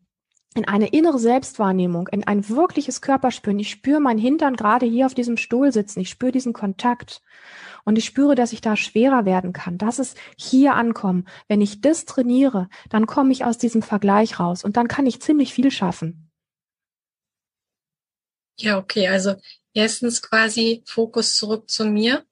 in 0.54 0.66
eine 0.66 0.88
innere 0.88 1.18
Selbstwahrnehmung, 1.18 2.08
in 2.08 2.26
ein 2.26 2.48
wirkliches 2.48 3.00
Körperspüren. 3.00 3.58
Ich 3.58 3.70
spüre 3.70 4.00
mein 4.00 4.18
Hintern 4.18 4.56
gerade 4.56 4.86
hier 4.86 5.06
auf 5.06 5.14
diesem 5.14 5.36
Stuhl 5.36 5.72
sitzen. 5.72 6.00
Ich 6.00 6.10
spüre 6.10 6.32
diesen 6.32 6.52
Kontakt. 6.52 7.22
Und 7.84 7.98
ich 7.98 8.04
spüre, 8.04 8.34
dass 8.34 8.52
ich 8.52 8.60
da 8.60 8.76
schwerer 8.76 9.24
werden 9.24 9.52
kann. 9.52 9.78
Das 9.78 9.98
ist 9.98 10.16
hier 10.36 10.74
ankommen. 10.74 11.26
Wenn 11.48 11.60
ich 11.60 11.80
das 11.80 12.04
trainiere, 12.04 12.68
dann 12.90 13.06
komme 13.06 13.32
ich 13.32 13.44
aus 13.44 13.58
diesem 13.58 13.82
Vergleich 13.82 14.38
raus 14.38 14.62
und 14.62 14.76
dann 14.76 14.88
kann 14.88 15.06
ich 15.06 15.20
ziemlich 15.20 15.52
viel 15.52 15.70
schaffen. 15.70 16.30
Ja, 18.58 18.78
okay. 18.78 19.08
Also 19.08 19.34
erstens 19.74 20.22
quasi 20.22 20.82
Fokus 20.86 21.34
zurück 21.34 21.70
zu 21.70 21.84
mir 21.84 22.24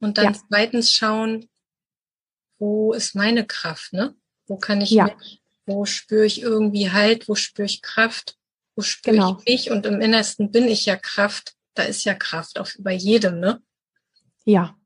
und 0.00 0.18
dann 0.18 0.34
ja. 0.34 0.40
zweitens 0.48 0.92
schauen, 0.92 1.48
wo 2.58 2.92
ist 2.92 3.14
meine 3.14 3.46
Kraft, 3.46 3.92
ne? 3.92 4.16
Wo 4.46 4.56
kann 4.56 4.80
ich 4.80 4.90
ja. 4.90 5.04
mich, 5.04 5.41
wo 5.72 5.84
spüre 5.84 6.26
ich 6.26 6.42
irgendwie 6.42 6.90
Halt, 6.90 7.28
wo 7.28 7.34
spüre 7.34 7.66
ich 7.66 7.82
Kraft, 7.82 8.36
wo 8.76 8.82
spüre 8.82 9.16
genau. 9.16 9.38
ich 9.40 9.52
mich 9.52 9.70
und 9.70 9.86
im 9.86 10.00
Innersten 10.00 10.50
bin 10.50 10.68
ich 10.68 10.86
ja 10.86 10.96
Kraft. 10.96 11.54
Da 11.74 11.84
ist 11.84 12.04
ja 12.04 12.14
Kraft 12.14 12.58
auch 12.58 12.68
bei 12.78 12.92
jedem, 12.92 13.40
ne? 13.40 13.62
Ja. 14.44 14.76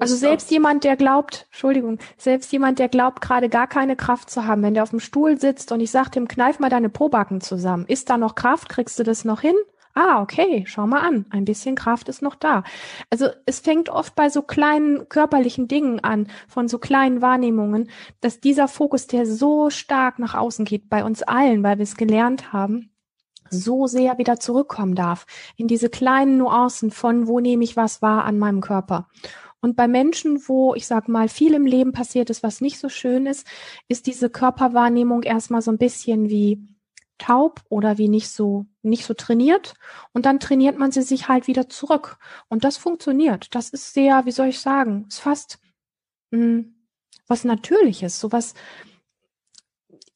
Also 0.00 0.16
selbst 0.16 0.50
jemand, 0.50 0.84
der 0.84 0.96
glaubt, 0.96 1.46
Entschuldigung, 1.50 1.98
selbst 2.18 2.52
jemand, 2.52 2.78
der 2.78 2.88
glaubt, 2.88 3.22
gerade 3.22 3.48
gar 3.48 3.66
keine 3.66 3.96
Kraft 3.96 4.28
zu 4.28 4.44
haben, 4.44 4.62
wenn 4.62 4.74
der 4.74 4.82
auf 4.82 4.90
dem 4.90 5.00
Stuhl 5.00 5.40
sitzt 5.40 5.72
und 5.72 5.80
ich 5.80 5.90
sage 5.90 6.10
dem, 6.10 6.28
kneif 6.28 6.58
mal 6.58 6.68
deine 6.68 6.90
Probacken 6.90 7.40
zusammen. 7.40 7.86
Ist 7.86 8.10
da 8.10 8.18
noch 8.18 8.34
Kraft? 8.34 8.68
Kriegst 8.68 8.98
du 8.98 9.02
das 9.02 9.24
noch 9.24 9.40
hin? 9.40 9.54
Ah, 9.94 10.22
okay, 10.22 10.64
schau 10.66 10.86
mal 10.86 11.00
an. 11.00 11.26
Ein 11.30 11.44
bisschen 11.44 11.74
Kraft 11.74 12.08
ist 12.08 12.22
noch 12.22 12.34
da. 12.34 12.64
Also 13.10 13.28
es 13.44 13.60
fängt 13.60 13.90
oft 13.90 14.14
bei 14.14 14.30
so 14.30 14.40
kleinen 14.40 15.08
körperlichen 15.10 15.68
Dingen 15.68 16.00
an, 16.00 16.28
von 16.48 16.66
so 16.66 16.78
kleinen 16.78 17.20
Wahrnehmungen, 17.20 17.90
dass 18.20 18.40
dieser 18.40 18.68
Fokus, 18.68 19.06
der 19.06 19.26
so 19.26 19.68
stark 19.68 20.18
nach 20.18 20.34
außen 20.34 20.64
geht, 20.64 20.88
bei 20.88 21.04
uns 21.04 21.22
allen, 21.22 21.62
weil 21.62 21.76
wir 21.76 21.82
es 21.82 21.96
gelernt 21.96 22.54
haben, 22.54 22.90
so 23.50 23.86
sehr 23.86 24.16
wieder 24.16 24.40
zurückkommen 24.40 24.94
darf 24.94 25.26
in 25.56 25.68
diese 25.68 25.90
kleinen 25.90 26.38
Nuancen 26.38 26.90
von, 26.90 27.26
wo 27.26 27.38
nehme 27.40 27.62
ich 27.64 27.76
was 27.76 28.00
wahr 28.00 28.24
an 28.24 28.38
meinem 28.38 28.62
Körper. 28.62 29.08
Und 29.60 29.76
bei 29.76 29.88
Menschen, 29.88 30.42
wo 30.48 30.74
ich 30.74 30.86
sag 30.86 31.08
mal 31.08 31.28
viel 31.28 31.54
im 31.54 31.66
Leben 31.66 31.92
passiert 31.92 32.30
ist, 32.30 32.42
was 32.42 32.60
nicht 32.60 32.78
so 32.78 32.88
schön 32.88 33.26
ist, 33.26 33.46
ist 33.88 34.06
diese 34.06 34.30
Körperwahrnehmung 34.30 35.22
erstmal 35.22 35.62
so 35.62 35.70
ein 35.70 35.78
bisschen 35.78 36.30
wie 36.30 36.66
taub 37.22 37.62
oder 37.68 37.98
wie 37.98 38.08
nicht 38.08 38.30
so 38.30 38.66
nicht 38.82 39.04
so 39.04 39.14
trainiert 39.14 39.74
und 40.12 40.26
dann 40.26 40.40
trainiert 40.40 40.78
man 40.78 40.92
sie 40.92 41.02
sich 41.02 41.28
halt 41.28 41.46
wieder 41.46 41.68
zurück 41.68 42.18
und 42.48 42.64
das 42.64 42.76
funktioniert. 42.76 43.54
Das 43.54 43.70
ist 43.70 43.94
sehr, 43.94 44.26
wie 44.26 44.32
soll 44.32 44.48
ich 44.48 44.60
sagen, 44.60 45.06
ist 45.08 45.20
fast 45.20 45.58
mh, 46.30 46.40
hm, 46.40 46.74
was 47.28 47.44
Natürliches, 47.44 48.18
sowas 48.20 48.54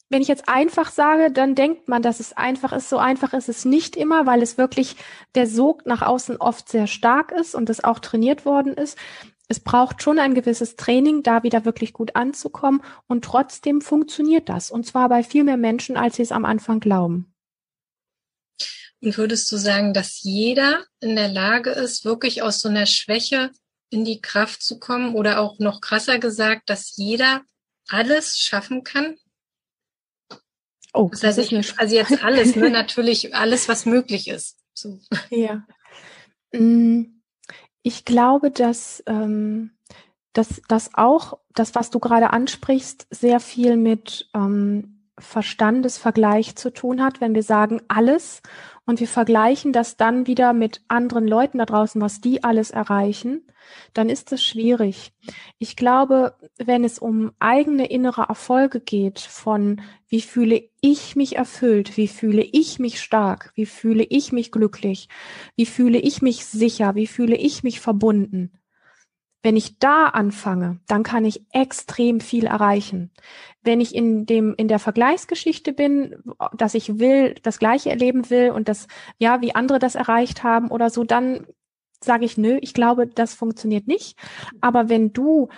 wenn 0.08 0.22
ich 0.22 0.28
jetzt 0.28 0.48
einfach 0.48 0.90
sage, 0.90 1.32
dann 1.32 1.54
denkt 1.54 1.88
man, 1.88 2.00
dass 2.00 2.20
es 2.20 2.32
einfach 2.32 2.72
ist. 2.72 2.88
So 2.88 2.98
einfach 2.98 3.32
ist 3.32 3.48
es 3.48 3.64
nicht 3.64 3.96
immer, 3.96 4.24
weil 4.24 4.40
es 4.40 4.56
wirklich 4.56 4.96
der 5.34 5.46
Sog 5.46 5.84
nach 5.84 6.02
außen 6.02 6.36
oft 6.36 6.68
sehr 6.68 6.86
stark 6.86 7.32
ist 7.32 7.54
und 7.54 7.68
es 7.70 7.82
auch 7.82 7.98
trainiert 7.98 8.44
worden 8.44 8.74
ist. 8.74 8.96
Es 9.48 9.60
braucht 9.60 10.02
schon 10.02 10.18
ein 10.18 10.34
gewisses 10.34 10.76
Training, 10.76 11.22
da 11.22 11.42
wieder 11.42 11.64
wirklich 11.64 11.92
gut 11.92 12.16
anzukommen 12.16 12.82
und 13.06 13.24
trotzdem 13.24 13.80
funktioniert 13.80 14.48
das. 14.48 14.70
Und 14.70 14.86
zwar 14.86 15.08
bei 15.08 15.22
viel 15.22 15.44
mehr 15.44 15.56
Menschen, 15.56 15.96
als 15.96 16.16
sie 16.16 16.22
es 16.22 16.32
am 16.32 16.44
Anfang 16.44 16.80
glauben. 16.80 17.32
Und 19.00 19.16
würdest 19.18 19.50
du 19.52 19.56
sagen, 19.56 19.92
dass 19.92 20.22
jeder 20.22 20.84
in 21.00 21.14
der 21.16 21.28
Lage 21.28 21.70
ist, 21.70 22.04
wirklich 22.04 22.42
aus 22.42 22.60
so 22.60 22.68
einer 22.68 22.86
Schwäche 22.86 23.52
in 23.90 24.04
die 24.04 24.20
Kraft 24.20 24.62
zu 24.62 24.80
kommen 24.80 25.14
oder 25.14 25.40
auch 25.40 25.58
noch 25.58 25.80
krasser 25.80 26.18
gesagt, 26.18 26.68
dass 26.68 26.96
jeder 26.96 27.42
alles 27.88 28.36
schaffen 28.38 28.82
kann? 28.82 29.16
Oh, 30.92 31.08
das 31.10 31.22
heißt, 31.22 31.38
ich, 31.38 31.78
also 31.78 31.94
jetzt 31.94 32.24
alles, 32.24 32.56
ne? 32.56 32.70
natürlich 32.70 33.34
alles, 33.34 33.68
was 33.68 33.86
möglich 33.86 34.28
ist. 34.28 34.58
So. 34.72 34.98
Ja. 35.30 35.66
Mm, 36.52 37.15
ich 37.86 38.04
glaube, 38.04 38.50
dass, 38.50 39.00
ähm, 39.06 39.70
dass, 40.32 40.60
dass 40.66 40.90
auch 40.94 41.38
das, 41.54 41.76
was 41.76 41.90
du 41.90 42.00
gerade 42.00 42.32
ansprichst, 42.32 43.06
sehr 43.10 43.38
viel 43.38 43.76
mit 43.76 44.28
ähm, 44.34 45.04
Verstandesvergleich 45.20 46.56
zu 46.56 46.72
tun 46.72 47.00
hat, 47.00 47.20
wenn 47.20 47.36
wir 47.36 47.44
sagen 47.44 47.80
alles 47.86 48.42
und 48.86 49.00
wir 49.00 49.08
vergleichen 49.08 49.72
das 49.72 49.96
dann 49.96 50.26
wieder 50.26 50.52
mit 50.52 50.80
anderen 50.88 51.26
Leuten 51.26 51.58
da 51.58 51.66
draußen, 51.66 52.00
was 52.00 52.20
die 52.20 52.44
alles 52.44 52.70
erreichen, 52.70 53.42
dann 53.92 54.08
ist 54.08 54.32
es 54.32 54.44
schwierig. 54.44 55.12
Ich 55.58 55.74
glaube, 55.74 56.34
wenn 56.56 56.84
es 56.84 57.00
um 57.00 57.32
eigene 57.40 57.86
innere 57.88 58.22
Erfolge 58.28 58.80
geht, 58.80 59.18
von 59.18 59.82
wie 60.08 60.20
fühle 60.20 60.62
ich 60.80 61.16
mich 61.16 61.36
erfüllt, 61.36 61.96
wie 61.96 62.06
fühle 62.06 62.42
ich 62.42 62.78
mich 62.78 63.00
stark, 63.00 63.52
wie 63.56 63.66
fühle 63.66 64.04
ich 64.04 64.30
mich 64.30 64.52
glücklich, 64.52 65.08
wie 65.56 65.66
fühle 65.66 65.98
ich 65.98 66.22
mich 66.22 66.46
sicher, 66.46 66.94
wie 66.94 67.08
fühle 67.08 67.36
ich 67.36 67.64
mich 67.64 67.80
verbunden, 67.80 68.52
wenn 69.46 69.54
ich 69.54 69.78
da 69.78 70.06
anfange, 70.06 70.80
dann 70.88 71.04
kann 71.04 71.24
ich 71.24 71.46
extrem 71.52 72.18
viel 72.18 72.46
erreichen. 72.46 73.12
Wenn 73.62 73.80
ich 73.80 73.94
in 73.94 74.26
dem, 74.26 74.56
in 74.56 74.66
der 74.66 74.80
Vergleichsgeschichte 74.80 75.72
bin, 75.72 76.16
dass 76.52 76.74
ich 76.74 76.98
will, 76.98 77.36
das 77.44 77.60
Gleiche 77.60 77.90
erleben 77.90 78.28
will 78.28 78.50
und 78.50 78.66
das, 78.66 78.88
ja, 79.18 79.40
wie 79.42 79.54
andere 79.54 79.78
das 79.78 79.94
erreicht 79.94 80.42
haben 80.42 80.66
oder 80.72 80.90
so, 80.90 81.04
dann 81.04 81.46
sage 82.02 82.24
ich, 82.24 82.36
nö, 82.36 82.58
ich 82.60 82.74
glaube, 82.74 83.06
das 83.06 83.34
funktioniert 83.34 83.86
nicht. 83.86 84.18
Aber 84.60 84.88
wenn 84.88 85.12
du 85.12 85.48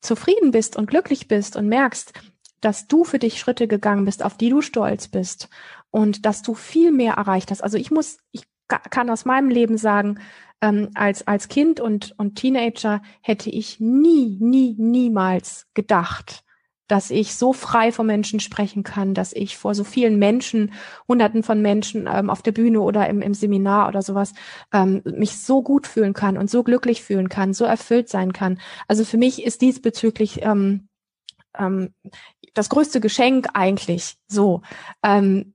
zufrieden 0.00 0.52
bist 0.52 0.76
und 0.76 0.86
glücklich 0.86 1.26
bist 1.26 1.56
und 1.56 1.66
merkst, 1.66 2.12
dass 2.60 2.86
du 2.86 3.02
für 3.02 3.18
dich 3.18 3.40
Schritte 3.40 3.66
gegangen 3.66 4.04
bist, 4.04 4.24
auf 4.24 4.36
die 4.36 4.50
du 4.50 4.60
stolz 4.60 5.08
bist 5.08 5.48
und 5.90 6.26
dass 6.26 6.42
du 6.42 6.54
viel 6.54 6.92
mehr 6.92 7.14
erreicht 7.14 7.50
hast. 7.50 7.64
Also 7.64 7.76
ich 7.76 7.90
muss, 7.90 8.18
ich 8.30 8.44
kann 8.68 9.10
aus 9.10 9.24
meinem 9.24 9.48
Leben 9.48 9.78
sagen, 9.78 10.20
ähm, 10.62 10.90
als, 10.94 11.26
als 11.26 11.48
Kind 11.48 11.80
und, 11.80 12.14
und 12.16 12.36
Teenager 12.36 13.02
hätte 13.20 13.50
ich 13.50 13.80
nie, 13.80 14.38
nie, 14.40 14.74
niemals 14.78 15.66
gedacht, 15.74 16.44
dass 16.88 17.10
ich 17.10 17.34
so 17.34 17.52
frei 17.52 17.90
vor 17.90 18.04
Menschen 18.04 18.38
sprechen 18.38 18.82
kann, 18.82 19.14
dass 19.14 19.32
ich 19.32 19.56
vor 19.56 19.74
so 19.74 19.82
vielen 19.82 20.18
Menschen, 20.18 20.72
hunderten 21.08 21.42
von 21.42 21.62
Menschen 21.62 22.08
ähm, 22.12 22.28
auf 22.30 22.42
der 22.42 22.52
Bühne 22.52 22.80
oder 22.80 23.08
im, 23.08 23.22
im 23.22 23.34
Seminar 23.34 23.88
oder 23.88 24.02
sowas, 24.02 24.34
ähm, 24.72 25.02
mich 25.04 25.38
so 25.38 25.62
gut 25.62 25.86
fühlen 25.86 26.12
kann 26.12 26.36
und 26.36 26.50
so 26.50 26.62
glücklich 26.62 27.02
fühlen 27.02 27.28
kann, 27.28 27.54
so 27.54 27.64
erfüllt 27.64 28.08
sein 28.08 28.32
kann. 28.32 28.60
Also 28.88 29.04
für 29.04 29.16
mich 29.16 29.42
ist 29.44 29.62
diesbezüglich 29.62 30.42
ähm, 30.42 30.88
ähm, 31.58 31.94
das 32.54 32.68
größte 32.68 33.00
Geschenk 33.00 33.48
eigentlich 33.54 34.16
so. 34.28 34.62
Ähm, 35.02 35.54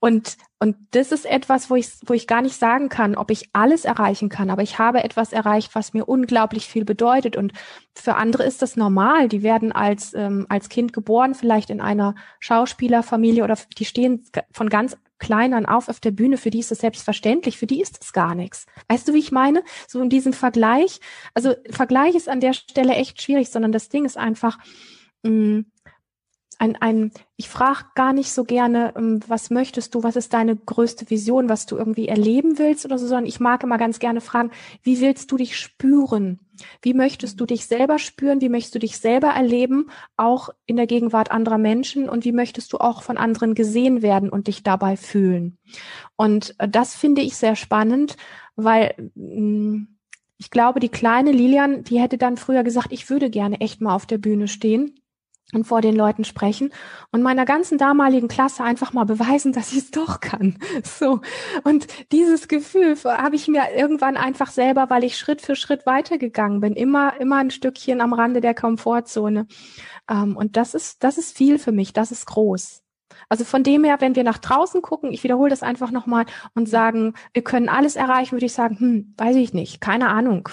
und, 0.00 0.36
und 0.58 0.76
das 0.90 1.10
ist 1.10 1.24
etwas, 1.24 1.70
wo 1.70 1.76
ich, 1.76 1.88
wo 2.04 2.12
ich 2.12 2.26
gar 2.26 2.42
nicht 2.42 2.56
sagen 2.56 2.88
kann, 2.88 3.16
ob 3.16 3.30
ich 3.30 3.48
alles 3.52 3.84
erreichen 3.84 4.28
kann, 4.28 4.50
aber 4.50 4.62
ich 4.62 4.78
habe 4.78 5.02
etwas 5.02 5.32
erreicht, 5.32 5.74
was 5.74 5.94
mir 5.94 6.04
unglaublich 6.04 6.66
viel 6.66 6.84
bedeutet. 6.84 7.36
Und 7.36 7.52
für 7.94 8.16
andere 8.16 8.44
ist 8.44 8.60
das 8.60 8.76
normal. 8.76 9.28
Die 9.28 9.42
werden 9.42 9.72
als, 9.72 10.12
ähm, 10.14 10.46
als 10.48 10.68
Kind 10.68 10.92
geboren, 10.92 11.34
vielleicht 11.34 11.70
in 11.70 11.80
einer 11.80 12.14
Schauspielerfamilie 12.40 13.42
oder 13.42 13.56
die 13.78 13.86
stehen 13.86 14.24
von 14.52 14.68
ganz 14.68 14.96
klein 15.18 15.54
an 15.54 15.64
auf 15.64 15.88
auf 15.88 16.00
der 16.00 16.10
Bühne. 16.10 16.36
Für 16.36 16.50
die 16.50 16.58
ist 16.58 16.70
das 16.70 16.80
selbstverständlich. 16.80 17.56
Für 17.56 17.66
die 17.66 17.80
ist 17.80 17.98
das 18.00 18.12
gar 18.12 18.34
nichts. 18.34 18.66
Weißt 18.88 19.08
du, 19.08 19.14
wie 19.14 19.18
ich 19.18 19.32
meine? 19.32 19.62
So 19.88 20.02
in 20.02 20.10
diesem 20.10 20.34
Vergleich. 20.34 21.00
Also 21.32 21.54
Vergleich 21.70 22.14
ist 22.14 22.28
an 22.28 22.40
der 22.40 22.52
Stelle 22.52 22.94
echt 22.94 23.22
schwierig, 23.22 23.48
sondern 23.48 23.72
das 23.72 23.88
Ding 23.88 24.04
ist 24.04 24.18
einfach, 24.18 24.58
ein, 26.58 26.76
ein, 26.76 27.12
ich 27.36 27.48
frage 27.48 27.84
gar 27.94 28.12
nicht 28.12 28.32
so 28.32 28.44
gerne, 28.44 28.94
ähm, 28.96 29.20
was 29.26 29.50
möchtest 29.50 29.94
du, 29.94 30.02
was 30.02 30.16
ist 30.16 30.32
deine 30.32 30.56
größte 30.56 31.10
Vision, 31.10 31.48
was 31.48 31.66
du 31.66 31.76
irgendwie 31.76 32.08
erleben 32.08 32.58
willst 32.58 32.84
oder 32.84 32.98
so, 32.98 33.06
sondern 33.06 33.26
ich 33.26 33.40
mag 33.40 33.62
immer 33.62 33.78
ganz 33.78 33.98
gerne 33.98 34.20
fragen, 34.20 34.50
wie 34.82 35.00
willst 35.00 35.30
du 35.30 35.36
dich 35.36 35.58
spüren? 35.58 36.40
Wie 36.80 36.94
möchtest 36.94 37.40
du 37.40 37.46
dich 37.46 37.66
selber 37.66 37.98
spüren? 37.98 38.40
Wie 38.40 38.48
möchtest 38.48 38.74
du 38.74 38.78
dich 38.78 38.96
selber 38.96 39.28
erleben, 39.28 39.90
auch 40.16 40.48
in 40.64 40.76
der 40.76 40.86
Gegenwart 40.86 41.30
anderer 41.30 41.58
Menschen? 41.58 42.08
Und 42.08 42.24
wie 42.24 42.32
möchtest 42.32 42.72
du 42.72 42.78
auch 42.78 43.02
von 43.02 43.18
anderen 43.18 43.54
gesehen 43.54 44.00
werden 44.00 44.30
und 44.30 44.46
dich 44.46 44.62
dabei 44.62 44.96
fühlen? 44.96 45.58
Und 46.16 46.54
äh, 46.58 46.68
das 46.68 46.94
finde 46.94 47.20
ich 47.20 47.36
sehr 47.36 47.56
spannend, 47.56 48.16
weil 48.54 49.10
mm, 49.14 49.82
ich 50.38 50.50
glaube, 50.50 50.80
die 50.80 50.90
kleine 50.90 51.32
Lilian, 51.32 51.82
die 51.84 52.00
hätte 52.00 52.18
dann 52.18 52.36
früher 52.36 52.62
gesagt, 52.62 52.92
ich 52.92 53.08
würde 53.10 53.30
gerne 53.30 53.60
echt 53.60 53.80
mal 53.80 53.94
auf 53.94 54.06
der 54.06 54.18
Bühne 54.18 54.48
stehen 54.48 54.94
und 55.52 55.64
vor 55.64 55.80
den 55.80 55.94
Leuten 55.94 56.24
sprechen 56.24 56.72
und 57.12 57.22
meiner 57.22 57.44
ganzen 57.44 57.78
damaligen 57.78 58.28
Klasse 58.28 58.64
einfach 58.64 58.92
mal 58.92 59.04
beweisen, 59.04 59.52
dass 59.52 59.72
ich 59.72 59.78
es 59.78 59.90
doch 59.90 60.20
kann. 60.20 60.58
So. 60.82 61.20
Und 61.64 61.86
dieses 62.12 62.48
Gefühl 62.48 62.96
habe 63.04 63.36
ich 63.36 63.48
mir 63.48 63.62
irgendwann 63.76 64.16
einfach 64.16 64.50
selber, 64.50 64.88
weil 64.88 65.04
ich 65.04 65.16
Schritt 65.16 65.40
für 65.42 65.56
Schritt 65.56 65.86
weitergegangen 65.86 66.60
bin, 66.60 66.74
immer, 66.74 67.20
immer 67.20 67.36
ein 67.36 67.50
Stückchen 67.50 68.00
am 68.00 68.12
Rande 68.12 68.40
der 68.40 68.54
Komfortzone. 68.54 69.46
Ähm, 70.08 70.36
und 70.36 70.56
das 70.56 70.74
ist, 70.74 71.02
das 71.04 71.18
ist 71.18 71.36
viel 71.36 71.58
für 71.58 71.72
mich. 71.72 71.92
Das 71.92 72.12
ist 72.12 72.26
groß. 72.26 72.82
Also 73.28 73.44
von 73.44 73.62
dem 73.62 73.84
her, 73.84 73.96
wenn 74.00 74.16
wir 74.16 74.24
nach 74.24 74.38
draußen 74.38 74.82
gucken, 74.82 75.12
ich 75.12 75.24
wiederhole 75.24 75.50
das 75.50 75.62
einfach 75.62 75.90
nochmal 75.90 76.26
und 76.54 76.68
sagen, 76.68 77.14
wir 77.32 77.42
können 77.42 77.68
alles 77.68 77.96
erreichen, 77.96 78.32
würde 78.32 78.46
ich 78.46 78.52
sagen, 78.52 78.78
hm, 78.78 79.14
weiß 79.16 79.36
ich 79.36 79.52
nicht, 79.52 79.80
keine 79.80 80.08
Ahnung. 80.08 80.48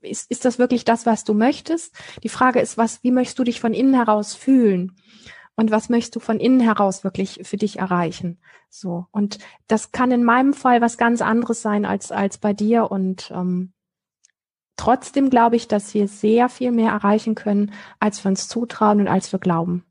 Ist, 0.00 0.30
ist 0.30 0.44
das 0.44 0.58
wirklich 0.58 0.84
das, 0.84 1.06
was 1.06 1.24
du 1.24 1.34
möchtest? 1.34 1.94
Die 2.22 2.28
Frage 2.28 2.60
ist, 2.60 2.78
was, 2.78 3.02
wie 3.02 3.10
möchtest 3.10 3.38
du 3.38 3.44
dich 3.44 3.60
von 3.60 3.74
innen 3.74 3.94
heraus 3.94 4.34
fühlen? 4.34 4.96
Und 5.54 5.70
was 5.70 5.88
möchtest 5.88 6.16
du 6.16 6.20
von 6.20 6.40
innen 6.40 6.60
heraus 6.60 7.04
wirklich 7.04 7.40
für 7.42 7.56
dich 7.56 7.78
erreichen? 7.78 8.38
So. 8.70 9.06
Und 9.10 9.38
das 9.66 9.92
kann 9.92 10.10
in 10.10 10.24
meinem 10.24 10.54
Fall 10.54 10.80
was 10.80 10.96
ganz 10.96 11.20
anderes 11.20 11.60
sein 11.60 11.84
als, 11.84 12.10
als 12.10 12.38
bei 12.38 12.54
dir. 12.54 12.90
Und 12.90 13.30
ähm, 13.34 13.72
trotzdem 14.76 15.28
glaube 15.28 15.56
ich, 15.56 15.68
dass 15.68 15.92
wir 15.92 16.08
sehr 16.08 16.48
viel 16.48 16.72
mehr 16.72 16.92
erreichen 16.92 17.34
können, 17.34 17.72
als 18.00 18.24
wir 18.24 18.30
uns 18.30 18.48
zutrauen 18.48 19.00
und 19.00 19.08
als 19.08 19.30
wir 19.32 19.38
glauben. 19.38 19.84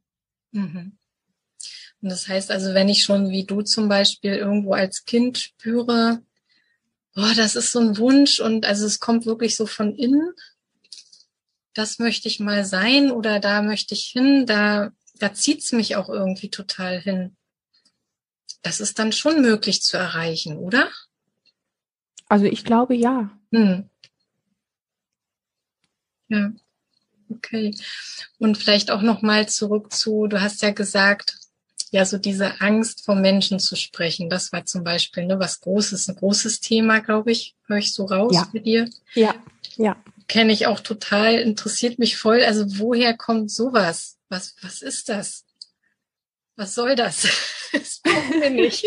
Mhm. 0.52 0.98
Und 2.02 2.10
das 2.10 2.28
heißt 2.28 2.52
also, 2.52 2.74
wenn 2.74 2.90
ich 2.90 3.04
schon 3.04 3.30
wie 3.30 3.46
du 3.46 3.62
zum 3.62 3.88
Beispiel 3.88 4.36
irgendwo 4.36 4.74
als 4.74 5.06
Kind 5.06 5.38
spüre, 5.38 6.22
boah, 7.14 7.34
das 7.36 7.56
ist 7.56 7.72
so 7.72 7.80
ein 7.80 7.98
Wunsch 7.98 8.40
und 8.40 8.66
also 8.66 8.86
es 8.86 9.00
kommt 9.00 9.26
wirklich 9.26 9.56
so 9.56 9.66
von 9.66 9.96
innen, 9.96 10.34
das 11.74 12.00
möchte 12.00 12.28
ich 12.28 12.40
mal 12.40 12.66
sein 12.66 13.12
oder 13.12 13.40
da 13.40 13.62
möchte 13.62 13.94
ich 13.94 14.06
hin, 14.06 14.46
da, 14.46 14.92
da 15.16 15.34
zieht's 15.34 15.72
mich 15.72 15.96
auch 15.96 16.10
irgendwie 16.10 16.50
total 16.50 17.00
hin. 17.00 17.36
Das 18.62 18.80
ist 18.80 19.00
dann 19.00 19.12
schon 19.12 19.42
möglich 19.42 19.82
zu 19.82 19.98
erreichen, 19.98 20.58
oder? 20.58 20.90
Also 22.28 22.46
ich 22.46 22.64
glaube 22.64 22.96
ja. 22.96 23.30
Hm. 23.52 23.90
Ja. 26.30 26.52
Okay. 27.30 27.76
Und 28.40 28.58
vielleicht 28.58 28.92
auch 28.92 29.02
noch 29.02 29.22
mal 29.22 29.48
zurück 29.48 29.94
zu, 29.94 30.28
du 30.28 30.42
hast 30.42 30.62
ja 30.62 30.72
gesagt, 30.72 31.41
ja 31.92 32.06
so 32.06 32.18
diese 32.18 32.62
Angst 32.62 33.06
vom 33.06 33.22
Menschen 33.22 33.60
zu 33.60 33.76
sprechen. 33.76 34.30
Das 34.30 34.52
war 34.52 34.66
zum 34.66 34.84
Beispiel 34.84 35.26
ne, 35.26 35.40
was 35.40 35.60
Großes, 35.60 36.08
ein 36.08 36.16
großes 36.16 36.62
Thema, 36.62 37.00
glaube 37.00 37.32
ich, 37.32 37.56
höre 37.68 37.78
ich 37.78 37.94
so 37.94 38.06
raus 38.06 38.34
ja. 38.34 38.48
mit 38.54 38.66
dir. 38.66 38.90
Ja, 39.14 39.36
ja. 39.76 39.98
Kenne 40.28 40.54
ich 40.54 40.68
auch 40.68 40.80
total, 40.80 41.36
interessiert 41.36 42.00
mich 42.00 42.18
voll. 42.18 42.42
Also 42.44 42.66
woher 42.80 43.16
kommt 43.16 43.52
sowas? 43.52 44.18
Was, 44.30 44.56
was 44.62 44.82
ist 44.82 45.10
das? 45.10 45.44
Was 46.56 46.74
soll 46.74 46.96
das? 46.96 47.28
das 47.74 48.00
brauchen 48.02 48.42
wir 48.42 48.50
nicht. 48.50 48.86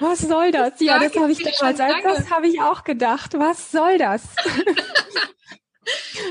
Was 0.00 0.18
soll 0.18 0.50
das? 0.50 0.72
Ja, 0.80 0.98
das 0.98 1.14
habe 1.14 1.30
ich 1.30 1.38
damals, 1.38 1.78
das 2.02 2.30
habe 2.30 2.48
ich 2.48 2.60
auch 2.60 2.82
gedacht. 2.82 3.34
Was 3.34 3.70
soll 3.70 3.96
das? 3.98 4.22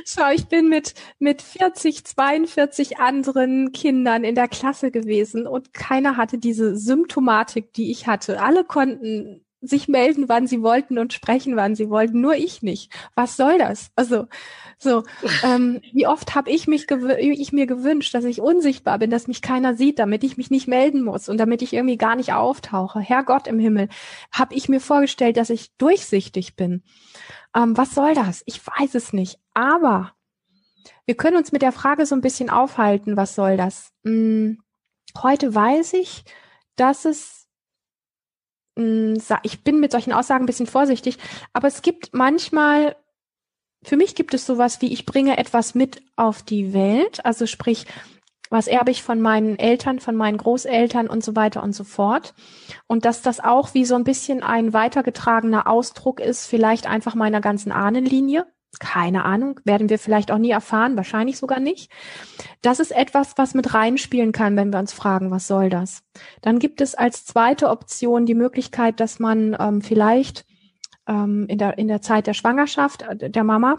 Schau, 0.09 0.31
ich 0.31 0.47
bin 0.47 0.69
mit, 0.69 0.93
mit 1.19 1.41
40, 1.41 2.05
42 2.05 2.97
anderen 2.97 3.73
Kindern 3.73 4.23
in 4.23 4.35
der 4.35 4.47
Klasse 4.47 4.89
gewesen 4.89 5.45
und 5.45 5.73
keiner 5.73 6.15
hatte 6.15 6.37
diese 6.37 6.77
Symptomatik, 6.77 7.73
die 7.73 7.91
ich 7.91 8.07
hatte. 8.07 8.41
Alle 8.41 8.63
konnten 8.63 9.45
sich 9.61 9.87
melden, 9.87 10.29
wann 10.29 10.45
sie 10.47 10.61
wollten 10.61 10.97
und 10.99 11.13
sprechen, 11.13 11.55
wann 11.55 11.75
sie 11.75 11.89
wollten, 11.89 12.21
nur 12.21 12.35
ich 12.35 12.61
nicht. 12.61 12.91
Was 13.15 13.37
soll 13.37 13.57
das? 13.57 13.89
Also 13.95 14.27
so, 14.77 15.03
ähm, 15.43 15.81
wie 15.93 16.07
oft 16.07 16.35
habe 16.35 16.51
ich 16.51 16.67
mich 16.67 16.87
ich 16.89 17.51
mir 17.51 17.65
gewünscht, 17.65 18.13
dass 18.13 18.23
ich 18.23 18.39
unsichtbar 18.39 18.99
bin, 18.99 19.09
dass 19.09 19.27
mich 19.27 19.41
keiner 19.41 19.73
sieht, 19.73 19.99
damit 19.99 20.23
ich 20.23 20.37
mich 20.37 20.51
nicht 20.51 20.67
melden 20.67 21.03
muss 21.03 21.27
und 21.27 21.37
damit 21.37 21.61
ich 21.61 21.73
irgendwie 21.73 21.97
gar 21.97 22.15
nicht 22.15 22.33
auftauche. 22.33 22.99
Herrgott 22.99 23.47
im 23.47 23.59
Himmel, 23.59 23.89
habe 24.31 24.53
ich 24.53 24.69
mir 24.69 24.79
vorgestellt, 24.79 25.37
dass 25.37 25.49
ich 25.49 25.75
durchsichtig 25.77 26.55
bin. 26.55 26.83
Ähm, 27.55 27.75
was 27.75 27.95
soll 27.95 28.13
das? 28.13 28.43
Ich 28.45 28.61
weiß 28.65 28.95
es 28.95 29.13
nicht. 29.13 29.39
Aber 29.53 30.13
wir 31.05 31.15
können 31.15 31.37
uns 31.37 31.51
mit 31.51 31.61
der 31.61 31.71
Frage 31.71 32.05
so 32.05 32.15
ein 32.15 32.21
bisschen 32.21 32.49
aufhalten, 32.49 33.17
was 33.17 33.33
soll 33.33 33.57
das? 33.57 33.91
Hm, 34.03 34.59
heute 35.21 35.55
weiß 35.55 35.93
ich, 35.93 36.23
dass 36.75 37.05
es, 37.05 37.46
ich 39.43 39.63
bin 39.63 39.79
mit 39.79 39.91
solchen 39.91 40.13
Aussagen 40.13 40.43
ein 40.43 40.47
bisschen 40.47 40.67
vorsichtig, 40.67 41.17
aber 41.53 41.67
es 41.67 41.81
gibt 41.81 42.13
manchmal, 42.13 42.95
für 43.83 43.97
mich 43.97 44.15
gibt 44.15 44.33
es 44.33 44.45
sowas 44.45 44.81
wie, 44.81 44.93
ich 44.93 45.05
bringe 45.05 45.37
etwas 45.37 45.75
mit 45.75 46.01
auf 46.15 46.43
die 46.43 46.73
Welt, 46.73 47.25
also 47.25 47.45
sprich, 47.45 47.85
was 48.49 48.67
erbe 48.67 48.91
ich 48.91 49.03
von 49.03 49.19
meinen 49.19 49.59
Eltern, 49.59 49.99
von 49.99 50.15
meinen 50.15 50.37
Großeltern 50.37 51.07
und 51.07 51.23
so 51.23 51.35
weiter 51.35 51.63
und 51.63 51.73
so 51.73 51.83
fort. 51.83 52.33
Und 52.87 53.05
dass 53.05 53.21
das 53.21 53.39
auch 53.39 53.73
wie 53.73 53.85
so 53.85 53.95
ein 53.95 54.03
bisschen 54.03 54.41
ein 54.41 54.73
weitergetragener 54.73 55.67
Ausdruck 55.67 56.19
ist, 56.19 56.45
vielleicht 56.45 56.87
einfach 56.87 57.15
meiner 57.15 57.41
ganzen 57.41 57.71
Ahnenlinie. 57.71 58.45
Keine 58.79 59.25
Ahnung, 59.25 59.59
werden 59.63 59.89
wir 59.89 59.99
vielleicht 59.99 60.31
auch 60.31 60.37
nie 60.37 60.51
erfahren, 60.51 60.97
wahrscheinlich 60.97 61.37
sogar 61.37 61.59
nicht. 61.59 61.91
Das 62.61 62.79
ist 62.79 62.91
etwas, 62.91 63.37
was 63.37 63.53
mit 63.53 63.73
reinspielen 63.73 64.31
kann, 64.31 64.55
wenn 64.55 64.71
wir 64.71 64.79
uns 64.79 64.93
fragen, 64.93 65.31
was 65.31 65.47
soll 65.47 65.69
das? 65.69 66.03
Dann 66.41 66.59
gibt 66.59 66.81
es 66.81 66.95
als 66.95 67.25
zweite 67.25 67.69
Option 67.69 68.25
die 68.25 68.35
Möglichkeit, 68.35 68.99
dass 68.99 69.19
man 69.19 69.55
ähm, 69.59 69.81
vielleicht 69.81 70.45
ähm, 71.07 71.45
in, 71.47 71.57
der, 71.57 71.77
in 71.77 71.87
der 71.87 72.01
Zeit 72.01 72.27
der 72.27 72.33
Schwangerschaft 72.33 73.01
äh, 73.03 73.29
der 73.29 73.43
Mama 73.43 73.77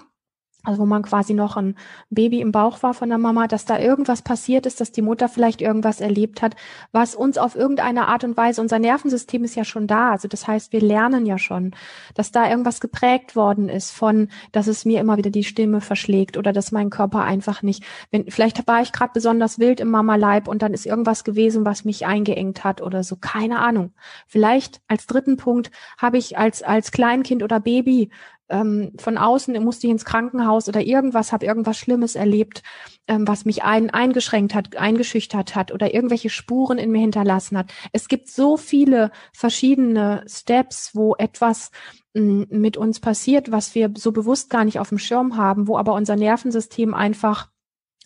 also 0.69 0.83
wo 0.83 0.87
man 0.87 1.03
quasi 1.03 1.33
noch 1.33 1.57
ein 1.57 1.77
Baby 2.11 2.43
im 2.43 2.53
Bauch 2.53 2.83
war 2.83 2.93
von 2.93 3.09
der 3.09 3.17
Mama, 3.17 3.49
dass 3.49 3.65
da 3.65 3.79
irgendwas 3.79 4.21
passiert 4.21 4.67
ist, 4.67 4.81
dass 4.81 4.93
die 4.93 5.01
Mutter 5.01 5.29
vielleicht 5.29 5.63
irgendwas 5.63 6.01
erlebt 6.01 6.43
hat, 6.43 6.57
was 6.93 7.15
uns 7.15 7.39
auf 7.39 7.57
irgendeine 7.57 8.07
Art 8.07 8.23
und 8.23 8.37
Weise, 8.37 8.61
unser 8.61 8.79
Nervensystem 8.79 9.45
ist 9.45 9.57
ja 9.57 9.65
schon 9.65 9.87
da, 9.87 10.11
also 10.11 10.29
das 10.29 10.47
heißt, 10.47 10.73
wir 10.73 10.83
lernen 10.83 11.25
ja 11.25 11.39
schon, 11.39 11.75
dass 12.15 12.33
da 12.33 12.49
irgendwas 12.51 12.81
geprägt 12.81 13.35
worden 13.35 13.71
ist 13.71 13.93
von, 13.93 14.29
dass 14.53 14.67
es 14.67 14.85
mir 14.85 15.01
immer 15.01 15.17
wieder 15.17 15.31
die 15.31 15.45
Stimme 15.45 15.81
verschlägt 15.81 16.37
oder 16.37 16.53
dass 16.53 16.71
mein 16.71 16.91
Körper 16.91 17.25
einfach 17.25 17.63
nicht, 17.63 17.83
wenn 18.11 18.31
vielleicht 18.31 18.67
war 18.69 18.83
ich 18.83 18.93
gerade 18.93 19.13
besonders 19.15 19.59
wild 19.59 19.81
im 19.81 19.91
Mama-Leib 19.91 20.49
und 20.49 20.61
dann 20.61 20.75
ist 20.75 20.85
irgendwas 20.85 21.25
gewesen, 21.25 21.65
was 21.65 21.87
mich 21.87 22.05
eingeengt 22.05 22.63
hat 22.63 22.83
oder 22.83 23.03
so, 23.05 23.17
keine 23.17 23.61
Ahnung. 23.61 23.93
Vielleicht 24.27 24.83
als 24.87 25.07
dritten 25.07 25.39
Punkt 25.39 25.71
habe 25.97 26.19
ich 26.19 26.37
als 26.37 26.63
als 26.63 26.93
Kleinkind 26.93 27.43
oder 27.43 27.59
Baby 27.59 28.11
ähm, 28.49 28.93
von 28.99 29.19
außen 29.19 29.63
musste 29.63 29.87
ich 29.87 29.91
ins 29.91 30.05
Krankenhaus 30.05 30.69
oder 30.69 30.81
irgendwas, 30.81 31.33
habe 31.33 31.47
irgendwas 31.47 31.79
Schlimmes 31.79 32.15
erlebt, 32.15 32.63
ähm, 33.07 33.27
was 33.29 33.45
mich 33.45 33.63
ein, 33.63 33.91
eingeschränkt 33.91 34.55
hat, 34.55 34.77
eingeschüchtert 34.77 35.55
hat 35.55 35.73
oder 35.73 35.95
irgendwelche 35.95 36.31
Spuren 36.31 36.79
in 36.79 36.91
mir 36.91 37.01
hinterlassen 37.01 37.59
hat. 37.59 37.73
Es 37.93 38.09
gibt 38.09 38.29
so 38.29 38.57
viele 38.57 39.11
verschiedene 39.33 40.25
Steps, 40.27 40.95
wo 40.95 41.15
etwas 41.17 41.71
mh, 42.15 42.47
mit 42.51 42.77
uns 42.77 43.01
passiert, 43.01 43.53
was 43.53 43.75
wir 43.75 43.93
so 43.97 44.13
bewusst 44.13 44.51
gar 44.51 44.65
nicht 44.65 44.79
auf 44.79 44.89
dem 44.89 44.99
Schirm 44.99 45.37
haben, 45.37 45.69
wo 45.69 45.77
aber 45.77 45.95
unser 45.95 46.17
Nervensystem 46.17 46.95
einfach 46.95 47.49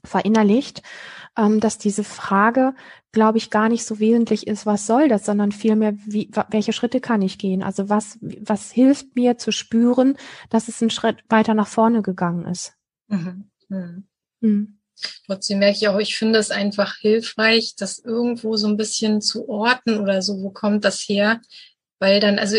verinnerlicht 0.04 0.82
ähm, 1.36 1.60
dass 1.60 1.78
diese 1.78 2.04
Frage, 2.04 2.74
glaube 3.10 3.38
ich, 3.38 3.50
gar 3.50 3.68
nicht 3.68 3.84
so 3.84 3.98
wesentlich 3.98 4.46
ist, 4.46 4.66
was 4.66 4.86
soll 4.86 5.08
das, 5.08 5.24
sondern 5.24 5.52
vielmehr, 5.52 5.94
wie, 6.06 6.30
welche 6.50 6.72
Schritte 6.72 7.00
kann 7.00 7.22
ich 7.22 7.38
gehen? 7.38 7.62
Also 7.62 7.88
was, 7.88 8.18
was 8.20 8.70
hilft 8.70 9.16
mir 9.16 9.38
zu 9.38 9.52
spüren, 9.52 10.16
dass 10.50 10.68
es 10.68 10.80
einen 10.82 10.90
Schritt 10.90 11.24
weiter 11.28 11.54
nach 11.54 11.68
vorne 11.68 12.02
gegangen 12.02 12.46
ist? 12.46 12.74
Mhm. 13.08 13.50
Mhm. 13.68 14.04
Mhm. 14.40 14.78
Trotzdem 15.26 15.58
merke 15.58 15.78
ich 15.78 15.88
auch, 15.88 15.98
ich 15.98 16.16
finde 16.16 16.38
es 16.38 16.50
einfach 16.50 16.96
hilfreich, 16.96 17.74
das 17.76 17.98
irgendwo 17.98 18.56
so 18.56 18.68
ein 18.68 18.76
bisschen 18.76 19.20
zu 19.20 19.48
orten 19.48 19.98
oder 19.98 20.22
so, 20.22 20.42
wo 20.42 20.50
kommt 20.50 20.84
das 20.84 21.00
her? 21.00 21.40
Weil 21.98 22.20
dann, 22.20 22.38
also 22.38 22.56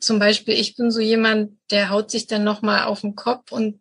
zum 0.00 0.18
Beispiel, 0.18 0.54
ich 0.54 0.76
bin 0.76 0.90
so 0.90 1.00
jemand, 1.00 1.58
der 1.70 1.90
haut 1.90 2.10
sich 2.10 2.26
dann 2.26 2.44
nochmal 2.44 2.84
auf 2.84 3.02
den 3.02 3.14
Kopf 3.14 3.52
und 3.52 3.80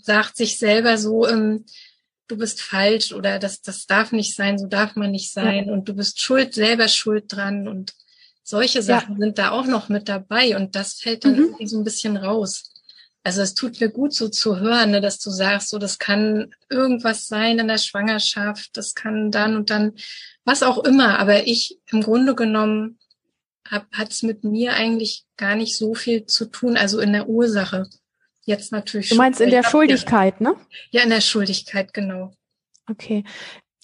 sagt 0.00 0.36
sich 0.36 0.58
selber 0.58 0.96
so, 0.96 1.26
ähm, 1.28 1.64
du 2.28 2.36
bist 2.36 2.62
falsch 2.62 3.12
oder 3.12 3.38
das, 3.38 3.62
das 3.62 3.86
darf 3.86 4.12
nicht 4.12 4.34
sein, 4.34 4.58
so 4.58 4.66
darf 4.66 4.96
man 4.96 5.10
nicht 5.10 5.32
sein 5.32 5.66
ja. 5.66 5.72
und 5.72 5.88
du 5.88 5.94
bist 5.94 6.20
schuld, 6.20 6.54
selber 6.54 6.88
schuld 6.88 7.24
dran 7.28 7.68
und 7.68 7.94
solche 8.42 8.82
Sachen 8.82 9.14
ja. 9.14 9.20
sind 9.20 9.38
da 9.38 9.50
auch 9.50 9.66
noch 9.66 9.88
mit 9.88 10.08
dabei 10.08 10.56
und 10.56 10.74
das 10.76 10.94
fällt 10.94 11.24
dann 11.24 11.32
mhm. 11.32 11.38
irgendwie 11.38 11.66
so 11.66 11.78
ein 11.78 11.84
bisschen 11.84 12.16
raus. 12.16 12.70
Also 13.22 13.40
es 13.40 13.54
tut 13.54 13.80
mir 13.80 13.88
gut 13.88 14.12
so 14.12 14.28
zu 14.28 14.60
hören, 14.60 14.90
ne, 14.90 15.00
dass 15.00 15.18
du 15.18 15.30
sagst, 15.30 15.70
so 15.70 15.78
das 15.78 15.98
kann 15.98 16.54
irgendwas 16.68 17.26
sein 17.26 17.58
in 17.58 17.68
der 17.68 17.78
Schwangerschaft, 17.78 18.76
das 18.76 18.94
kann 18.94 19.30
dann 19.30 19.56
und 19.56 19.70
dann 19.70 19.94
was 20.44 20.62
auch 20.62 20.84
immer, 20.84 21.18
aber 21.18 21.46
ich 21.46 21.78
im 21.90 22.02
Grunde 22.02 22.34
genommen 22.34 22.98
hat 23.66 24.12
es 24.12 24.22
mit 24.22 24.44
mir 24.44 24.74
eigentlich 24.74 25.24
gar 25.38 25.56
nicht 25.56 25.78
so 25.78 25.94
viel 25.94 26.26
zu 26.26 26.44
tun, 26.44 26.76
also 26.76 27.00
in 27.00 27.14
der 27.14 27.28
Ursache 27.30 27.88
jetzt 28.44 28.72
natürlich. 28.72 29.10
Du 29.10 29.16
meinst 29.16 29.40
in 29.40 29.50
der 29.50 29.62
Schuldigkeit, 29.62 30.40
ne? 30.40 30.56
Ja, 30.90 31.02
in 31.02 31.10
der 31.10 31.20
Schuldigkeit, 31.20 31.94
genau. 31.94 32.32
Okay. 32.90 33.24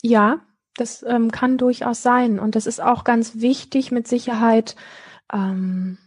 Ja, 0.03 0.41
das 0.75 1.03
ähm, 1.03 1.31
kann 1.31 1.59
durchaus 1.59 2.03
sein. 2.03 2.39
Und 2.39 2.55
das 2.55 2.67
ist 2.67 2.81
auch 2.81 3.05
ganz 3.05 3.41
wichtig, 3.41 3.91
mit 3.91 4.09
Sicherheit 4.09 4.77
ähm, 5.33 5.99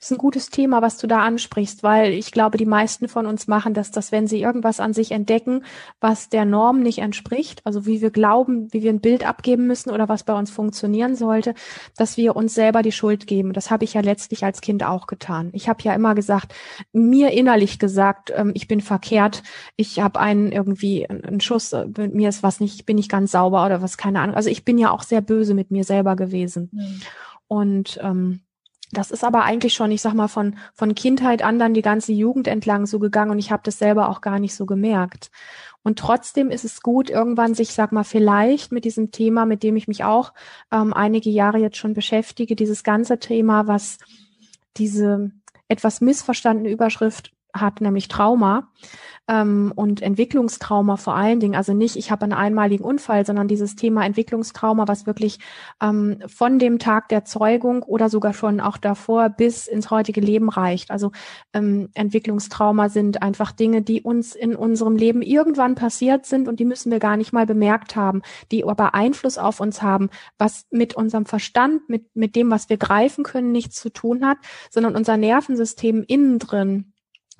ist 0.00 0.10
ein 0.10 0.18
gutes 0.18 0.50
Thema, 0.50 0.82
was 0.82 0.98
du 0.98 1.06
da 1.06 1.20
ansprichst, 1.20 1.82
weil 1.82 2.12
ich 2.12 2.32
glaube, 2.32 2.58
die 2.58 2.66
meisten 2.66 3.08
von 3.08 3.26
uns 3.26 3.46
machen 3.46 3.74
das, 3.74 3.90
dass 3.90 4.12
wenn 4.12 4.26
sie 4.26 4.40
irgendwas 4.40 4.80
an 4.80 4.92
sich 4.92 5.12
entdecken, 5.12 5.64
was 6.00 6.28
der 6.28 6.44
Norm 6.44 6.80
nicht 6.80 6.98
entspricht, 6.98 7.60
also 7.64 7.86
wie 7.86 8.00
wir 8.00 8.10
glauben, 8.10 8.72
wie 8.72 8.82
wir 8.82 8.92
ein 8.92 9.00
Bild 9.00 9.26
abgeben 9.26 9.66
müssen 9.66 9.90
oder 9.90 10.08
was 10.08 10.24
bei 10.24 10.34
uns 10.34 10.50
funktionieren 10.50 11.14
sollte, 11.14 11.54
dass 11.96 12.16
wir 12.16 12.36
uns 12.36 12.54
selber 12.54 12.82
die 12.82 12.92
Schuld 12.92 13.26
geben. 13.26 13.52
Das 13.52 13.70
habe 13.70 13.84
ich 13.84 13.94
ja 13.94 14.00
letztlich 14.00 14.44
als 14.44 14.60
Kind 14.60 14.84
auch 14.84 15.06
getan. 15.06 15.50
Ich 15.52 15.68
habe 15.68 15.82
ja 15.82 15.94
immer 15.94 16.14
gesagt, 16.14 16.54
mir 16.92 17.32
innerlich 17.32 17.78
gesagt, 17.78 18.32
ähm, 18.34 18.52
ich 18.54 18.68
bin 18.68 18.80
verkehrt, 18.80 19.42
ich 19.76 20.00
habe 20.00 20.20
einen 20.20 20.52
irgendwie 20.52 21.08
einen 21.08 21.40
Schuss, 21.40 21.72
äh, 21.72 21.86
mit 21.96 22.14
mir 22.14 22.28
ist 22.28 22.42
was 22.42 22.60
nicht, 22.60 22.74
ich 22.76 22.86
bin 22.86 22.96
nicht 22.96 23.10
ganz 23.10 23.32
sauber 23.32 23.64
oder 23.66 23.82
was, 23.82 23.96
keine 23.96 24.20
Ahnung. 24.20 24.36
Also 24.36 24.50
ich 24.50 24.64
bin 24.64 24.78
ja 24.78 24.90
auch 24.90 25.02
sehr 25.02 25.20
böse 25.20 25.54
mit 25.54 25.70
mir 25.70 25.84
selber 25.84 26.16
gewesen. 26.16 26.70
Mhm. 26.72 27.00
Und 27.48 27.98
ähm, 28.02 28.40
das 28.90 29.10
ist 29.10 29.24
aber 29.24 29.44
eigentlich 29.44 29.74
schon, 29.74 29.90
ich 29.90 30.00
sag 30.00 30.14
mal, 30.14 30.28
von, 30.28 30.56
von 30.72 30.94
Kindheit 30.94 31.42
an 31.42 31.58
dann 31.58 31.74
die 31.74 31.82
ganze 31.82 32.12
Jugend 32.12 32.48
entlang 32.48 32.86
so 32.86 32.98
gegangen 32.98 33.30
und 33.30 33.38
ich 33.38 33.50
habe 33.50 33.62
das 33.64 33.78
selber 33.78 34.08
auch 34.08 34.20
gar 34.20 34.38
nicht 34.38 34.54
so 34.54 34.64
gemerkt. 34.64 35.30
Und 35.82 35.98
trotzdem 35.98 36.50
ist 36.50 36.64
es 36.64 36.82
gut, 36.82 37.10
irgendwann 37.10 37.54
sich, 37.54 37.72
sag 37.72 37.92
mal, 37.92 38.04
vielleicht 38.04 38.72
mit 38.72 38.84
diesem 38.84 39.10
Thema, 39.10 39.46
mit 39.46 39.62
dem 39.62 39.76
ich 39.76 39.88
mich 39.88 40.04
auch 40.04 40.32
ähm, 40.72 40.92
einige 40.92 41.30
Jahre 41.30 41.58
jetzt 41.58 41.76
schon 41.76 41.94
beschäftige, 41.94 42.56
dieses 42.56 42.82
ganze 42.82 43.18
Thema, 43.18 43.66
was 43.66 43.98
diese 44.76 45.30
etwas 45.68 46.00
missverstandene 46.00 46.70
Überschrift 46.70 47.32
hat, 47.54 47.80
nämlich 47.80 48.08
Trauma, 48.08 48.70
ähm, 49.28 49.72
und 49.76 50.00
Entwicklungstrauma 50.00 50.96
vor 50.96 51.14
allen 51.14 51.38
Dingen, 51.38 51.54
also 51.54 51.74
nicht, 51.74 51.96
ich 51.96 52.10
habe 52.10 52.24
einen 52.24 52.32
einmaligen 52.32 52.84
Unfall, 52.84 53.26
sondern 53.26 53.46
dieses 53.46 53.76
Thema 53.76 54.04
Entwicklungstrauma, 54.04 54.88
was 54.88 55.06
wirklich 55.06 55.38
ähm, 55.82 56.18
von 56.26 56.58
dem 56.58 56.78
Tag 56.78 57.08
der 57.10 57.24
Zeugung 57.24 57.82
oder 57.82 58.08
sogar 58.08 58.32
schon 58.32 58.60
auch 58.60 58.78
davor 58.78 59.28
bis 59.28 59.66
ins 59.66 59.90
heutige 59.90 60.20
Leben 60.20 60.48
reicht. 60.48 60.90
Also 60.90 61.12
ähm, 61.52 61.90
Entwicklungstrauma 61.94 62.88
sind 62.88 63.22
einfach 63.22 63.52
Dinge, 63.52 63.82
die 63.82 64.02
uns 64.02 64.34
in 64.34 64.56
unserem 64.56 64.96
Leben 64.96 65.20
irgendwann 65.20 65.74
passiert 65.74 66.24
sind 66.24 66.48
und 66.48 66.58
die 66.58 66.64
müssen 66.64 66.90
wir 66.90 66.98
gar 66.98 67.16
nicht 67.16 67.32
mal 67.32 67.46
bemerkt 67.46 67.96
haben, 67.96 68.22
die 68.50 68.64
aber 68.64 68.94
Einfluss 68.94 69.36
auf 69.36 69.60
uns 69.60 69.82
haben, 69.82 70.08
was 70.38 70.66
mit 70.70 70.94
unserem 70.94 71.26
Verstand, 71.26 71.88
mit, 71.88 72.16
mit 72.16 72.34
dem, 72.34 72.50
was 72.50 72.70
wir 72.70 72.78
greifen 72.78 73.24
können, 73.24 73.52
nichts 73.52 73.76
zu 73.80 73.90
tun 73.90 74.24
hat, 74.24 74.38
sondern 74.70 74.96
unser 74.96 75.16
Nervensystem 75.16 76.04
innen 76.06 76.38
drin 76.38 76.92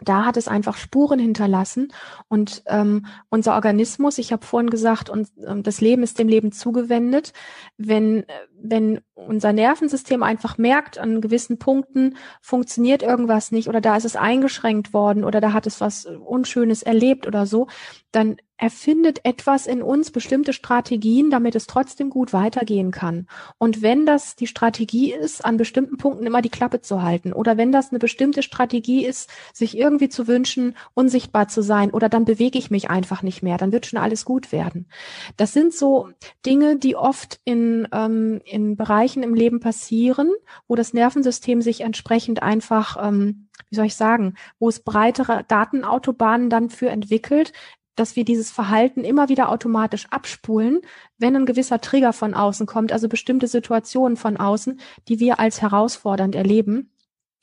da 0.03 0.25
hat 0.25 0.37
es 0.37 0.49
einfach 0.49 0.77
Spuren 0.77 1.19
hinterlassen 1.19 1.93
und 2.29 2.63
ähm, 2.67 3.07
unser 3.31 3.55
Organismus, 3.55 4.19
ich 4.19 4.33
habe 4.33 4.45
vorhin 4.45 4.71
gesagt, 4.71 5.11
und 5.11 5.29
ähm, 5.47 5.63
das 5.63 5.81
Leben 5.81 6.03
ist 6.03 6.19
dem 6.19 6.29
Leben 6.29 6.53
zugewendet. 6.53 7.33
Wenn 7.77 8.25
wenn 8.61 9.01
unser 9.15 9.53
Nervensystem 9.53 10.23
einfach 10.23 10.59
merkt, 10.59 10.99
an 10.99 11.21
gewissen 11.21 11.59
Punkten 11.59 12.17
funktioniert 12.41 13.03
irgendwas 13.03 13.53
nicht 13.53 13.69
oder 13.69 13.81
da 13.81 13.97
ist 13.97 14.05
es 14.05 14.17
eingeschränkt 14.17 14.93
worden 14.93 15.25
oder 15.25 15.41
da 15.41 15.53
hat 15.53 15.67
es 15.67 15.81
was 15.81 16.07
Unschönes 16.07 16.83
erlebt 16.83 17.27
oder 17.27 17.47
so, 17.47 17.69
dann 18.13 18.37
erfindet 18.59 19.21
etwas 19.25 19.69
in 19.69 19.83
uns 19.83 20.11
bestimmte 20.11 20.53
Strategien, 20.53 21.31
damit 21.31 21.55
es 21.55 21.69
trotzdem 21.69 22.11
gut 22.11 22.33
weitergehen 22.33 22.91
kann. 22.91 23.29
Und 23.57 23.83
wenn 23.83 24.05
das 24.05 24.35
die 24.35 24.49
Strategie 24.49 25.13
ist, 25.13 25.45
an 25.45 25.57
bestimmten 25.57 25.97
Punkten 25.97 26.27
immer 26.27 26.43
die 26.43 26.49
Klappe 26.49 26.81
zu 26.81 27.03
halten 27.03 27.33
oder 27.33 27.57
wenn 27.57 27.71
das 27.71 27.91
eine 27.91 28.01
bestimmte 28.01 28.43
Strategie 28.43 29.07
ist, 29.07 29.31
sich 29.53 29.79
irgendwie 29.79 30.09
zu 30.09 30.27
wünschen, 30.27 30.77
unsichtbar 30.95 31.47
zu 31.47 31.63
sein 31.63 31.93
oder 31.93 32.09
dann 32.09 32.25
bewege 32.25 32.59
ich 32.59 32.71
mich 32.71 32.91
einfach 32.91 33.23
nicht 33.23 33.43
mehr, 33.43 33.59
dann 33.59 33.71
wird 33.71 33.87
schon 33.87 34.01
alles 34.01 34.25
gut 34.25 34.51
werden. 34.51 34.89
Das 35.37 35.53
sind 35.53 35.73
so 35.73 36.09
Dinge, 36.45 36.77
die 36.77 36.97
oft 36.97 37.41
in 37.45 37.87
ähm, 37.93 38.41
in 38.51 38.77
Bereichen 38.77 39.23
im 39.23 39.35
Leben 39.35 39.61
passieren, 39.61 40.31
wo 40.67 40.75
das 40.75 40.93
Nervensystem 40.93 41.63
sich 41.63 41.83
entsprechend 41.83 42.43
einfach, 42.43 42.97
ähm, 43.01 43.49
wie 43.69 43.77
soll 43.77 43.87
ich 43.87 43.97
sagen, 43.97 44.35
wo 44.59 44.69
es 44.69 44.81
breitere 44.81 45.45
Datenautobahnen 45.47 46.51
dann 46.51 46.71
für 46.71 46.91
entwickelt, 46.91 47.53
dass 47.95 48.17
wir 48.17 48.25
dieses 48.25 48.51
Verhalten 48.51 49.05
immer 49.05 49.29
wieder 49.29 49.49
automatisch 49.49 50.07
abspulen, 50.11 50.81
wenn 51.19 51.35
ein 51.35 51.47
gewisser 51.47 51.81
Trigger 51.81 52.13
von 52.13 52.35
außen 52.35 52.67
kommt, 52.67 52.93
also 52.93 53.09
bestimmte 53.09 53.49
Situationen 53.49 54.17
von 54.17 54.37
außen, 54.37 54.81
die 55.09 55.19
wir 55.19 55.41
als 55.41 55.63
herausfordernd 55.63 56.35
erleben 56.35 56.91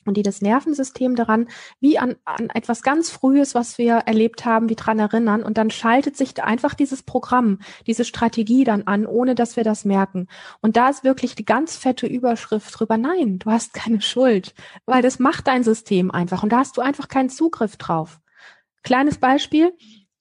und 0.06 0.16
die 0.16 0.22
das 0.22 0.40
Nervensystem 0.40 1.16
daran 1.16 1.48
wie 1.80 1.98
an, 1.98 2.16
an 2.24 2.50
etwas 2.50 2.82
ganz 2.82 3.10
Frühes, 3.10 3.54
was 3.54 3.78
wir 3.78 3.96
erlebt 4.06 4.44
haben, 4.44 4.68
wie 4.68 4.76
dran 4.76 4.98
erinnern. 4.98 5.42
Und 5.42 5.58
dann 5.58 5.70
schaltet 5.70 6.16
sich 6.16 6.42
einfach 6.42 6.74
dieses 6.74 7.02
Programm, 7.02 7.58
diese 7.86 8.04
Strategie 8.04 8.64
dann 8.64 8.84
an, 8.84 9.06
ohne 9.06 9.34
dass 9.34 9.56
wir 9.56 9.64
das 9.64 9.84
merken. 9.84 10.28
Und 10.60 10.76
da 10.76 10.88
ist 10.88 11.04
wirklich 11.04 11.34
die 11.34 11.44
ganz 11.44 11.76
fette 11.76 12.06
Überschrift 12.06 12.78
drüber. 12.78 12.96
Nein, 12.96 13.38
du 13.38 13.50
hast 13.50 13.74
keine 13.74 14.00
Schuld, 14.00 14.54
weil 14.86 15.02
das 15.02 15.18
macht 15.18 15.46
dein 15.46 15.64
System 15.64 16.10
einfach. 16.10 16.42
Und 16.42 16.50
da 16.50 16.58
hast 16.58 16.76
du 16.76 16.80
einfach 16.80 17.08
keinen 17.08 17.30
Zugriff 17.30 17.76
drauf. 17.76 18.20
Kleines 18.82 19.18
Beispiel. 19.18 19.72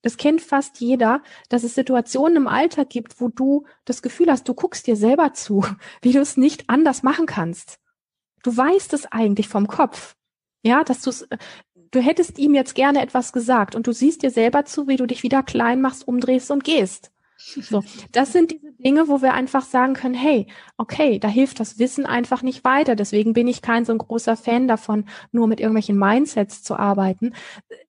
Das 0.01 0.17
kennt 0.17 0.41
fast 0.41 0.79
jeder, 0.81 1.23
dass 1.49 1.63
es 1.63 1.73
Situationen 1.73 2.37
im 2.37 2.47
Alltag 2.47 2.91
gibt, 2.91 3.19
wo 3.19 3.27
du 3.27 3.65
das 3.85 4.03
Gefühl 4.03 4.29
hast, 4.29 4.47
du 4.47 4.53
guckst 4.53 4.85
dir 4.85 4.95
selber 4.95 5.33
zu, 5.33 5.65
wie 6.01 6.11
du 6.11 6.19
es 6.19 6.37
nicht 6.37 6.69
anders 6.69 7.01
machen 7.01 7.25
kannst 7.25 7.79
du 8.45 8.55
weißt 8.55 8.93
es 8.93 9.05
eigentlich 9.11 9.47
vom 9.47 9.67
Kopf. 9.67 10.15
Ja, 10.63 10.83
dass 10.83 11.01
du 11.01 11.11
äh, 11.29 11.37
du 11.91 11.99
hättest 11.99 12.37
ihm 12.37 12.53
jetzt 12.53 12.75
gerne 12.75 13.01
etwas 13.01 13.33
gesagt 13.33 13.75
und 13.75 13.87
du 13.87 13.93
siehst 13.93 14.23
dir 14.23 14.31
selber 14.31 14.65
zu, 14.65 14.87
wie 14.87 14.97
du 14.97 15.05
dich 15.05 15.23
wieder 15.23 15.43
klein 15.43 15.81
machst, 15.81 16.07
umdrehst 16.07 16.51
und 16.51 16.63
gehst. 16.63 17.11
So, 17.37 17.83
das 18.11 18.31
sind 18.33 18.51
diese 18.51 18.71
Dinge, 18.73 19.07
wo 19.07 19.21
wir 19.21 19.33
einfach 19.33 19.63
sagen 19.63 19.93
können, 19.93 20.15
hey, 20.15 20.47
okay, 20.77 21.19
da 21.19 21.27
hilft 21.27 21.59
das 21.59 21.79
Wissen 21.79 22.05
einfach 22.05 22.41
nicht 22.41 22.63
weiter. 22.63 22.95
Deswegen 22.95 23.33
bin 23.33 23.47
ich 23.47 23.61
kein 23.61 23.85
so 23.85 23.91
ein 23.93 23.97
großer 23.97 24.35
Fan 24.35 24.67
davon, 24.67 25.05
nur 25.31 25.47
mit 25.47 25.59
irgendwelchen 25.59 25.97
Mindsets 25.97 26.63
zu 26.63 26.75
arbeiten. 26.75 27.33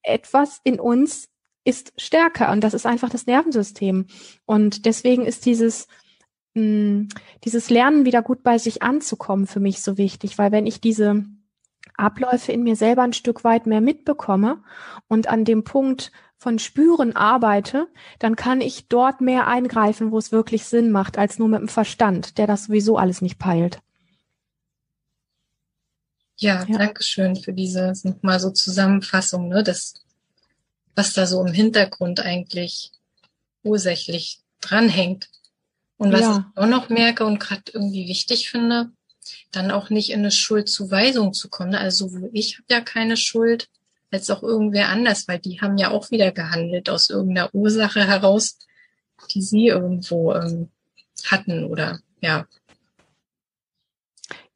Etwas 0.03 0.61
in 0.65 0.81
uns 0.81 1.29
ist 1.65 1.93
stärker 1.97 2.53
und 2.53 2.63
das 2.63 2.75
ist 2.75 2.87
einfach 2.87 3.11
das 3.11 3.27
Nervensystem. 3.27 4.07
Und 4.45 4.87
deswegen 4.87 5.27
ist 5.27 5.47
dieses, 5.47 5.89
dieses 6.57 7.71
Lernen 7.71 8.07
wieder 8.07 8.23
gut 8.23 8.43
bei 8.43 8.57
sich 8.59 8.83
anzukommen 8.83 9.47
für 9.47 9.61
mich 9.61 9.83
so 9.83 9.99
wichtig, 9.99 10.39
weil 10.39 10.53
wenn 10.53 10.67
ich 10.67 10.81
diese 10.81 11.25
Abläufe 11.97 12.51
in 12.53 12.63
mir 12.63 12.77
selber 12.77 13.03
ein 13.03 13.13
Stück 13.13 13.45
weit 13.45 13.67
mehr 13.67 13.81
mitbekomme 13.81 14.63
und 15.07 15.29
an 15.29 15.45
dem 15.45 15.65
Punkt 15.65 16.13
von 16.39 16.59
Spüren 16.59 17.15
arbeite, 17.15 17.89
dann 18.19 18.37
kann 18.37 18.61
ich 18.61 18.89
dort 18.89 19.21
mehr 19.21 19.47
eingreifen, 19.47 20.11
wo 20.13 20.19
es 20.19 20.33
wirklich 20.33 20.65
Sinn 20.65 20.91
macht, 20.91 21.19
als 21.19 21.39
nur 21.39 21.49
mit 21.49 21.61
dem 21.61 21.69
Verstand, 21.69 22.39
der 22.39 22.47
das 22.47 22.65
sowieso 22.65 22.97
alles 22.97 23.23
nicht 23.23 23.39
peilt. 23.39 23.81
Ja, 26.39 26.65
ja. 26.69 26.79
danke 26.79 27.03
schön 27.03 27.37
für 27.37 27.53
diese 27.53 27.93
nochmal 28.05 28.41
so 28.41 28.51
Zusammenfassung, 28.51 29.49
ne, 29.49 29.63
das, 29.63 29.95
was 30.95 31.15
da 31.15 31.27
so 31.27 31.45
im 31.45 31.53
Hintergrund 31.53 32.21
eigentlich 32.21 32.93
ursächlich 33.63 34.41
dranhängt. 34.61 35.31
Und 35.99 36.13
was 36.13 36.21
ja. 36.21 36.53
ich 36.55 36.63
auch 36.63 36.67
noch 36.67 36.89
merke 36.89 37.25
und 37.25 37.39
gerade 37.39 37.63
irgendwie 37.73 38.09
wichtig 38.09 38.51
finde, 38.51 38.91
dann 39.51 39.71
auch 39.71 39.91
nicht 39.91 40.11
in 40.11 40.21
eine 40.21 40.31
Schuldzuweisung 40.31 41.33
zu 41.33 41.49
kommen. 41.49 41.71
Ne? 41.71 41.81
Also 41.81 42.09
sowohl 42.09 42.31
ich 42.33 42.59
habe 42.59 42.67
ja 42.69 42.81
keine 42.81 43.17
Schuld, 43.17 43.69
als 44.11 44.31
auch 44.31 44.43
irgendwer 44.43 44.89
anders, 44.89 45.27
weil 45.29 45.39
die 45.39 45.61
haben 45.61 45.79
ja 45.79 45.91
auch 45.91 46.11
wieder 46.11 46.33
gehandelt 46.33 46.89
aus 46.89 47.11
irgendeiner 47.11 47.55
Ursache 47.55 48.07
heraus, 48.07 48.59
die 49.35 49.43
sie 49.43 49.67
irgendwo 49.67 50.33
ähm, 50.33 50.69
hatten 51.25 51.65
oder 51.65 52.01
ja, 52.21 52.47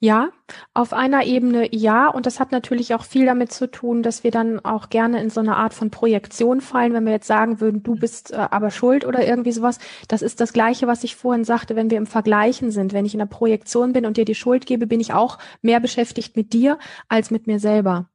ja, 0.02 0.30
auf 0.72 0.94
einer 0.94 1.24
Ebene 1.26 1.74
ja. 1.74 2.08
Und 2.08 2.24
das 2.24 2.40
hat 2.40 2.52
natürlich 2.52 2.94
auch 2.94 3.04
viel 3.04 3.26
damit 3.26 3.52
zu 3.52 3.70
tun, 3.70 4.02
dass 4.02 4.24
wir 4.24 4.30
dann 4.30 4.58
auch 4.64 4.88
gerne 4.88 5.22
in 5.22 5.28
so 5.28 5.40
eine 5.40 5.56
Art 5.56 5.74
von 5.74 5.90
Projektion 5.90 6.62
fallen, 6.62 6.94
wenn 6.94 7.04
wir 7.04 7.12
jetzt 7.12 7.26
sagen 7.26 7.60
würden, 7.60 7.82
du 7.82 7.96
bist 7.96 8.32
äh, 8.32 8.36
aber 8.36 8.70
schuld 8.70 9.04
oder 9.04 9.26
irgendwie 9.26 9.52
sowas. 9.52 9.78
Das 10.08 10.22
ist 10.22 10.40
das 10.40 10.54
Gleiche, 10.54 10.86
was 10.86 11.04
ich 11.04 11.16
vorhin 11.16 11.44
sagte, 11.44 11.76
wenn 11.76 11.90
wir 11.90 11.98
im 11.98 12.06
Vergleichen 12.06 12.70
sind. 12.70 12.94
Wenn 12.94 13.04
ich 13.04 13.12
in 13.12 13.18
der 13.18 13.26
Projektion 13.26 13.92
bin 13.92 14.06
und 14.06 14.16
dir 14.16 14.24
die 14.24 14.34
Schuld 14.34 14.64
gebe, 14.64 14.86
bin 14.86 15.00
ich 15.00 15.12
auch 15.12 15.38
mehr 15.60 15.80
beschäftigt 15.80 16.34
mit 16.34 16.54
dir 16.54 16.78
als 17.08 17.30
mit 17.30 17.46
mir 17.46 17.60
selber. 17.60 18.08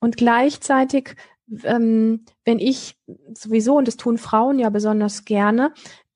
Und 0.00 0.16
gleichzeitig 0.16 1.14
ähm, 1.64 2.24
wenn 2.44 2.58
ich 2.58 2.96
sowieso, 3.34 3.76
und 3.76 3.88
das 3.88 3.96
tun 3.96 4.18
Frauen 4.18 4.58
ja 4.58 4.70
besonders 4.70 5.24
gerne, 5.24 5.72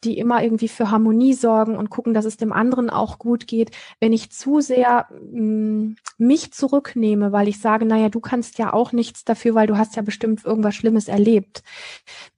die 0.07 0.19
immer 0.19 0.43
irgendwie 0.43 0.69
für 0.69 0.91
Harmonie 0.91 1.35
sorgen 1.35 1.77
und 1.77 1.91
gucken, 1.91 2.15
dass 2.15 2.25
es 2.25 2.37
dem 2.37 2.53
anderen 2.53 2.89
auch 2.91 3.19
gut 3.19 3.47
geht. 3.47 3.73
Wenn 4.01 4.13
ich 4.13 4.31
zu 4.31 4.61
sehr 4.61 5.09
mh, 5.33 5.41
mm, 5.41 5.97
mich 6.19 6.53
zurücknehme, 6.53 7.33
weil 7.33 7.49
ich 7.49 7.61
sage, 7.61 7.85
naja, 7.85 8.09
du 8.09 8.21
kannst 8.21 8.59
ja 8.59 8.73
auch 8.73 8.93
nichts 8.93 9.25
dafür, 9.25 9.55
weil 9.55 9.67
du 9.67 9.77
hast 9.77 9.97
ja 9.97 10.03
bestimmt 10.03 10.45
irgendwas 10.45 10.75
Schlimmes 10.75 11.09
erlebt. 11.09 11.63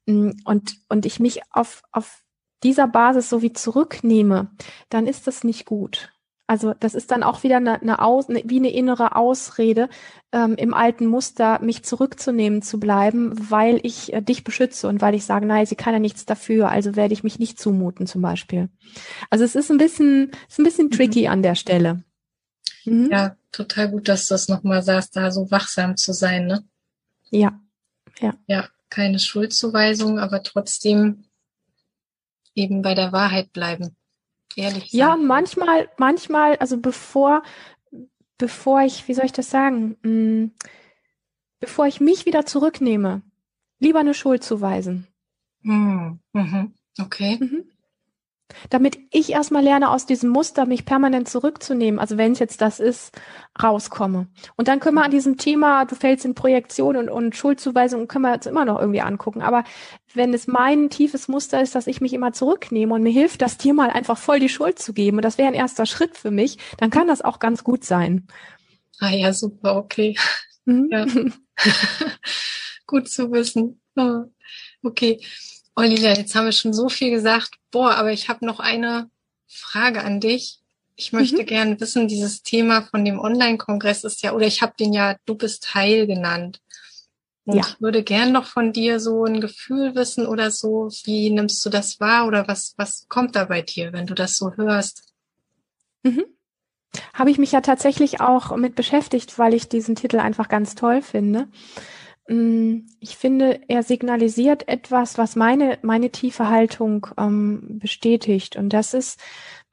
Mm, 0.06 0.30
und, 0.44 0.78
und 0.88 1.06
ich 1.06 1.20
mich 1.20 1.42
auf, 1.50 1.82
auf 1.92 2.22
dieser 2.62 2.88
Basis 2.88 3.28
so 3.28 3.42
wie 3.42 3.52
zurücknehme, 3.52 4.50
dann 4.88 5.06
ist 5.06 5.26
das 5.26 5.44
nicht 5.44 5.66
gut. 5.66 6.10
Also 6.48 6.72
das 6.72 6.94
ist 6.94 7.10
dann 7.10 7.22
auch 7.22 7.42
wieder 7.42 7.58
eine, 7.58 7.82
eine 7.82 8.00
Aus, 8.00 8.30
eine, 8.30 8.42
wie 8.46 8.56
eine 8.56 8.70
innere 8.70 9.14
Ausrede, 9.16 9.90
ähm, 10.32 10.54
im 10.56 10.72
alten 10.72 11.04
Muster 11.04 11.60
mich 11.60 11.84
zurückzunehmen 11.84 12.62
zu 12.62 12.80
bleiben, 12.80 13.50
weil 13.50 13.80
ich 13.82 14.14
äh, 14.14 14.22
dich 14.22 14.44
beschütze 14.44 14.88
und 14.88 15.02
weil 15.02 15.14
ich 15.14 15.26
sage, 15.26 15.44
nein, 15.44 15.66
sie 15.66 15.76
kann 15.76 15.92
ja 15.92 15.98
nichts 15.98 16.24
dafür, 16.24 16.70
also 16.70 16.96
werde 16.96 17.12
ich 17.12 17.22
mich 17.22 17.38
nicht 17.38 17.60
zumuten 17.60 18.06
zum 18.06 18.22
Beispiel. 18.22 18.70
Also 19.28 19.44
es 19.44 19.54
ist 19.54 19.70
ein 19.70 19.76
bisschen, 19.76 20.30
ist 20.48 20.58
ein 20.58 20.64
bisschen 20.64 20.86
mhm. 20.86 20.92
tricky 20.92 21.26
mhm. 21.26 21.32
an 21.32 21.42
der 21.42 21.54
Stelle. 21.54 22.02
Mhm. 22.86 23.10
Ja, 23.10 23.36
total 23.52 23.90
gut, 23.90 24.08
dass 24.08 24.26
du 24.26 24.34
das 24.34 24.48
nochmal 24.48 24.82
sagst, 24.82 25.16
da 25.16 25.30
so 25.30 25.50
wachsam 25.50 25.98
zu 25.98 26.14
sein, 26.14 26.46
ne? 26.46 26.64
Ja, 27.28 27.60
ja. 28.20 28.32
Ja, 28.46 28.68
keine 28.88 29.18
Schuldzuweisung, 29.18 30.18
aber 30.18 30.42
trotzdem 30.42 31.24
eben 32.54 32.80
bei 32.80 32.94
der 32.94 33.12
Wahrheit 33.12 33.52
bleiben. 33.52 33.97
Ehrlich 34.56 34.90
sein. 34.90 34.98
Ja, 34.98 35.16
manchmal, 35.16 35.88
manchmal, 35.98 36.56
also 36.56 36.78
bevor, 36.78 37.42
bevor 38.38 38.82
ich, 38.82 39.08
wie 39.08 39.14
soll 39.14 39.26
ich 39.26 39.32
das 39.32 39.50
sagen, 39.50 39.96
hm, 40.02 40.52
bevor 41.60 41.86
ich 41.86 42.00
mich 42.00 42.26
wieder 42.26 42.46
zurücknehme, 42.46 43.22
lieber 43.78 44.00
eine 44.00 44.14
Schuld 44.14 44.42
zuweisen. 44.42 45.06
Hm, 45.62 46.20
mhm. 46.32 46.74
Okay. 46.98 47.38
Mhm 47.40 47.64
damit 48.70 48.98
ich 49.10 49.30
erstmal 49.30 49.62
lerne, 49.62 49.90
aus 49.90 50.06
diesem 50.06 50.30
Muster 50.30 50.66
mich 50.66 50.84
permanent 50.84 51.28
zurückzunehmen, 51.28 52.00
also 52.00 52.16
wenn 52.16 52.32
es 52.32 52.38
jetzt 52.38 52.60
das 52.60 52.80
ist, 52.80 53.12
rauskomme. 53.62 54.28
Und 54.56 54.68
dann 54.68 54.80
können 54.80 54.96
wir 54.96 55.04
an 55.04 55.10
diesem 55.10 55.36
Thema, 55.36 55.84
du 55.84 55.94
fällst 55.94 56.24
in 56.24 56.34
Projektion 56.34 56.96
und, 56.96 57.08
und 57.08 57.36
Schuldzuweisung, 57.36 58.08
können 58.08 58.24
wir 58.24 58.34
jetzt 58.34 58.46
immer 58.46 58.64
noch 58.64 58.80
irgendwie 58.80 59.00
angucken. 59.00 59.42
Aber 59.42 59.64
wenn 60.14 60.32
es 60.32 60.46
mein 60.46 60.90
tiefes 60.90 61.28
Muster 61.28 61.62
ist, 61.62 61.74
dass 61.74 61.86
ich 61.86 62.00
mich 62.00 62.12
immer 62.12 62.32
zurücknehme 62.32 62.94
und 62.94 63.02
mir 63.02 63.12
hilft, 63.12 63.42
das 63.42 63.58
dir 63.58 63.74
mal 63.74 63.90
einfach 63.90 64.18
voll 64.18 64.40
die 64.40 64.48
Schuld 64.48 64.78
zu 64.78 64.92
geben, 64.92 65.18
und 65.18 65.24
das 65.24 65.38
wäre 65.38 65.48
ein 65.48 65.54
erster 65.54 65.86
Schritt 65.86 66.16
für 66.16 66.30
mich, 66.30 66.58
dann 66.78 66.90
kann 66.90 67.08
das 67.08 67.22
auch 67.22 67.38
ganz 67.38 67.64
gut 67.64 67.84
sein. 67.84 68.26
Ah 69.00 69.10
ja, 69.10 69.32
super, 69.32 69.76
okay. 69.76 70.16
Mhm. 70.64 70.88
Ja. 70.90 71.06
gut 72.86 73.08
zu 73.08 73.30
wissen. 73.32 73.80
Okay. 74.82 75.20
Olivia, 75.78 76.12
jetzt 76.12 76.34
haben 76.34 76.46
wir 76.46 76.52
schon 76.52 76.72
so 76.72 76.88
viel 76.88 77.10
gesagt. 77.10 77.54
Boah, 77.70 77.94
aber 77.94 78.10
ich 78.10 78.28
habe 78.28 78.44
noch 78.44 78.58
eine 78.58 79.08
Frage 79.46 80.02
an 80.02 80.18
dich. 80.18 80.58
Ich 80.96 81.12
möchte 81.12 81.42
mhm. 81.42 81.46
gerne 81.46 81.80
wissen, 81.80 82.08
dieses 82.08 82.42
Thema 82.42 82.82
von 82.82 83.04
dem 83.04 83.20
Online-Kongress 83.20 84.02
ist 84.02 84.22
ja, 84.22 84.32
oder 84.32 84.44
ich 84.44 84.60
habe 84.60 84.72
den 84.78 84.92
ja 84.92 85.14
Du 85.24 85.36
bist 85.36 85.74
heil 85.74 86.08
genannt. 86.08 86.60
Und 87.44 87.58
ja. 87.58 87.62
ich 87.64 87.80
würde 87.80 88.02
gern 88.02 88.32
noch 88.32 88.46
von 88.46 88.72
dir 88.72 88.98
so 88.98 89.24
ein 89.24 89.40
Gefühl 89.40 89.94
wissen 89.94 90.26
oder 90.26 90.50
so, 90.50 90.90
wie 91.04 91.30
nimmst 91.30 91.64
du 91.64 91.70
das 91.70 92.00
wahr 92.00 92.26
oder 92.26 92.48
was, 92.48 92.74
was 92.76 93.06
kommt 93.08 93.36
da 93.36 93.44
bei 93.44 93.62
dir, 93.62 93.92
wenn 93.92 94.06
du 94.06 94.14
das 94.14 94.36
so 94.36 94.52
hörst? 94.56 95.14
Mhm. 96.02 96.24
Habe 97.14 97.30
ich 97.30 97.38
mich 97.38 97.52
ja 97.52 97.60
tatsächlich 97.60 98.20
auch 98.20 98.56
mit 98.56 98.74
beschäftigt, 98.74 99.38
weil 99.38 99.54
ich 99.54 99.68
diesen 99.68 99.94
Titel 99.94 100.18
einfach 100.18 100.48
ganz 100.48 100.74
toll 100.74 101.02
finde. 101.02 101.46
Mm, 102.28 102.86
ich 103.00 103.16
finde, 103.16 103.60
er 103.68 103.82
signalisiert 103.82 104.68
etwas, 104.68 105.16
was 105.18 105.34
meine, 105.34 105.78
meine 105.82 106.10
tiefe 106.10 106.48
Haltung 106.48 107.06
ähm, 107.16 107.78
bestätigt. 107.80 108.56
Und 108.56 108.72
das 108.72 108.94
ist, 108.94 109.18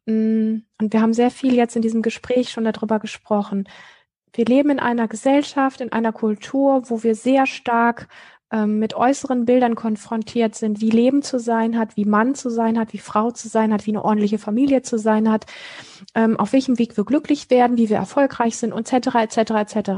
mh, 0.06 0.14
mm, 0.16 0.64
und 0.82 0.94
wir 0.94 1.02
haben 1.02 1.14
sehr 1.14 1.32
viel 1.32 1.54
jetzt 1.54 1.76
in 1.76 1.82
diesem 1.82 2.02
Gespräch 2.02 2.50
schon 2.52 2.64
darüber 2.64 3.00
gesprochen. 3.00 3.68
Wir 4.34 4.46
leben 4.46 4.70
in 4.70 4.80
einer 4.80 5.08
Gesellschaft, 5.08 5.82
in 5.82 5.92
einer 5.92 6.14
Kultur, 6.14 6.90
wo 6.90 7.04
wir 7.04 7.16
sehr 7.16 7.46
stark 7.46 8.08
ähm, 8.52 8.80
mit 8.80 8.94
äußeren 8.94 9.46
Bildern 9.46 9.76
konfrontiert 9.76 10.56
sind, 10.56 10.80
wie 10.82 10.90
Leben 10.92 11.24
zu 11.24 11.40
sein 11.40 11.78
hat, 11.78 11.98
wie 11.98 12.06
Mann 12.06 12.36
zu 12.36 12.50
sein 12.50 12.80
hat, 12.80 12.94
wie 12.94 13.00
Frau 13.00 13.32
zu 13.32 13.50
sein 13.50 13.74
hat, 13.74 13.86
wie 13.86 13.92
eine 13.92 14.06
ordentliche 14.06 14.38
Familie 14.38 14.82
zu 14.82 14.98
sein 14.98 15.30
hat, 15.30 15.46
ähm, 16.16 16.40
auf 16.40 16.54
welchem 16.54 16.80
Weg 16.80 16.96
wir 16.96 17.06
glücklich 17.06 17.50
werden, 17.50 17.78
wie 17.78 17.90
wir 17.90 17.98
erfolgreich 17.98 18.58
sind, 18.58 18.74
etc., 18.74 19.16
etc., 19.16 19.38
etc. 19.52 19.90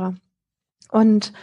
Und 0.91 0.93
ähm, 0.93 0.97
und 0.99 1.33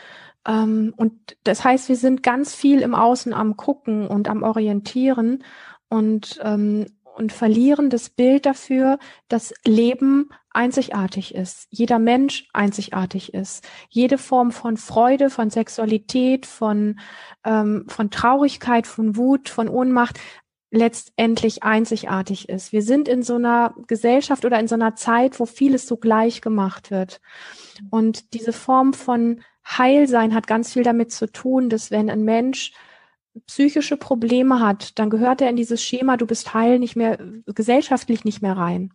das 0.45 1.65
heißt, 1.65 1.89
wir 1.89 1.97
sind 1.97 2.23
ganz 2.23 2.55
viel 2.55 2.81
im 2.81 2.95
Außen 2.95 3.33
am 3.33 3.57
Gucken 3.57 4.07
und 4.07 4.29
am 4.29 4.43
Orientieren 4.43 5.43
und, 5.89 6.39
ähm, 6.43 6.87
und 7.17 7.33
verlieren 7.33 7.91
das 7.91 8.11
Bild 8.11 8.45
dafür, 8.45 8.99
dass 9.29 9.55
Leben 9.65 10.29
einzigartig 10.51 11.35
ist, 11.35 11.67
jeder 11.71 11.99
Mensch 11.99 12.49
einzigartig 12.53 13.35
ist, 13.35 13.67
jede 13.89 14.19
Form 14.19 14.53
von 14.53 14.77
Freude, 14.77 15.31
von 15.31 15.51
Sexualität, 15.51 16.47
von, 16.47 17.01
ähm, 17.45 17.87
von 17.89 18.11
Traurigkeit, 18.11 18.87
von 18.87 19.17
Wut, 19.17 19.49
von 19.49 19.69
Ohnmacht 19.69 20.21
letztendlich 20.71 21.63
einzigartig 21.63 22.49
ist. 22.49 22.73
Wir 22.73 22.83
sind 22.83 23.09
in 23.09 23.23
so 23.23 23.37
einer 23.37 23.75
Gesellschaft 23.87 24.45
oder 24.45 24.59
in 24.59 24.69
so 24.69 24.75
einer 24.75 24.97
Zeit, 24.97 25.39
wo 25.39 25.47
vieles 25.47 25.87
so 25.87 25.97
gleich 25.97 26.41
gemacht 26.41 26.91
wird. 26.91 27.21
Und 27.91 28.35
diese 28.35 28.53
Form 28.53 28.93
von 28.93 29.41
Heilsein 29.67 30.35
hat 30.35 30.47
ganz 30.47 30.73
viel 30.73 30.83
damit 30.83 31.13
zu 31.13 31.31
tun, 31.31 31.69
dass 31.69 31.91
wenn 31.91 32.11
ein 32.11 32.25
Mensch 32.25 32.73
psychische 33.47 33.97
Probleme 33.97 34.61
hat, 34.61 34.99
dann 34.99 35.11
gehört 35.11 35.41
er 35.41 35.51
in 35.51 35.57
dieses 35.57 35.83
Schema, 35.83 36.17
du 36.17 36.27
bist 36.27 36.55
heil 36.55 36.79
nicht 36.79 36.95
mehr, 36.95 37.19
gesellschaftlich 37.47 38.25
nicht 38.25 38.43
mehr 38.43 38.57
rein. 38.57 38.93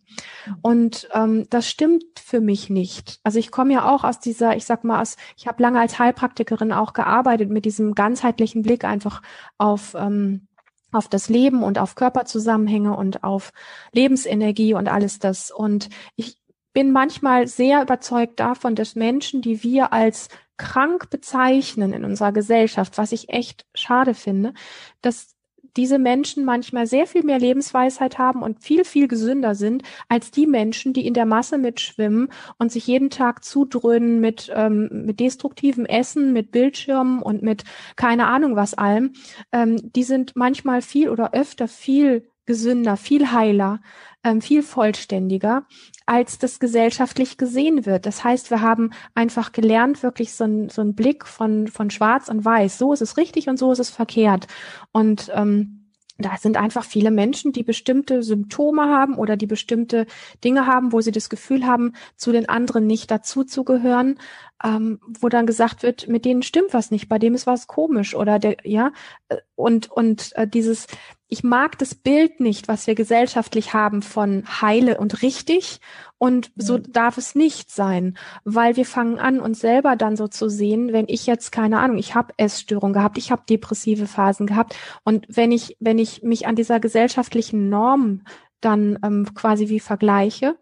Und 0.61 1.09
ähm, 1.13 1.45
das 1.49 1.69
stimmt 1.69 2.05
für 2.23 2.39
mich 2.39 2.69
nicht. 2.69 3.19
Also 3.23 3.37
ich 3.37 3.51
komme 3.51 3.73
ja 3.73 3.93
auch 3.93 4.05
aus 4.05 4.19
dieser, 4.19 4.55
ich 4.55 4.65
sag 4.65 4.85
mal, 4.85 5.01
aus, 5.01 5.17
ich 5.35 5.47
habe 5.47 5.61
lange 5.61 5.79
als 5.79 5.99
Heilpraktikerin 5.99 6.71
auch 6.71 6.93
gearbeitet 6.93 7.49
mit 7.49 7.65
diesem 7.65 7.95
ganzheitlichen 7.95 8.61
Blick 8.61 8.85
einfach 8.85 9.21
auf 9.57 9.93
ähm, 9.97 10.47
auf 10.91 11.07
das 11.07 11.29
Leben 11.29 11.61
und 11.61 11.77
auf 11.77 11.93
Körperzusammenhänge 11.93 12.95
und 12.95 13.23
auf 13.23 13.51
Lebensenergie 13.91 14.73
und 14.73 14.87
alles 14.87 15.19
das. 15.19 15.51
Und 15.51 15.89
ich 16.15 16.37
bin 16.73 16.91
manchmal 16.91 17.47
sehr 17.47 17.81
überzeugt 17.81 18.39
davon, 18.39 18.73
dass 18.73 18.95
Menschen, 18.95 19.41
die 19.41 19.61
wir 19.61 19.93
als 19.93 20.29
krank 20.59 21.09
bezeichnen 21.09 21.93
in 21.93 22.05
unserer 22.05 22.31
Gesellschaft, 22.31 22.99
was 22.99 23.11
ich 23.11 23.29
echt 23.29 23.65
schade 23.73 24.13
finde, 24.13 24.53
dass 25.01 25.35
diese 25.77 25.99
Menschen 25.99 26.45
manchmal 26.45 26.87
sehr 26.87 27.07
viel 27.07 27.23
mehr 27.23 27.39
Lebensweisheit 27.39 28.17
haben 28.17 28.41
und 28.41 28.63
viel, 28.63 28.83
viel 28.83 29.07
gesünder 29.07 29.55
sind 29.55 29.83
als 30.07 30.31
die 30.31 30.47
Menschen, 30.47 30.93
die 30.93 31.05
in 31.05 31.13
der 31.13 31.25
Masse 31.25 31.57
mitschwimmen 31.57 32.29
und 32.57 32.71
sich 32.71 32.87
jeden 32.87 33.09
Tag 33.09 33.43
zudröhnen 33.43 34.19
mit, 34.19 34.51
ähm, 34.53 34.89
mit 34.91 35.19
destruktivem 35.19 35.85
Essen, 35.85 36.33
mit 36.33 36.51
Bildschirmen 36.51 37.21
und 37.21 37.43
mit 37.43 37.63
keine 37.95 38.27
Ahnung 38.27 38.55
was 38.55 38.73
allem. 38.73 39.13
Ähm, 39.51 39.77
die 39.93 40.03
sind 40.03 40.35
manchmal 40.35 40.81
viel 40.81 41.09
oder 41.09 41.33
öfter 41.33 41.67
viel 41.67 42.27
gesünder, 42.49 42.97
viel 42.97 43.31
heiler, 43.31 43.79
ähm, 44.23 44.41
viel 44.41 44.63
vollständiger, 44.63 45.67
als 46.07 46.39
das 46.39 46.59
gesellschaftlich 46.59 47.37
gesehen 47.37 47.85
wird. 47.85 48.07
Das 48.07 48.23
heißt, 48.23 48.49
wir 48.49 48.61
haben 48.61 48.89
einfach 49.13 49.51
gelernt, 49.51 50.01
wirklich 50.01 50.33
so 50.33 50.45
ein, 50.45 50.69
so 50.69 50.81
ein 50.81 50.95
Blick 50.95 51.27
von, 51.27 51.67
von 51.67 51.91
Schwarz 51.91 52.27
und 52.27 52.43
Weiß. 52.43 52.79
So 52.79 52.91
ist 52.91 53.03
es 53.03 53.17
richtig 53.17 53.49
und 53.49 53.59
so 53.59 53.71
ist 53.71 53.77
es 53.77 53.91
verkehrt. 53.91 54.47
Und 54.91 55.31
ähm, 55.35 55.79
da 56.17 56.37
sind 56.37 56.57
einfach 56.57 56.83
viele 56.83 57.11
Menschen, 57.11 57.53
die 57.53 57.61
bestimmte 57.61 58.23
Symptome 58.23 58.81
haben 58.81 59.15
oder 59.15 59.37
die 59.37 59.45
bestimmte 59.45 60.07
Dinge 60.43 60.65
haben, 60.65 60.91
wo 60.91 61.01
sie 61.01 61.11
das 61.11 61.29
Gefühl 61.29 61.67
haben, 61.67 61.93
zu 62.15 62.31
den 62.31 62.49
anderen 62.49 62.87
nicht 62.87 63.11
dazuzugehören, 63.11 64.17
ähm, 64.63 64.99
wo 65.19 65.29
dann 65.29 65.45
gesagt 65.45 65.83
wird, 65.83 66.07
mit 66.07 66.25
denen 66.25 66.43
stimmt 66.43 66.73
was 66.73 66.91
nicht, 66.91 67.07
bei 67.07 67.19
dem 67.19 67.33
ist 67.33 67.47
was 67.47 67.67
komisch 67.67 68.15
oder 68.15 68.39
der, 68.39 68.57
ja, 68.63 68.91
äh, 69.29 69.37
und, 69.55 69.89
und 69.91 70.35
äh, 70.35 70.47
dieses, 70.47 70.87
ich 71.27 71.43
mag 71.43 71.77
das 71.77 71.95
Bild 71.95 72.39
nicht, 72.39 72.67
was 72.67 72.87
wir 72.87 72.95
gesellschaftlich 72.95 73.73
haben 73.73 74.01
von 74.01 74.43
heile 74.61 74.97
und 74.97 75.21
richtig 75.21 75.79
und 76.17 76.51
so 76.55 76.77
mhm. 76.77 76.91
darf 76.91 77.17
es 77.17 77.35
nicht 77.35 77.71
sein, 77.71 78.17
weil 78.43 78.75
wir 78.75 78.85
fangen 78.85 79.19
an, 79.19 79.39
uns 79.39 79.59
selber 79.59 79.95
dann 79.95 80.17
so 80.17 80.27
zu 80.27 80.49
sehen, 80.49 80.91
wenn 80.91 81.05
ich 81.07 81.25
jetzt 81.25 81.51
keine 81.51 81.79
Ahnung, 81.79 81.97
ich 81.97 82.15
habe 82.15 82.33
Essstörung 82.37 82.93
gehabt, 82.93 83.17
ich 83.17 83.31
habe 83.31 83.43
depressive 83.49 84.07
Phasen 84.07 84.47
gehabt 84.47 84.75
und 85.03 85.25
wenn 85.29 85.51
ich 85.51 85.77
wenn 85.79 85.99
ich 85.99 86.23
mich 86.23 86.47
an 86.47 86.55
dieser 86.55 86.79
gesellschaftlichen 86.79 87.69
Norm 87.69 88.23
dann 88.59 88.99
ähm, 89.03 89.33
quasi 89.33 89.69
wie 89.69 89.79
vergleiche, 89.79 90.57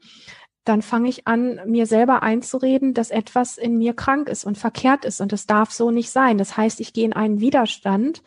dann 0.68 0.82
fange 0.82 1.10
ich 1.10 1.28
an, 1.28 1.60
mir 1.66 1.86
selber 1.86 2.24
einzureden, 2.24 2.94
dass 2.94 3.10
etwas 3.10 3.58
in 3.58 3.78
mir 3.78 3.94
krank 3.94 4.28
ist 4.28 4.44
und 4.46 4.58
verkehrt 4.58 5.06
ist. 5.06 5.22
Und 5.22 5.32
es 5.34 5.46
darf 5.48 5.72
so 5.72 5.92
nicht 5.92 6.10
sein. 6.10 6.38
Das 6.38 6.58
heißt, 6.58 6.80
ich 6.80 6.94
gehe 6.94 7.06
in 7.06 7.14
einen 7.14 7.40
Widerstand 7.40 8.22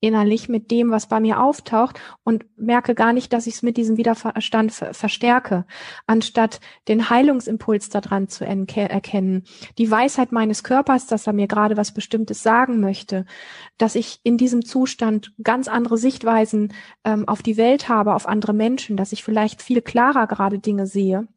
innerlich 0.00 0.50
mit 0.50 0.70
dem, 0.70 0.90
was 0.90 1.08
bei 1.08 1.18
mir 1.18 1.40
auftaucht 1.40 1.98
und 2.24 2.44
merke 2.58 2.94
gar 2.94 3.14
nicht, 3.14 3.32
dass 3.32 3.46
ich 3.46 3.54
es 3.54 3.62
mit 3.62 3.78
diesem 3.78 3.96
Widerstand 3.96 4.72
verstärke, 4.72 5.64
anstatt 6.06 6.60
den 6.88 7.08
Heilungsimpuls 7.08 7.88
daran 7.88 8.28
zu 8.28 8.44
erkennen, 8.44 9.44
die 9.78 9.90
Weisheit 9.90 10.30
meines 10.30 10.62
Körpers, 10.62 11.06
dass 11.06 11.26
er 11.26 11.32
mir 11.32 11.46
gerade 11.46 11.78
was 11.78 11.94
Bestimmtes 11.94 12.42
sagen 12.42 12.80
möchte, 12.80 13.24
dass 13.78 13.94
ich 13.94 14.20
in 14.24 14.36
diesem 14.36 14.64
Zustand 14.64 15.32
ganz 15.42 15.68
andere 15.68 15.96
Sichtweisen 15.96 16.74
ähm, 17.04 17.26
auf 17.26 17.40
die 17.40 17.56
Welt 17.56 17.88
habe, 17.88 18.14
auf 18.14 18.28
andere 18.28 18.52
Menschen, 18.52 18.98
dass 18.98 19.12
ich 19.12 19.24
vielleicht 19.24 19.62
viel 19.62 19.80
klarer 19.80 20.26
gerade 20.26 20.58
Dinge 20.58 20.86
sehe 20.86 21.28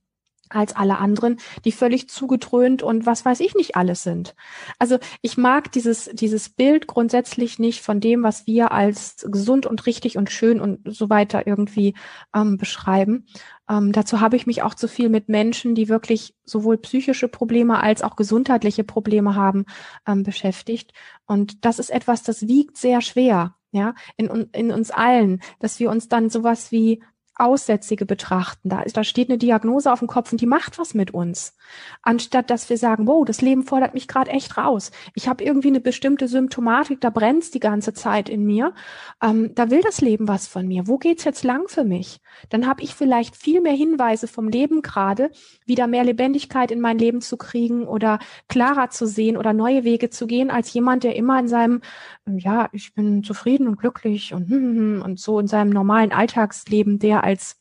als 0.49 0.75
alle 0.75 0.97
anderen, 0.97 1.37
die 1.65 1.71
völlig 1.71 2.09
zugedröhnt 2.09 2.83
und 2.83 3.05
was 3.05 3.25
weiß 3.25 3.39
ich 3.39 3.55
nicht 3.55 3.75
alles 3.75 4.03
sind. 4.03 4.35
Also 4.79 4.97
ich 5.21 5.37
mag 5.37 5.71
dieses, 5.71 6.09
dieses 6.13 6.49
Bild 6.49 6.87
grundsätzlich 6.87 7.59
nicht 7.59 7.81
von 7.81 7.99
dem, 7.99 8.23
was 8.23 8.47
wir 8.47 8.71
als 8.71 9.25
gesund 9.29 9.65
und 9.65 9.85
richtig 9.85 10.17
und 10.17 10.31
schön 10.31 10.59
und 10.59 10.79
so 10.85 11.09
weiter 11.09 11.47
irgendwie 11.47 11.93
ähm, 12.35 12.57
beschreiben. 12.57 13.25
Ähm, 13.69 13.91
dazu 13.91 14.21
habe 14.21 14.35
ich 14.35 14.47
mich 14.47 14.61
auch 14.61 14.73
zu 14.73 14.87
viel 14.87 15.09
mit 15.09 15.29
Menschen, 15.29 15.75
die 15.75 15.89
wirklich 15.89 16.35
sowohl 16.45 16.77
psychische 16.77 17.27
Probleme 17.27 17.81
als 17.81 18.01
auch 18.01 18.15
gesundheitliche 18.15 18.83
Probleme 18.83 19.35
haben, 19.35 19.65
ähm, 20.07 20.23
beschäftigt. 20.23 20.93
Und 21.25 21.65
das 21.65 21.79
ist 21.79 21.89
etwas, 21.89 22.23
das 22.23 22.47
wiegt 22.47 22.77
sehr 22.77 23.01
schwer, 23.01 23.55
ja, 23.71 23.93
in, 24.15 24.27
in 24.53 24.71
uns 24.71 24.91
allen, 24.91 25.41
dass 25.59 25.79
wir 25.79 25.89
uns 25.89 26.07
dann 26.07 26.29
sowas 26.29 26.71
wie 26.71 27.03
Aussätzige 27.39 28.05
betrachten. 28.05 28.69
Da, 28.69 28.83
da 28.91 29.03
steht 29.03 29.29
eine 29.29 29.37
Diagnose 29.37 29.91
auf 29.91 29.99
dem 29.99 30.07
Kopf 30.07 30.31
und 30.31 30.41
die 30.41 30.45
macht 30.45 30.79
was 30.79 30.93
mit 30.93 31.13
uns. 31.13 31.55
Anstatt 32.01 32.49
dass 32.49 32.69
wir 32.69 32.77
sagen, 32.77 33.07
wow, 33.07 33.25
das 33.25 33.41
Leben 33.41 33.63
fordert 33.63 33.93
mich 33.93 34.07
gerade 34.07 34.31
echt 34.31 34.57
raus. 34.57 34.91
Ich 35.13 35.27
habe 35.27 35.43
irgendwie 35.43 35.67
eine 35.67 35.79
bestimmte 35.79 36.27
Symptomatik, 36.27 37.01
da 37.01 37.09
brennt's 37.09 37.51
die 37.51 37.59
ganze 37.59 37.93
Zeit 37.93 38.29
in 38.29 38.45
mir. 38.45 38.73
Ähm, 39.21 39.53
da 39.55 39.69
will 39.69 39.81
das 39.81 40.01
Leben 40.01 40.27
was 40.27 40.47
von 40.47 40.67
mir. 40.67 40.87
Wo 40.87 40.97
geht's 40.97 41.23
jetzt 41.23 41.43
lang 41.43 41.67
für 41.67 41.83
mich? 41.83 42.19
Dann 42.49 42.67
habe 42.67 42.83
ich 42.83 42.95
vielleicht 42.95 43.35
viel 43.35 43.61
mehr 43.61 43.73
Hinweise 43.73 44.27
vom 44.27 44.47
Leben 44.47 44.81
gerade, 44.81 45.31
wieder 45.65 45.87
mehr 45.87 46.03
Lebendigkeit 46.03 46.71
in 46.71 46.79
mein 46.79 46.97
Leben 46.97 47.21
zu 47.21 47.37
kriegen 47.37 47.87
oder 47.87 48.19
klarer 48.47 48.89
zu 48.89 49.07
sehen 49.07 49.37
oder 49.37 49.53
neue 49.53 49.83
Wege 49.83 50.09
zu 50.09 50.27
gehen, 50.27 50.49
als 50.49 50.73
jemand, 50.73 51.03
der 51.03 51.15
immer 51.15 51.39
in 51.39 51.47
seinem, 51.47 51.81
ja, 52.25 52.69
ich 52.71 52.93
bin 52.93 53.23
zufrieden 53.23 53.67
und 53.67 53.77
glücklich 53.77 54.33
und, 54.33 54.51
und 55.03 55.19
so 55.19 55.39
in 55.39 55.47
seinem 55.47 55.69
normalen 55.69 56.11
Alltagsleben, 56.11 56.99
der 56.99 57.23
als 57.27 57.57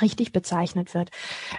richtig 0.00 0.32
bezeichnet 0.32 0.94
wird. 0.94 1.10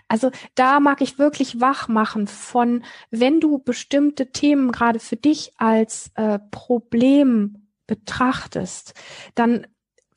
Also 0.08 0.32
da 0.56 0.80
mag 0.80 1.02
ich 1.02 1.20
wirklich 1.20 1.60
wach 1.62 1.88
machen 1.88 2.28
von, 2.28 2.84
wenn 3.12 3.40
du 3.40 3.60
bestimmte 3.60 4.32
Themen 4.32 4.72
gerade 4.72 5.00
für 5.00 5.18
dich 5.18 5.52
als 5.58 6.10
äh, 6.16 6.40
Problem 6.50 7.68
betrachtest, 7.86 8.96
dann 9.36 9.68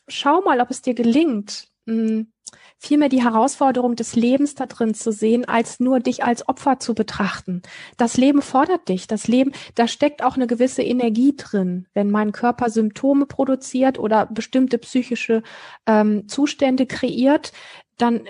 schau 0.08 0.40
mal, 0.40 0.60
ob 0.60 0.70
es 0.70 0.80
dir 0.82 0.94
gelingt, 0.94 1.68
mh, 1.84 2.08
hm, 2.08 2.32
vielmehr 2.78 3.09
die 3.09 3.22
Herausforderung 3.22 3.97
des 3.97 4.16
Lebens 4.16 4.55
da 4.55 4.66
drin 4.66 4.94
zu 4.94 5.12
sehen, 5.12 5.44
als 5.47 5.80
nur 5.80 6.01
dich 6.01 6.24
als 6.24 6.49
Opfer 6.49 6.78
zu 6.78 6.94
betrachten. 6.94 7.62
Das 7.97 8.16
Leben 8.16 8.42
fordert 8.42 8.88
dich. 8.88 9.07
Das 9.07 9.28
Leben, 9.28 9.53
da 9.74 9.88
steckt 9.88 10.22
auch 10.22 10.36
eine 10.36 10.47
gewisse 10.47 10.82
Energie 10.82 11.34
drin. 11.36 11.86
Wenn 11.94 12.11
mein 12.11 12.32
Körper 12.32 12.70
Symptome 12.70 13.26
produziert 13.26 13.99
oder 13.99 14.26
bestimmte 14.26 14.78
psychische 14.78 15.42
ähm, 15.86 16.28
Zustände 16.28 16.86
kreiert, 16.86 17.53
dann 17.99 18.22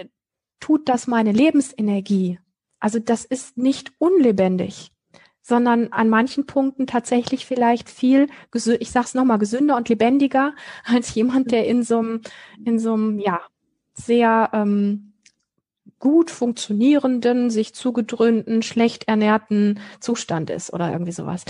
tut 0.61 0.89
das 0.89 1.07
meine 1.07 1.33
Lebensenergie. 1.33 2.39
Also 2.79 2.99
das 2.99 3.25
ist 3.25 3.57
nicht 3.57 3.93
unlebendig, 3.99 4.93
sondern 5.43 5.93
an 5.93 6.09
manchen 6.09 6.47
Punkten 6.47 6.87
tatsächlich 6.87 7.47
vielleicht 7.47 7.89
viel, 7.89 8.29
ich 8.53 8.91
sag's 8.91 9.15
nochmal, 9.15 9.39
gesünder 9.39 9.77
und 9.77 9.89
lebendiger 9.89 10.55
als 10.85 11.15
jemand, 11.15 11.51
der 11.51 11.67
in 11.67 11.83
so 11.83 11.99
einem, 11.99 12.21
in 12.65 12.79
so 12.79 12.95
einem, 12.95 13.19
ja, 13.19 13.41
sehr 13.97 14.51
ähm, 14.53 15.13
gut 15.99 16.31
funktionierenden, 16.31 17.51
sich 17.51 17.75
zugedröhnten, 17.75 18.63
schlecht 18.63 19.09
ernährten 19.09 19.81
Zustand 20.01 20.51
ist 20.51 20.73
oder 20.73 20.93
irgendwie 20.93 21.13
sowas. 21.13 21.45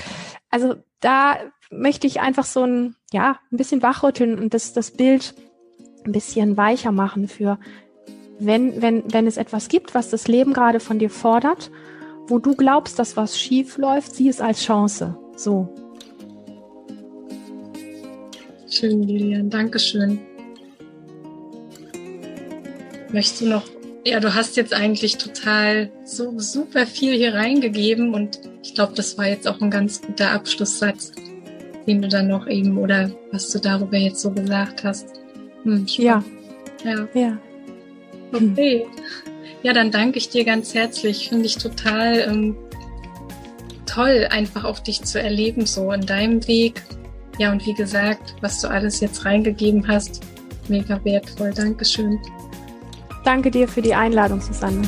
Also 0.51 0.77
da 1.01 1.37
möchte 1.71 2.07
ich 2.07 2.21
einfach 2.21 2.45
so 2.45 2.65
ein, 2.65 2.97
ja, 3.13 3.39
ein 3.51 3.57
bisschen 3.57 3.83
wachrütteln 3.83 4.39
und 4.39 4.55
das, 4.55 4.73
das 4.73 4.93
Bild 4.93 5.35
ein 6.05 6.13
bisschen 6.13 6.57
weicher 6.57 6.93
machen 6.93 7.29
für 7.29 7.59
wenn, 8.39 8.83
wenn, 8.83 9.03
wenn 9.13 9.27
es 9.27 9.37
etwas 9.37 9.69
gibt, 9.69 9.95
was 9.95 10.11
das 10.11 10.29
Leben 10.29 10.53
gerade 10.53 10.81
von 10.81 10.99
dir 10.99 11.11
fordert, 11.11 11.71
wo 12.29 12.39
du 12.39 12.55
glaubst, 12.55 12.99
dass 12.99 13.17
was 13.17 13.39
schief 13.39 13.79
läuft, 13.79 14.15
sieh 14.15 14.29
es 14.29 14.41
als 14.41 14.63
Chance. 14.63 15.17
So. 15.37 15.69
Schön, 18.69 19.03
Lilian. 19.03 19.49
Dankeschön. 19.49 20.21
Möchtest 23.17 23.41
du 23.41 23.49
noch, 23.49 23.63
ja, 24.05 24.21
du 24.21 24.35
hast 24.35 24.59
jetzt 24.59 24.75
eigentlich 24.75 25.17
total 25.17 25.91
so 26.05 26.39
super 26.39 26.87
viel 26.87 27.15
hier 27.15 27.33
reingegeben 27.33 28.13
und 28.13 28.41
ich 28.63 28.75
glaube, 28.75 28.93
das 28.95 29.17
war 29.17 29.27
jetzt 29.27 29.49
auch 29.49 29.59
ein 29.63 29.71
ganz 29.71 30.03
guter 30.03 30.33
Abschlusssatz, 30.33 31.13
den 31.87 32.03
du 32.03 32.09
dann 32.09 32.29
noch 32.29 32.47
eben 32.47 32.77
oder 32.77 33.11
was 33.33 33.49
du 33.49 33.59
darüber 33.59 33.97
jetzt 33.97 34.21
so 34.21 34.31
gesagt 34.33 34.85
hast. 34.85 35.07
Hm, 35.63 35.87
ja. 35.87 36.23
Ja. 36.85 37.09
Ja. 37.15 37.39
Okay. 38.35 38.85
Ja, 39.63 39.73
dann 39.73 39.91
danke 39.91 40.19
ich 40.19 40.29
dir 40.29 40.45
ganz 40.45 40.75
herzlich. 40.75 41.31
Finde 41.31 41.47
ich 41.47 41.57
total 41.57 42.19
ähm, 42.19 42.55
toll, 43.87 44.29
einfach 44.29 44.65
auch 44.65 44.79
dich 44.79 45.01
zu 45.05 45.23
erleben, 45.23 45.65
so 45.65 45.91
in 45.91 46.03
deinem 46.03 46.47
Weg. 46.47 46.83
Ja, 47.39 47.51
und 47.51 47.65
wie 47.65 47.73
gesagt, 47.73 48.35
was 48.43 48.61
du 48.61 48.69
alles 48.69 49.01
jetzt 49.01 49.25
reingegeben 49.25 49.89
hast, 49.89 50.23
mega 50.69 51.03
wertvoll. 51.03 51.55
Dankeschön. 51.55 52.19
Danke 53.27 53.51
dir 53.51 53.67
für 53.67 53.83
die 53.83 53.93
Einladung, 53.93 54.41
Susanne. 54.41 54.83